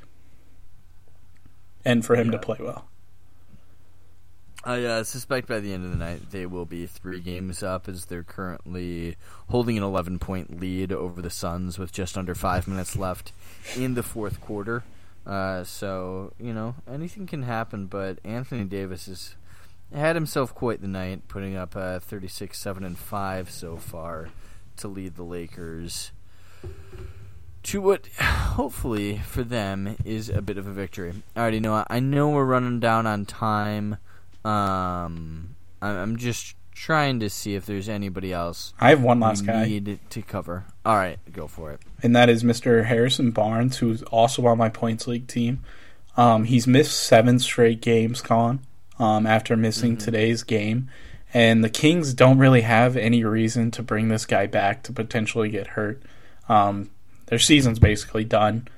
and 1.85 2.05
for 2.05 2.17
him 2.17 2.31
to 2.31 2.39
play 2.39 2.59
well. 2.61 2.89
I 4.67 4.83
uh, 4.85 5.05
suspect 5.05 5.47
by 5.47 5.61
the 5.61 5.75
end 5.75 5.85
of 5.85 5.91
the 5.91 5.99
night 5.99 6.31
they 6.31 6.47
will 6.47 6.65
be 6.65 6.87
three 6.87 7.21
games 7.21 7.63
up 7.63 7.87
as 7.87 8.07
they're 8.07 8.23
currently 8.23 9.17
holding 9.51 9.77
an 9.77 9.85
11 9.85 10.19
point 10.19 10.59
lead 10.59 10.91
over 10.91 11.21
the 11.21 11.29
Suns 11.29 11.79
with 11.79 11.93
just 11.93 12.17
under 12.17 12.35
five 12.35 12.67
minutes 12.67 12.97
left 12.97 13.33
in 13.77 13.93
the 13.93 14.03
fourth 14.03 14.41
quarter. 14.41 14.83
Uh, 15.27 15.65
so, 15.65 16.33
you 16.39 16.55
know, 16.55 16.75
anything 16.91 17.27
can 17.27 17.43
happen, 17.43 17.87
but 17.87 18.19
Anthony 18.25 18.65
Davis 18.65 19.07
has 19.07 19.35
had 19.95 20.17
himself 20.17 20.55
quite 20.55 20.81
the 20.81 20.89
night, 20.89 21.29
putting 21.29 21.57
up 21.57 21.77
uh, 21.77 21.99
36, 21.99 22.59
7, 22.59 22.85
and 22.85 22.99
5 22.99 23.51
so 23.51 23.77
far 23.77 24.29
to 24.77 24.89
lead 24.89 25.17
the 25.17 25.23
Lakers 25.23 26.11
to 27.65 27.81
what 27.81 28.07
hopefully 28.19 29.19
for 29.27 29.43
them 29.43 29.97
is 30.05 30.29
a 30.29 30.43
bit 30.43 30.59
of 30.59 30.67
a 30.67 30.73
victory. 30.73 31.15
I 31.35 31.41
already 31.41 31.61
know. 31.61 31.85
I 31.89 32.01
know 32.01 32.29
we're 32.31 32.45
running 32.45 32.81
down 32.81 33.07
on 33.07 33.25
time. 33.25 33.97
Um, 34.45 35.57
I- 35.81 35.89
I'm 35.97 36.17
just 36.17 36.55
trying 36.75 37.21
to 37.21 37.31
see 37.31 37.55
if 37.55 37.65
there's 37.67 37.89
anybody 37.89 38.33
else 38.33 38.75
I 38.81 38.91
have 38.91 39.01
one 39.01 39.21
last 39.21 39.47
guy. 39.47 39.65
need 39.65 39.99
to 40.11 40.23
cover. 40.23 40.65
All 40.85 40.97
right, 40.97 41.19
go 41.33 41.47
for 41.47 41.71
it. 41.73 41.81
and 42.03 42.15
that 42.17 42.29
is 42.29 42.43
Mr. 42.43 42.85
Harrison 42.85 43.31
Barnes, 43.31 43.79
who's 43.79 44.03
also 44.05 44.45
on 44.47 44.59
my 44.59 44.69
points 44.69 45.07
league 45.07 45.27
team. 45.29 45.63
Um, 46.17 46.45
he's 46.45 46.67
missed 46.67 47.01
seven 47.03 47.39
straight 47.39 47.81
games, 47.81 48.21
Colin, 48.21 48.61
um, 48.99 49.27
after 49.27 49.57
missing 49.57 49.97
Mhm. 49.97 50.01
today's 50.05 50.43
game. 50.43 50.89
And 51.33 51.65
the 51.65 51.71
Kings 51.71 52.13
don't 52.15 52.39
really 52.39 52.61
have 52.61 52.97
any 52.97 53.25
reason 53.25 53.71
to 53.73 53.83
bring 53.83 54.09
this 54.09 54.27
guy 54.27 54.47
back 54.47 54.83
to 54.85 54.93
potentially 54.93 55.49
get 55.49 55.69
hurt. 55.69 56.03
Um, 56.49 56.91
their 57.27 57.39
season's 57.39 57.79
basically 57.79 58.25
done. 58.25 58.69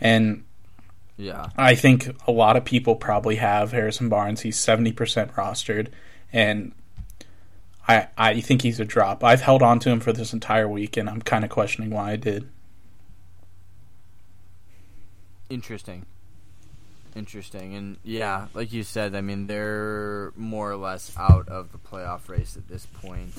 And 0.00 0.44
Yeah, 1.16 1.48
I 1.56 1.74
think 1.74 2.08
a 2.26 2.32
lot 2.32 2.56
of 2.56 2.64
people 2.64 2.96
probably 2.96 3.36
have 3.36 3.72
Harrison 3.72 4.08
Barnes. 4.08 4.40
He's 4.40 4.58
70% 4.58 4.94
rostered. 5.34 5.88
And 6.32 6.72
I, 7.86 8.08
I 8.16 8.40
think 8.40 8.62
he's 8.62 8.80
a 8.80 8.84
drop. 8.84 9.24
I've 9.24 9.40
held 9.40 9.62
on 9.62 9.78
to 9.80 9.90
him 9.90 10.00
for 10.00 10.12
this 10.12 10.32
entire 10.32 10.68
week, 10.68 10.96
and 10.96 11.10
I'm 11.10 11.22
kind 11.22 11.44
of 11.44 11.50
questioning 11.50 11.90
why 11.90 12.12
I 12.12 12.16
did. 12.16 12.48
interesting. 15.50 16.06
Interesting, 17.16 17.74
and 17.74 17.96
yeah, 18.04 18.46
like 18.54 18.72
you 18.72 18.84
said, 18.84 19.16
I 19.16 19.20
mean 19.20 19.48
they're 19.48 20.32
more 20.36 20.70
or 20.70 20.76
less 20.76 21.12
out 21.18 21.48
of 21.48 21.72
the 21.72 21.78
playoff 21.78 22.28
race 22.28 22.56
at 22.56 22.68
this 22.68 22.86
point. 22.86 23.32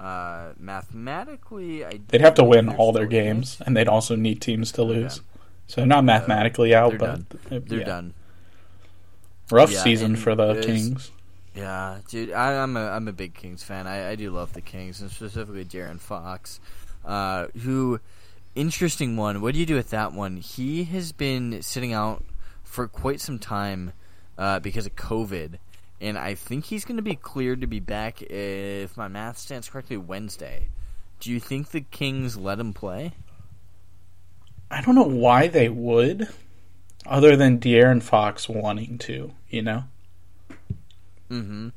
Uh, 0.00 0.54
mathematically, 0.58 1.84
I 1.84 2.00
They'd 2.08 2.22
have 2.22 2.34
to 2.36 2.44
win 2.44 2.70
all 2.70 2.92
their 2.92 3.04
it. 3.04 3.10
games, 3.10 3.60
and 3.66 3.76
they'd 3.76 3.88
also 3.88 4.16
need 4.16 4.40
teams 4.40 4.72
to 4.72 4.82
lose. 4.82 5.16
done. 5.16 5.24
So 5.66 5.84
not 5.84 6.04
mathematically 6.04 6.74
out, 6.74 6.90
they're 6.90 6.98
but 6.98 7.06
done. 7.06 7.26
uh, 7.52 7.60
They're 7.66 7.78
yeah. 7.80 7.84
done. 7.84 8.14
Rough 9.50 9.72
Yeah, 9.72 9.82
season 9.82 10.16
for 10.16 10.34
the 10.34 10.60
Kings. 10.62 11.10
Yeah, 11.54 11.98
dude, 12.08 12.32
I, 12.32 12.62
I'm 12.62 12.76
a 12.76 12.88
I'm 12.88 13.08
a 13.08 13.12
big 13.12 13.34
Kings 13.34 13.62
fan. 13.62 13.86
I, 13.86 14.10
I 14.10 14.14
do 14.14 14.30
love 14.30 14.52
the 14.52 14.60
Kings, 14.60 15.00
and 15.00 15.10
specifically 15.10 15.64
De'Aaron 15.64 16.00
Fox, 16.00 16.60
uh, 17.04 17.48
who 17.62 18.00
interesting 18.54 19.16
one. 19.16 19.40
What 19.40 19.54
do 19.54 19.60
you 19.60 19.66
do 19.66 19.74
with 19.74 19.90
that 19.90 20.12
one? 20.12 20.36
He 20.38 20.84
has 20.84 21.12
been 21.12 21.60
sitting 21.62 21.92
out 21.92 22.24
for 22.62 22.86
quite 22.88 23.20
some 23.20 23.38
time 23.38 23.92
uh, 24.38 24.60
because 24.60 24.86
of 24.86 24.94
COVID, 24.96 25.58
and 26.00 26.18
I 26.18 26.34
think 26.34 26.64
he's 26.66 26.84
going 26.84 26.96
to 26.96 27.02
be 27.02 27.14
cleared 27.16 27.60
to 27.60 27.66
be 27.66 27.80
back 27.80 28.22
if 28.22 28.96
my 28.96 29.08
math 29.08 29.38
stands 29.38 29.68
correctly 29.68 29.96
Wednesday. 29.96 30.68
Do 31.20 31.30
you 31.30 31.40
think 31.40 31.70
the 31.70 31.82
Kings 31.82 32.36
let 32.36 32.58
him 32.58 32.72
play? 32.72 33.12
I 34.70 34.80
don't 34.82 34.94
know 34.94 35.02
why 35.02 35.48
they 35.48 35.68
would, 35.68 36.28
other 37.04 37.36
than 37.36 37.58
De'Aaron 37.58 38.02
Fox 38.02 38.48
wanting 38.48 38.98
to. 38.98 39.32
You 39.48 39.62
know, 39.62 39.84
Mm-hmm. 41.30 41.68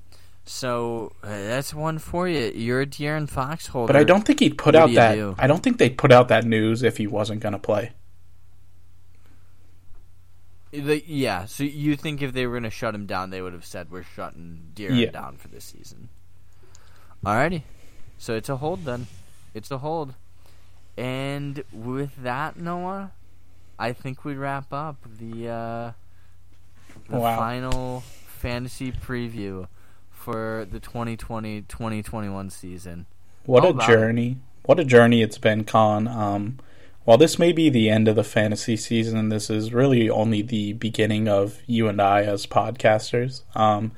So 0.45 1.13
uh, 1.23 1.27
that's 1.27 1.73
one 1.73 1.99
for 1.99 2.27
you. 2.27 2.51
You're 2.53 2.81
a 2.81 2.85
De'Aaron 2.85 3.29
Fox 3.29 3.67
holder, 3.67 3.93
but 3.93 3.99
I 3.99 4.03
don't 4.03 4.25
think 4.25 4.39
he'd 4.39 4.57
put 4.57 4.75
What 4.75 4.83
out 4.83 4.93
that. 4.95 5.15
do? 5.15 5.35
I 5.37 5.47
don't 5.47 5.63
think 5.63 5.77
they'd 5.77 5.97
put 5.97 6.11
out 6.11 6.27
that 6.27 6.43
news 6.45 6.83
if 6.83 6.97
he 6.97 7.07
wasn't 7.07 7.39
going 7.41 7.53
to 7.53 7.59
play. 7.59 7.91
The, 10.73 11.03
yeah, 11.05 11.45
so 11.45 11.63
you 11.63 11.95
think 11.95 12.23
if 12.23 12.33
they 12.33 12.47
were 12.47 12.53
going 12.53 12.63
to 12.63 12.71
shut 12.71 12.95
him 12.95 13.05
down, 13.05 13.29
they 13.29 13.43
would 13.43 13.53
have 13.53 13.65
said 13.65 13.91
we're 13.91 14.01
shutting 14.03 14.71
De'Aaron 14.75 14.99
Yeah. 15.01 15.11
down 15.11 15.37
for 15.37 15.47
this 15.47 15.65
season. 15.65 16.09
Alrighty, 17.23 17.61
so 18.17 18.33
it's 18.33 18.49
a 18.49 18.57
hold 18.57 18.83
then. 18.83 19.05
It's 19.53 19.69
a 19.69 19.77
hold, 19.77 20.15
and 20.97 21.63
with 21.71 22.15
that, 22.23 22.57
Noah, 22.57 23.11
I 23.77 23.93
think 23.93 24.25
we 24.25 24.33
wrap 24.33 24.73
up 24.73 24.97
the 25.19 25.47
uh, 25.47 25.91
the 27.07 27.17
Wow. 27.19 27.37
final 27.37 28.01
fantasy 28.01 28.91
preview 28.91 29.67
for 30.09 30.65
the 30.69 30.79
2020-2021 30.79 32.51
season. 32.51 33.05
What 33.45 33.63
How 33.63 33.69
a 33.69 33.87
journey! 33.87 34.37
What 34.63 34.79
a 34.79 34.85
journey 34.85 35.21
it's 35.21 35.37
been, 35.37 35.65
Con. 35.65 36.07
Um, 36.07 36.59
while 37.05 37.17
this 37.17 37.37
may 37.37 37.51
be 37.51 37.69
the 37.69 37.89
end 37.89 38.07
of 38.07 38.15
the 38.15 38.23
fantasy 38.23 38.77
season, 38.77 39.29
this 39.29 39.49
is 39.49 39.73
really 39.73 40.09
only 40.09 40.41
the 40.41 40.73
beginning 40.73 41.27
of 41.27 41.59
you 41.67 41.87
and 41.87 42.01
I 42.01 42.23
as 42.23 42.45
podcasters. 42.45 43.41
Um, 43.55 43.91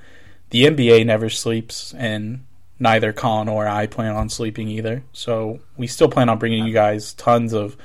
the 0.49 0.66
NBA 0.66 1.06
never 1.06 1.30
sleeps, 1.30 1.93
and 1.93 2.45
neither 2.80 3.14
Colin 3.14 3.47
or 3.47 3.68
I 3.68 3.88
plan 3.88 4.16
on 4.16 4.30
sleeping 4.30 4.68
either. 4.68 5.03
So 5.14 5.60
we 5.78 5.88
still 5.88 6.10
plan 6.10 6.30
on 6.30 6.39
bringing 6.39 6.66
you 6.66 6.74
guys 6.74 7.14
tons 7.14 7.53
of 7.53 7.78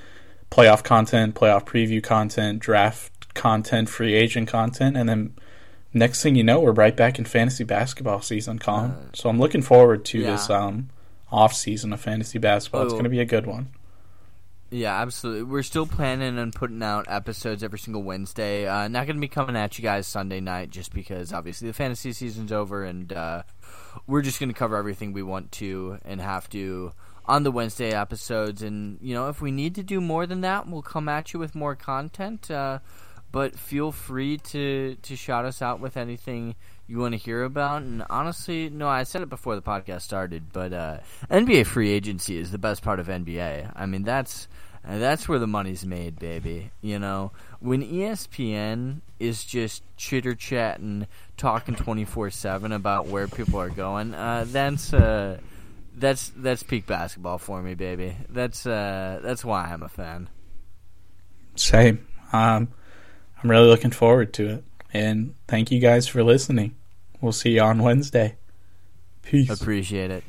playoff 0.51 0.83
content, 0.83 1.35
playoff 1.35 1.65
preview 1.65 2.03
content, 2.03 2.59
draft 2.61 3.35
content, 3.35 3.89
free 3.89 4.15
agent 4.15 4.49
content, 4.49 4.97
and 4.97 5.09
then 5.09 5.35
next 5.93 6.23
thing 6.23 6.35
you 6.35 6.45
know, 6.45 6.61
we're 6.61 6.73
right 6.73 6.97
back 6.97 7.19
in 7.19 7.25
fantasy 7.25 7.65
basketball 7.65 8.21
season, 8.23 8.59
Colin. 8.59 8.91
Uh, 8.93 9.03
so 9.15 9.29
I'm 9.29 9.39
looking 9.39 9.63
forward 9.63 10.05
to 10.07 10.19
yeah. 10.19 10.33
this 10.33 10.51
um, 10.51 10.91
off 11.31 11.53
season 11.55 11.93
of 11.93 12.01
fantasy 12.01 12.39
basketball. 12.39 12.83
It's 12.83 12.93
Oh. 12.93 12.97
going 12.97 13.05
to 13.05 13.11
be 13.11 13.21
a 13.21 13.25
good 13.25 13.47
one. 13.47 13.69
Yeah, 14.73 15.01
absolutely. 15.01 15.43
We're 15.43 15.65
still 15.65 15.87
planning 15.87 16.39
on 16.39 16.53
putting 16.53 16.83
out 16.83 17.07
episodes 17.09 17.65
every 17.65 17.81
single 17.81 18.05
Wednesday. 18.05 18.69
Uh, 18.69 18.87
not 18.87 19.07
going 19.07 19.17
to 19.17 19.21
be 19.21 19.27
coming 19.27 19.57
at 19.57 19.77
you 19.77 19.83
guys 19.83 20.07
Sunday 20.07 20.39
night 20.39 20.71
just 20.71 20.95
because 20.95 21.33
obviously 21.33 21.67
the 21.67 21.75
fantasy 21.75 22.13
season's 22.13 22.53
over 22.53 22.85
and 22.85 23.13
uh, 23.13 23.43
we're 24.07 24.23
just 24.23 24.39
going 24.39 24.49
to 24.49 24.55
cover 24.55 24.77
everything 24.77 25.13
we 25.13 25.25
want 25.25 25.51
to 25.53 25.99
and 26.05 26.21
have 26.21 26.49
to 26.51 26.93
on 27.27 27.43
the 27.43 27.51
Wednesday 27.51 27.93
episodes. 27.93 28.63
And, 28.63 28.99
you 29.03 29.13
know, 29.13 29.29
if 29.29 29.41
we 29.41 29.51
need 29.51 29.75
to 29.75 29.83
do 29.83 30.01
more 30.01 30.25
than 30.25 30.41
that, 30.43 30.69
we'll 30.69 30.83
come 30.83 31.09
at 31.09 31.33
you 31.33 31.41
with 31.41 31.57
more 31.57 31.75
content. 31.75 32.49
Uh, 32.49 32.79
but 33.33 33.59
feel 33.59 33.91
free 33.91 34.39
to, 34.39 34.97
to 35.03 35.17
shout 35.17 35.45
us 35.45 35.63
out 35.63 35.81
with 35.81 35.97
anything 35.97 36.55
you 36.91 36.99
want 36.99 37.13
to 37.13 37.19
hear 37.19 37.45
about. 37.45 37.83
And 37.83 38.05
honestly, 38.11 38.69
no, 38.69 38.89
I 38.89 39.05
said 39.05 39.23
it 39.23 39.29
before 39.29 39.55
the 39.55 39.63
podcast 39.63 40.03
started, 40.03 40.53
but 40.53 40.73
uh, 40.73 40.99
NBA 41.31 41.67
free 41.67 41.91
agency 41.91 42.37
is 42.37 42.51
the 42.51 42.59
best 42.59 42.83
part 42.83 42.99
of 42.99 43.07
NBA. 43.07 43.73
I 43.77 43.87
mean, 43.87 44.03
that's 44.03 44.49
that's 44.85 45.29
where 45.29 45.39
the 45.39 45.47
money's 45.47 45.87
made, 45.87 46.19
baby. 46.19 46.73
You 46.83 46.99
know, 46.99 47.31
when 47.61 47.83
ESPN 47.83 49.03
is 49.21 49.45
just 49.45 49.85
chitter 49.97 50.35
chatting, 50.35 51.07
talking 51.37 51.77
twenty 51.77 52.05
four 52.05 52.31
seven 52.31 52.73
about 52.73 53.07
where 53.07 53.29
people 53.29 53.61
are 53.61 53.71
going, 53.71 54.13
uh, 54.13 54.47
that's 54.49 54.93
uh, 54.93 55.39
that's 55.95 56.33
that's 56.35 56.65
peak 56.65 56.87
basketball 56.87 57.39
for 57.39 57.63
me, 57.63 57.75
baby. 57.75 58.17
That's 58.29 58.67
uh, 58.67 59.21
that's 59.23 59.45
why 59.45 59.67
I'm 59.67 59.85
a 59.85 59.89
fan. 59.89 60.29
Same. 61.55 62.05
Um, 62.33 62.69
I'm 63.43 63.51
really 63.51 63.69
looking 63.69 63.91
forward 63.93 64.33
to 64.35 64.49
it. 64.49 64.65
And 64.93 65.35
thank 65.47 65.71
you 65.71 65.79
guys 65.79 66.09
for 66.09 66.25
listening. 66.25 66.75
We'll 67.21 67.33
see 67.33 67.51
you 67.51 67.61
on 67.61 67.83
Wednesday. 67.83 68.37
Peace. 69.23 69.51
Appreciate 69.51 70.11
it. 70.11 70.25